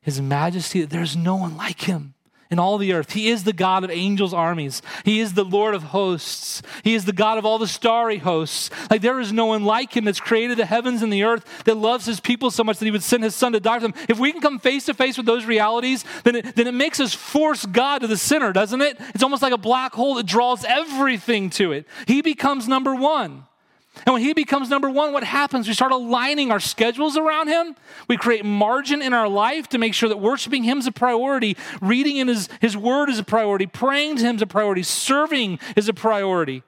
his 0.00 0.20
majesty, 0.20 0.80
that 0.80 0.90
there's 0.90 1.16
no 1.16 1.36
one 1.36 1.56
like 1.56 1.82
him? 1.82 2.13
In 2.54 2.60
all 2.60 2.78
the 2.78 2.92
earth. 2.92 3.10
He 3.10 3.30
is 3.30 3.42
the 3.42 3.52
God 3.52 3.82
of 3.82 3.90
angels' 3.90 4.32
armies. 4.32 4.80
He 5.04 5.18
is 5.18 5.34
the 5.34 5.44
Lord 5.44 5.74
of 5.74 5.82
hosts. 5.82 6.62
He 6.84 6.94
is 6.94 7.04
the 7.04 7.12
God 7.12 7.36
of 7.36 7.44
all 7.44 7.58
the 7.58 7.66
starry 7.66 8.18
hosts. 8.18 8.70
Like 8.88 9.00
there 9.00 9.18
is 9.18 9.32
no 9.32 9.46
one 9.46 9.64
like 9.64 9.96
him 9.96 10.04
that's 10.04 10.20
created 10.20 10.56
the 10.56 10.64
heavens 10.64 11.02
and 11.02 11.12
the 11.12 11.24
earth 11.24 11.64
that 11.64 11.74
loves 11.74 12.06
his 12.06 12.20
people 12.20 12.52
so 12.52 12.62
much 12.62 12.78
that 12.78 12.84
he 12.84 12.92
would 12.92 13.02
send 13.02 13.24
his 13.24 13.34
son 13.34 13.54
to 13.54 13.60
die 13.60 13.80
for 13.80 13.88
them. 13.88 13.94
If 14.08 14.20
we 14.20 14.30
can 14.30 14.40
come 14.40 14.60
face 14.60 14.84
to 14.86 14.94
face 14.94 15.16
with 15.16 15.26
those 15.26 15.46
realities, 15.46 16.04
then 16.22 16.36
it, 16.36 16.54
then 16.54 16.68
it 16.68 16.74
makes 16.74 17.00
us 17.00 17.12
force 17.12 17.66
God 17.66 18.02
to 18.02 18.06
the 18.06 18.16
center, 18.16 18.52
doesn't 18.52 18.80
it? 18.80 19.00
It's 19.16 19.24
almost 19.24 19.42
like 19.42 19.52
a 19.52 19.58
black 19.58 19.92
hole 19.92 20.14
that 20.14 20.26
draws 20.26 20.64
everything 20.64 21.50
to 21.50 21.72
it. 21.72 21.88
He 22.06 22.22
becomes 22.22 22.68
number 22.68 22.94
one. 22.94 23.46
And 24.06 24.12
when 24.12 24.22
he 24.22 24.32
becomes 24.32 24.68
number 24.68 24.90
one, 24.90 25.12
what 25.12 25.24
happens? 25.24 25.68
We 25.68 25.74
start 25.74 25.92
aligning 25.92 26.50
our 26.50 26.60
schedules 26.60 27.16
around 27.16 27.48
him. 27.48 27.76
We 28.08 28.16
create 28.16 28.44
margin 28.44 29.00
in 29.00 29.14
our 29.14 29.28
life 29.28 29.68
to 29.70 29.78
make 29.78 29.94
sure 29.94 30.08
that 30.08 30.18
worshiping 30.18 30.64
him 30.64 30.78
is 30.78 30.86
a 30.86 30.92
priority, 30.92 31.56
reading 31.80 32.16
in 32.16 32.28
his, 32.28 32.48
his 32.60 32.76
word 32.76 33.08
is 33.08 33.18
a 33.18 33.24
priority, 33.24 33.66
praying 33.66 34.16
to 34.16 34.24
him 34.24 34.36
is 34.36 34.42
a 34.42 34.46
priority, 34.46 34.82
serving 34.82 35.58
is 35.76 35.88
a 35.88 35.94
priority 35.94 36.62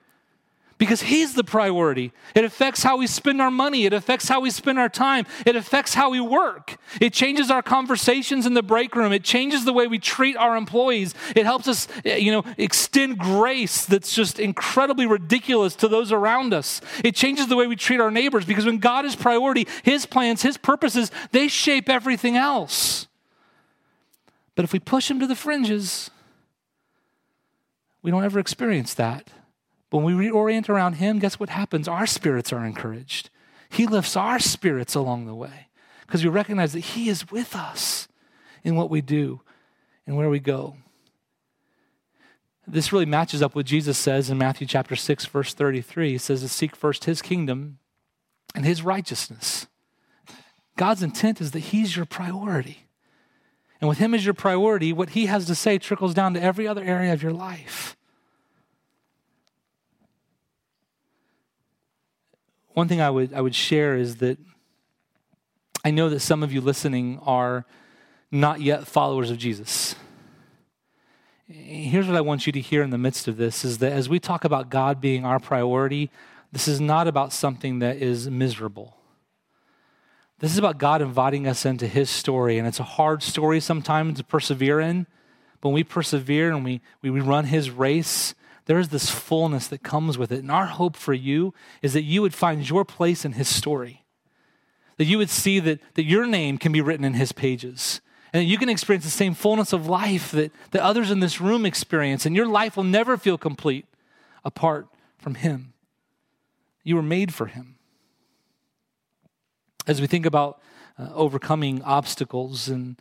because 0.79 1.03
He's 1.03 1.35
the 1.35 1.45
priority. 1.45 2.13
It 2.35 2.45
affects 2.45 2.83
how 2.83 2.99
we 2.99 3.07
spend 3.07 3.41
our 3.41 3.51
money, 3.51 3.87
it 3.87 3.93
affects 3.93 4.29
how 4.29 4.41
we 4.41 4.51
spend 4.51 4.79
our 4.79 4.89
time, 4.89 5.27
it 5.45 5.57
affects 5.57 5.95
how 5.95 6.11
we 6.11 6.21
work. 6.21 6.77
It 7.01 7.13
changes 7.13 7.51
our 7.51 7.63
conversations 7.63 8.47
in 8.47 8.55
the 8.55 8.63
break 8.63 8.95
room, 8.95 9.13
it 9.13 9.25
changes 9.25 9.65
the 9.65 9.73
way 9.73 9.87
we 9.87 9.99
treat 9.99 10.37
our 10.37 10.57
employees. 10.57 11.15
It 11.35 11.47
helps 11.47 11.69
us, 11.69 11.89
eh, 12.05 12.17
you 12.17 12.33
know, 12.33 12.45
extend 12.59 13.19
grace 13.19 13.87
that's 13.87 14.15
just 14.15 14.39
incredibly 14.39 15.07
ridiculous 15.07 15.75
to 15.77 15.89
those 15.89 16.13
around 16.13 16.53
us. 16.53 16.81
It 17.03 17.15
changes 17.15 17.47
the 17.47 17.57
way 17.57 17.67
we 17.67 17.77
treat 17.77 18.01
our 18.01 18.11
neighbors 18.11 18.45
because 18.45 18.67
when 18.67 18.79
God 18.79 19.05
is 19.05 19.17
priority, 19.17 19.67
His 19.83 20.07
plans, 20.07 20.43
His 20.43 20.57
purposes, 20.57 21.11
they 21.33 21.49
shape 21.49 21.89
everything 21.89 22.37
else. 22.37 23.07
But 24.55 24.65
if 24.65 24.73
we 24.73 24.79
push 24.79 25.11
Him 25.11 25.21
to 25.21 25.27
the 25.27 25.37
fringes, 25.37 26.11
we 28.03 28.11
don't 28.11 28.25
ever 28.25 28.39
experience 28.39 28.95
that. 28.95 29.31
When 29.91 30.05
we 30.05 30.13
reorient 30.13 30.69
around 30.69 30.95
Him, 30.95 31.19
guess 31.19 31.39
what 31.39 31.49
happens? 31.49 31.89
Our 31.89 32.07
spirits 32.07 32.53
are 32.53 32.65
encouraged. 32.65 33.31
He 33.69 33.87
lifts 33.87 34.17
our 34.17 34.39
spirits 34.39 34.95
along 34.95 35.27
the 35.27 35.35
way 35.35 35.69
because 36.07 36.25
we 36.25 36.31
recognize 36.31 36.73
that 36.73 36.81
He 36.81 37.09
is 37.09 37.31
with 37.31 37.55
us 37.55 38.09
in 38.65 38.77
what 38.77 38.91
we 38.91 39.01
do 39.01 39.41
and 40.07 40.17
where 40.17 40.29
we 40.29 40.41
go. 40.41 40.77
This 42.67 42.93
really 42.93 43.07
matches 43.07 43.43
up 43.43 43.55
what 43.55 43.67
Jesus 43.67 43.97
says 43.97 44.29
in 44.29 44.39
Matthew 44.39 44.67
chapter 44.67 44.97
6, 44.97 45.27
verse 45.27 45.55
33. 45.55 46.13
He 46.13 46.19
says 46.19 46.41
to 46.41 46.49
seek 46.49 46.75
first 46.75 47.05
His 47.05 47.23
kingdom 47.23 47.79
and 48.55 48.65
His 48.65 48.83
righteousness. 48.83 49.69
God's 50.77 51.03
intent 51.03 51.41
is 51.41 51.53
that 51.53 51.61
He's 51.61 51.97
your 51.97 52.07
priority. 52.07 52.89
And 53.81 53.89
with 53.89 53.99
Him 53.99 54.15
as 54.15 54.25
your 54.25 54.35
priority, 54.35 54.93
what 54.93 55.11
He 55.11 55.27
has 55.27 55.47
to 55.47 55.55
say 55.55 55.79
trickles 55.79 56.15
down 56.15 56.35
to 56.35 56.43
every 56.43 56.67
other 56.67 56.83
area 56.83 57.13
of 57.13 57.23
your 57.23 57.33
life. 57.33 57.96
One 62.77 62.89
thing 62.89 63.01
I 63.01 63.09
would, 63.09 63.33
I 63.33 63.41
would 63.41 63.55
share 63.55 63.97
is 63.97 64.17
that 64.17 64.37
I 65.83 65.91
know 65.91 66.11
that 66.11 66.21
some 66.21 66.43
of 66.43 66.53
you 66.53 66.61
listening 66.61 67.19
are 67.23 67.65
not 68.31 68.61
yet 68.61 68.87
followers 68.87 69.31
of 69.31 69.39
Jesus. 69.39 69.95
Here's 71.49 72.07
what 72.07 72.17
I 72.17 72.21
want 72.21 72.47
you 72.47 72.53
to 72.53 72.61
hear 72.61 72.83
in 72.83 72.91
the 72.91 72.99
midst 72.99 73.29
of 73.29 73.39
this 73.39 73.65
is 73.65 73.79
that 73.79 73.93
as 73.93 74.11
we 74.11 74.21
talk 74.21 74.45
about 74.45 74.69
God 74.69 75.01
being 75.01 75.25
our 75.25 75.41
priority, 75.41 76.11
this 76.53 76.69
is 76.69 76.79
not 76.79 77.09
about 77.09 77.33
something 77.33 77.79
that 77.79 77.97
is 77.97 78.29
miserable. 78.29 78.99
This 80.41 80.53
is 80.53 80.59
about 80.59 80.77
God 80.77 81.01
inviting 81.01 81.47
us 81.47 81.65
into 81.65 81.87
his 81.87 82.11
story. 82.11 82.59
And 82.59 82.69
it's 82.69 82.81
a 82.81 82.83
hard 82.83 83.23
story 83.23 83.59
sometimes 83.59 84.19
to 84.19 84.25
persevere 84.25 84.81
in. 84.81 85.07
But 85.63 85.71
when 85.71 85.77
we 85.77 85.85
persevere 85.85 86.53
and 86.53 86.63
we, 86.63 86.83
we 87.01 87.21
run 87.21 87.47
his 87.47 87.71
race, 87.71 88.35
there 88.67 88.79
is 88.79 88.89
this 88.89 89.11
fullness 89.11 89.69
that 89.69 89.83
comes 89.83 90.19
with 90.19 90.31
it. 90.31 90.41
And 90.41 90.51
our 90.51 90.67
hope 90.67 90.97
for 90.97 91.15
you 91.15 91.55
is 91.83 91.93
that 91.95 92.03
you 92.03 92.21
would 92.21 92.35
find 92.35 92.69
your 92.69 92.85
place 92.85 93.25
in 93.25 93.33
his 93.33 93.49
story, 93.49 94.05
that 94.99 95.05
you 95.07 95.19
would 95.19 95.31
see 95.31 95.59
that, 95.61 95.81
that 95.95 96.05
your 96.05 96.27
name 96.27 96.59
can 96.59 96.73
be 96.73 96.81
written 96.81 97.05
in 97.05 97.15
his 97.15 97.33
pages, 97.33 98.01
and 98.33 98.43
that 98.43 98.47
you 98.47 98.59
can 98.59 98.69
experience 98.69 99.05
the 99.05 99.11
same 99.11 99.35
fullness 99.35 99.73
of 99.73 99.87
life 99.87 100.33
that, 100.33 100.53
that 100.73 100.83
others 100.83 101.11
in 101.11 101.21
this 101.21 101.41
room 101.41 101.65
experience. 101.65 102.27
And 102.27 102.37
your 102.37 102.47
life 102.47 102.77
will 102.77 102.85
never 102.85 103.17
feel 103.17 103.39
complete 103.39 103.87
apart 104.45 104.89
from 105.17 105.37
him. 105.37 105.73
You 106.83 106.97
were 106.97 107.03
made 107.03 107.33
for 107.33 107.47
him. 107.47 107.77
As 109.87 110.01
we 110.01 110.09
think 110.09 110.27
about 110.27 110.61
uh, 110.99 111.09
overcoming 111.15 111.83
obstacles 111.83 112.69
and 112.69 112.97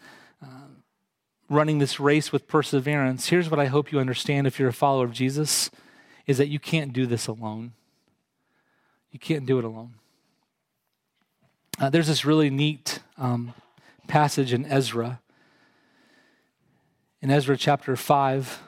running 1.49 1.79
this 1.79 1.99
race 1.99 2.31
with 2.31 2.47
perseverance, 2.47 3.27
here's 3.27 3.49
what 3.49 3.59
I 3.59 3.65
hope 3.65 3.91
you 3.91 3.99
understand 3.99 4.47
if 4.47 4.59
you're 4.59 4.69
a 4.69 4.73
follower 4.73 5.05
of 5.05 5.11
Jesus 5.11 5.69
is 6.25 6.37
that 6.37 6.47
you 6.47 6.59
can't 6.59 6.91
do 6.91 7.05
this 7.05 7.27
alone. 7.27 7.73
You 9.11 9.19
can't 9.19 9.45
do 9.45 9.59
it 9.59 9.65
alone. 9.65 9.95
Uh, 11.79 11.89
there's 11.89 12.07
this 12.07 12.25
really 12.25 12.49
neat 12.49 12.99
um, 13.17 13.53
passage 14.07 14.53
in 14.53 14.65
Ezra. 14.65 15.19
In 17.21 17.29
Ezra 17.29 17.57
chapter 17.57 17.95
5, 17.95 18.61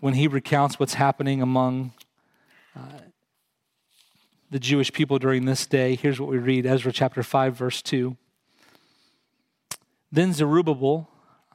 when 0.00 0.14
he 0.14 0.26
recounts 0.26 0.78
what's 0.78 0.94
happening 0.94 1.42
among 1.42 1.92
uh, 2.76 3.00
the 4.50 4.58
Jewish 4.58 4.92
people 4.92 5.18
during 5.18 5.44
this 5.44 5.66
day, 5.66 5.94
here's 5.94 6.20
what 6.20 6.28
we 6.28 6.38
read 6.38 6.66
Ezra 6.66 6.92
chapter 6.92 7.22
5, 7.22 7.54
verse 7.54 7.82
2. 7.82 8.16
Then 10.12 10.32
Zerubbabel, 10.32 11.08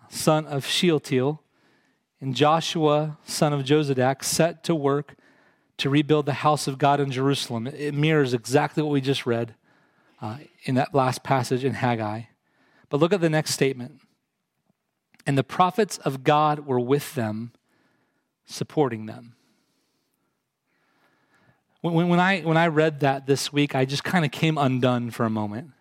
son 0.10 0.46
of 0.46 0.66
Shealtiel, 0.66 1.42
and 2.22 2.36
Joshua, 2.36 3.18
son 3.26 3.54
of 3.54 3.64
Jozadak, 3.64 4.24
set 4.24 4.64
to 4.64 4.74
work 4.74 5.16
to 5.78 5.90
rebuild 5.90 6.26
the 6.26 6.34
house 6.34 6.68
of 6.68 6.78
God 6.78 7.00
in 7.00 7.12
Jerusalem. 7.12 7.68
It 7.68 7.94
mirrors 7.94 8.34
exactly 8.34 8.82
what 8.82 8.92
we 8.92 9.02
just 9.02 9.26
read 9.26 9.56
uh, 10.22 10.38
in 10.64 10.76
that 10.76 10.96
last 10.96 11.24
passage 11.24 11.64
in 11.66 11.74
Haggai. 11.74 12.24
But 12.90 13.00
look 13.00 13.12
at 13.12 13.22
the 13.22 13.30
next 13.30 13.52
statement. 13.52 14.00
And 15.26 15.38
the 15.38 15.44
prophets 15.44 15.98
of 16.00 16.24
God 16.24 16.66
were 16.66 16.80
with 16.80 17.16
them, 17.16 17.52
supporting 18.46 19.06
them. 19.06 19.36
When, 21.82 22.08
when, 22.08 22.20
I, 22.20 22.42
when 22.42 22.58
I 22.58 22.68
read 22.68 23.02
that 23.02 23.28
this 23.28 23.52
week, 23.52 23.76
I 23.76 23.86
just 23.86 24.04
kind 24.04 24.24
of 24.24 24.32
came 24.32 24.58
undone 24.58 25.12
for 25.12 25.26
a 25.26 25.30
moment. 25.30 25.72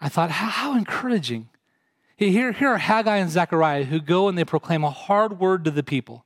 I 0.00 0.08
thought, 0.08 0.30
how, 0.30 0.76
encouraging. 0.76 1.48
Here, 2.16 2.52
here 2.52 2.68
are 2.68 2.78
Haggai 2.78 3.16
and 3.16 3.30
Zechariah 3.30 3.84
who 3.84 4.00
go 4.00 4.28
and 4.28 4.36
they 4.36 4.44
proclaim 4.44 4.84
a 4.84 4.90
hard 4.90 5.38
word 5.38 5.64
to 5.64 5.70
the 5.70 5.82
people. 5.82 6.24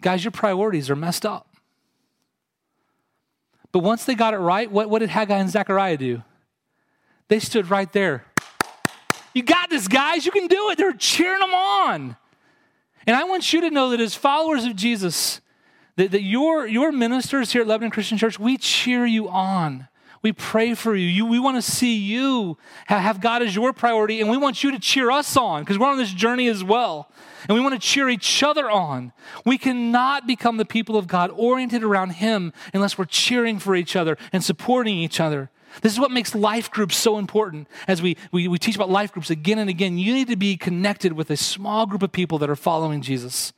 Guys, 0.00 0.24
your 0.24 0.30
priorities 0.30 0.90
are 0.90 0.96
messed 0.96 1.26
up. 1.26 1.48
But 3.72 3.80
once 3.80 4.04
they 4.04 4.14
got 4.14 4.34
it 4.34 4.38
right, 4.38 4.70
what, 4.70 4.90
what 4.90 5.00
did 5.00 5.10
Haggai 5.10 5.38
and 5.38 5.50
Zechariah 5.50 5.96
do? 5.96 6.22
They 7.28 7.38
stood 7.38 7.70
right 7.70 7.92
there. 7.92 8.24
You 9.32 9.42
got 9.42 9.70
this, 9.70 9.86
guys. 9.86 10.26
You 10.26 10.32
can 10.32 10.48
do 10.48 10.70
it. 10.70 10.78
They're 10.78 10.92
cheering 10.92 11.40
them 11.40 11.54
on. 11.54 12.16
And 13.06 13.16
I 13.16 13.24
want 13.24 13.52
you 13.52 13.60
to 13.62 13.70
know 13.70 13.90
that 13.90 14.00
as 14.00 14.14
followers 14.14 14.64
of 14.64 14.74
Jesus, 14.74 15.40
that, 15.96 16.10
that 16.10 16.22
your, 16.22 16.66
your 16.66 16.90
ministers 16.90 17.52
here 17.52 17.62
at 17.62 17.68
Lebanon 17.68 17.90
Christian 17.90 18.18
Church, 18.18 18.38
we 18.38 18.56
cheer 18.56 19.06
you 19.06 19.28
on. 19.28 19.88
We 20.22 20.32
pray 20.32 20.74
for 20.74 20.94
you. 20.94 21.06
you 21.06 21.26
we 21.26 21.38
want 21.38 21.56
to 21.56 21.62
see 21.62 21.96
you 21.96 22.58
have 22.86 23.20
God 23.20 23.42
as 23.42 23.54
your 23.54 23.72
priority, 23.72 24.20
and 24.20 24.28
we 24.28 24.36
want 24.36 24.62
you 24.62 24.70
to 24.72 24.78
cheer 24.78 25.10
us 25.10 25.36
on 25.36 25.62
because 25.62 25.78
we're 25.78 25.88
on 25.88 25.96
this 25.96 26.12
journey 26.12 26.48
as 26.48 26.62
well. 26.62 27.10
And 27.48 27.56
we 27.56 27.60
want 27.62 27.72
to 27.72 27.80
cheer 27.80 28.10
each 28.10 28.42
other 28.42 28.70
on. 28.70 29.12
We 29.46 29.56
cannot 29.56 30.26
become 30.26 30.58
the 30.58 30.66
people 30.66 30.98
of 30.98 31.06
God 31.06 31.30
oriented 31.34 31.82
around 31.82 32.10
Him 32.10 32.52
unless 32.74 32.98
we're 32.98 33.06
cheering 33.06 33.58
for 33.58 33.74
each 33.74 33.96
other 33.96 34.18
and 34.30 34.44
supporting 34.44 34.98
each 34.98 35.20
other. 35.20 35.50
This 35.80 35.92
is 35.92 36.00
what 36.00 36.10
makes 36.10 36.34
life 36.34 36.70
groups 36.70 36.96
so 36.96 37.16
important. 37.16 37.66
As 37.88 38.02
we, 38.02 38.16
we, 38.30 38.46
we 38.48 38.58
teach 38.58 38.76
about 38.76 38.90
life 38.90 39.12
groups 39.12 39.30
again 39.30 39.58
and 39.58 39.70
again, 39.70 39.96
you 39.96 40.12
need 40.12 40.28
to 40.28 40.36
be 40.36 40.56
connected 40.56 41.14
with 41.14 41.30
a 41.30 41.36
small 41.36 41.86
group 41.86 42.02
of 42.02 42.12
people 42.12 42.38
that 42.38 42.50
are 42.50 42.56
following 42.56 43.00
Jesus 43.00 43.52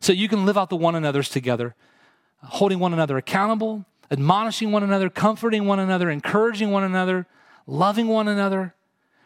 so 0.00 0.12
you 0.12 0.28
can 0.28 0.46
live 0.46 0.56
out 0.56 0.70
the 0.70 0.76
one 0.76 0.94
another's 0.94 1.28
together, 1.28 1.74
holding 2.42 2.78
one 2.78 2.94
another 2.94 3.18
accountable, 3.18 3.84
admonishing 4.10 4.72
one 4.72 4.82
another, 4.82 5.10
comforting 5.10 5.66
one 5.66 5.78
another, 5.78 6.10
encouraging 6.10 6.70
one 6.70 6.84
another, 6.84 7.26
loving 7.66 8.08
one 8.08 8.28
another. 8.28 8.74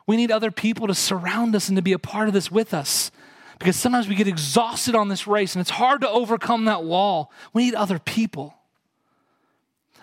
We 0.06 0.16
need 0.16 0.30
other 0.30 0.50
people 0.50 0.86
to 0.88 0.94
surround 0.94 1.54
us 1.54 1.68
and 1.68 1.76
to 1.76 1.82
be 1.82 1.92
a 1.92 1.98
part 1.98 2.28
of 2.28 2.34
this 2.34 2.50
with 2.50 2.74
us. 2.74 3.10
Because 3.58 3.76
sometimes 3.76 4.08
we 4.08 4.16
get 4.16 4.26
exhausted 4.26 4.96
on 4.96 5.08
this 5.08 5.26
race 5.26 5.54
and 5.54 5.60
it's 5.60 5.70
hard 5.70 6.00
to 6.00 6.08
overcome 6.10 6.64
that 6.64 6.82
wall. 6.82 7.30
We 7.52 7.64
need 7.64 7.74
other 7.74 8.00
people. 8.00 8.54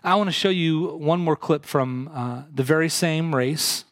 I 0.02 0.16
want 0.16 0.30
to 0.30 0.34
show 0.34 0.50
you 0.50 0.96
one 0.96 1.20
more 1.20 1.36
clip 1.36 1.66
from 1.66 2.10
uh, 2.14 2.44
the 2.54 2.64
very 2.64 2.88
same 2.88 3.36
race, 3.36 3.84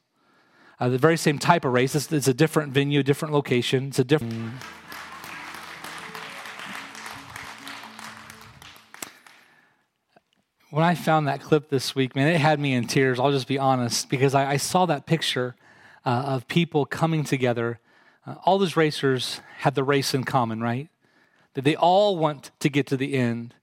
uh, 0.79 0.87
the 0.87 0.97
very 0.97 1.17
same 1.17 1.37
type 1.37 1.65
of 1.65 1.73
race. 1.73 1.95
It's, 1.95 2.09
it's 2.13 2.29
a 2.29 2.33
different 2.33 2.71
venue, 2.71 3.03
different 3.03 3.33
location. 3.33 3.89
It's 3.89 3.99
a 3.99 4.05
different. 4.05 4.53
When 10.69 10.83
I 10.83 10.95
found 10.95 11.27
that 11.27 11.41
clip 11.41 11.69
this 11.69 11.95
week, 11.95 12.15
man, 12.15 12.27
it 12.27 12.39
had 12.39 12.59
me 12.59 12.73
in 12.73 12.87
tears. 12.87 13.19
I'll 13.19 13.31
just 13.31 13.47
be 13.47 13.57
honest, 13.57 14.09
because 14.09 14.35
I, 14.35 14.51
I 14.51 14.57
saw 14.57 14.85
that 14.85 15.05
picture 15.05 15.55
uh, 16.05 16.09
of 16.09 16.47
people 16.47 16.85
coming 16.85 17.23
together. 17.23 17.79
Uh, 18.25 18.35
all 18.45 18.57
those 18.57 18.75
racers 18.75 19.41
had 19.59 19.75
the 19.75 19.83
race 19.83 20.13
in 20.13 20.23
common, 20.23 20.61
right? 20.61 20.89
That 21.53 21.63
they 21.63 21.75
all 21.75 22.17
want 22.17 22.51
to 22.59 22.69
get 22.69 22.87
to 22.87 22.97
the 22.97 23.13
end. 23.13 23.55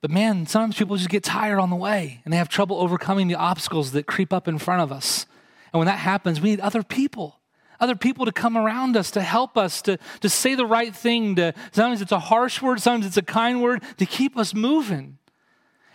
But 0.00 0.10
man, 0.10 0.46
sometimes 0.46 0.76
people 0.76 0.96
just 0.96 1.10
get 1.10 1.22
tired 1.22 1.58
on 1.58 1.68
the 1.68 1.76
way 1.76 2.22
and 2.24 2.32
they 2.32 2.38
have 2.38 2.48
trouble 2.48 2.78
overcoming 2.80 3.28
the 3.28 3.34
obstacles 3.34 3.92
that 3.92 4.06
creep 4.06 4.32
up 4.32 4.48
in 4.48 4.58
front 4.58 4.80
of 4.80 4.90
us. 4.90 5.26
And 5.72 5.78
when 5.78 5.86
that 5.86 5.98
happens, 5.98 6.40
we 6.40 6.50
need 6.50 6.60
other 6.60 6.82
people 6.82 7.36
other 7.80 7.96
people 7.96 8.26
to 8.26 8.32
come 8.32 8.58
around 8.58 8.94
us 8.94 9.10
to 9.10 9.22
help 9.22 9.56
us 9.56 9.80
to, 9.80 9.98
to 10.20 10.28
say 10.28 10.54
the 10.54 10.66
right 10.66 10.94
thing 10.94 11.34
to 11.36 11.54
sometimes 11.72 12.02
it's 12.02 12.12
a 12.12 12.18
harsh 12.18 12.60
word 12.60 12.78
sometimes 12.78 13.06
it's 13.06 13.16
a 13.16 13.22
kind 13.22 13.62
word 13.62 13.82
to 13.96 14.04
keep 14.04 14.36
us 14.36 14.54
moving 14.54 15.16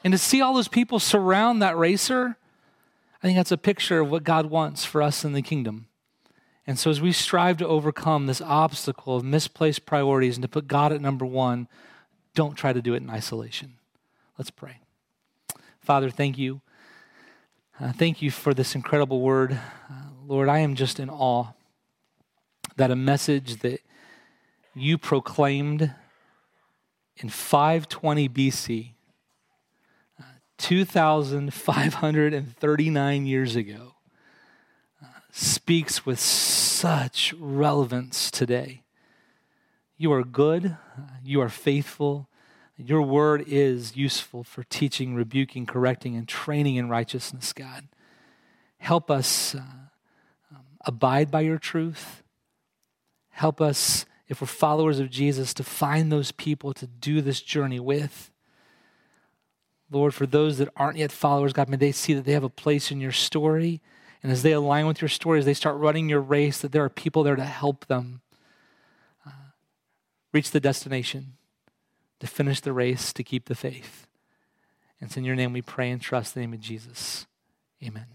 and 0.05 0.13
to 0.13 0.19
see 0.19 0.39
all 0.39 0.53
those 0.53 0.67
people 0.67 0.99
surround 0.99 1.63
that 1.63 1.75
racer, 1.75 2.37
I 3.23 3.27
think 3.27 3.37
that's 3.37 3.51
a 3.51 3.57
picture 3.57 4.01
of 4.01 4.11
what 4.11 4.23
God 4.23 4.45
wants 4.45 4.85
for 4.85 5.01
us 5.01 5.25
in 5.25 5.33
the 5.33 5.41
kingdom. 5.41 5.87
And 6.67 6.77
so, 6.77 6.91
as 6.91 7.01
we 7.01 7.11
strive 7.11 7.57
to 7.57 7.67
overcome 7.67 8.27
this 8.27 8.39
obstacle 8.39 9.15
of 9.15 9.23
misplaced 9.23 9.87
priorities 9.87 10.35
and 10.35 10.43
to 10.43 10.47
put 10.47 10.67
God 10.67 10.93
at 10.93 11.01
number 11.01 11.25
one, 11.25 11.67
don't 12.35 12.53
try 12.53 12.71
to 12.71 12.83
do 12.83 12.93
it 12.93 13.01
in 13.01 13.09
isolation. 13.09 13.77
Let's 14.37 14.51
pray. 14.51 14.77
Father, 15.81 16.11
thank 16.11 16.37
you. 16.37 16.61
Uh, 17.79 17.91
thank 17.91 18.21
you 18.21 18.29
for 18.29 18.53
this 18.53 18.75
incredible 18.75 19.21
word. 19.21 19.53
Uh, 19.53 19.93
Lord, 20.23 20.49
I 20.49 20.59
am 20.59 20.75
just 20.75 20.99
in 20.99 21.09
awe 21.09 21.47
that 22.75 22.91
a 22.91 22.95
message 22.95 23.61
that 23.61 23.81
you 24.75 24.99
proclaimed 24.99 25.95
in 27.17 27.29
520 27.29 28.29
BC 28.29 28.94
2,539 30.57 33.25
years 33.25 33.55
ago 33.55 33.95
uh, 35.03 35.07
speaks 35.31 36.05
with 36.05 36.19
such 36.19 37.33
relevance 37.39 38.29
today. 38.31 38.83
You 39.97 40.13
are 40.13 40.23
good, 40.23 40.77
you 41.23 41.41
are 41.41 41.49
faithful. 41.49 42.29
Your 42.77 43.01
word 43.01 43.45
is 43.47 43.95
useful 43.95 44.43
for 44.43 44.63
teaching, 44.63 45.15
rebuking, 45.15 45.65
correcting, 45.65 46.17
and 46.17 46.27
training 46.27 46.75
in 46.75 46.89
righteousness, 46.89 47.53
God. 47.53 47.87
Help 48.77 49.09
us 49.09 49.55
uh, 49.55 49.59
um, 49.59 50.65
abide 50.85 51.31
by 51.31 51.39
your 51.41 51.57
truth. 51.57 52.21
Help 53.29 53.61
us, 53.61 54.05
if 54.27 54.41
we're 54.41 54.47
followers 54.47 54.99
of 54.99 55.09
Jesus, 55.09 55.53
to 55.53 55.63
find 55.63 56.11
those 56.11 56.33
people 56.33 56.73
to 56.73 56.85
do 56.85 57.21
this 57.21 57.41
journey 57.41 57.79
with. 57.79 58.29
Lord, 59.91 60.13
for 60.13 60.25
those 60.25 60.57
that 60.57 60.69
aren't 60.75 60.97
yet 60.97 61.11
followers, 61.11 61.53
God, 61.53 61.69
may 61.69 61.77
they 61.77 61.91
see 61.91 62.13
that 62.13 62.25
they 62.25 62.33
have 62.33 62.43
a 62.43 62.49
place 62.49 62.91
in 62.91 62.99
your 62.99 63.11
story. 63.11 63.81
And 64.23 64.31
as 64.31 64.41
they 64.41 64.51
align 64.51 64.87
with 64.87 65.01
your 65.01 65.09
story, 65.09 65.39
as 65.39 65.45
they 65.45 65.53
start 65.53 65.77
running 65.77 66.09
your 66.09 66.21
race, 66.21 66.59
that 66.61 66.71
there 66.71 66.83
are 66.83 66.89
people 66.89 67.23
there 67.23 67.35
to 67.35 67.43
help 67.43 67.85
them 67.85 68.21
uh, 69.25 69.51
reach 70.33 70.51
the 70.51 70.59
destination, 70.59 71.33
to 72.19 72.27
finish 72.27 72.59
the 72.59 72.73
race, 72.73 73.13
to 73.13 73.23
keep 73.23 73.45
the 73.45 73.55
faith. 73.55 74.07
And 74.99 75.09
it's 75.09 75.17
in 75.17 75.25
your 75.25 75.35
name 75.35 75.53
we 75.53 75.61
pray 75.61 75.91
and 75.91 76.01
trust 76.01 76.33
the 76.33 76.39
name 76.39 76.53
of 76.53 76.59
Jesus. 76.59 77.27
Amen. 77.83 78.05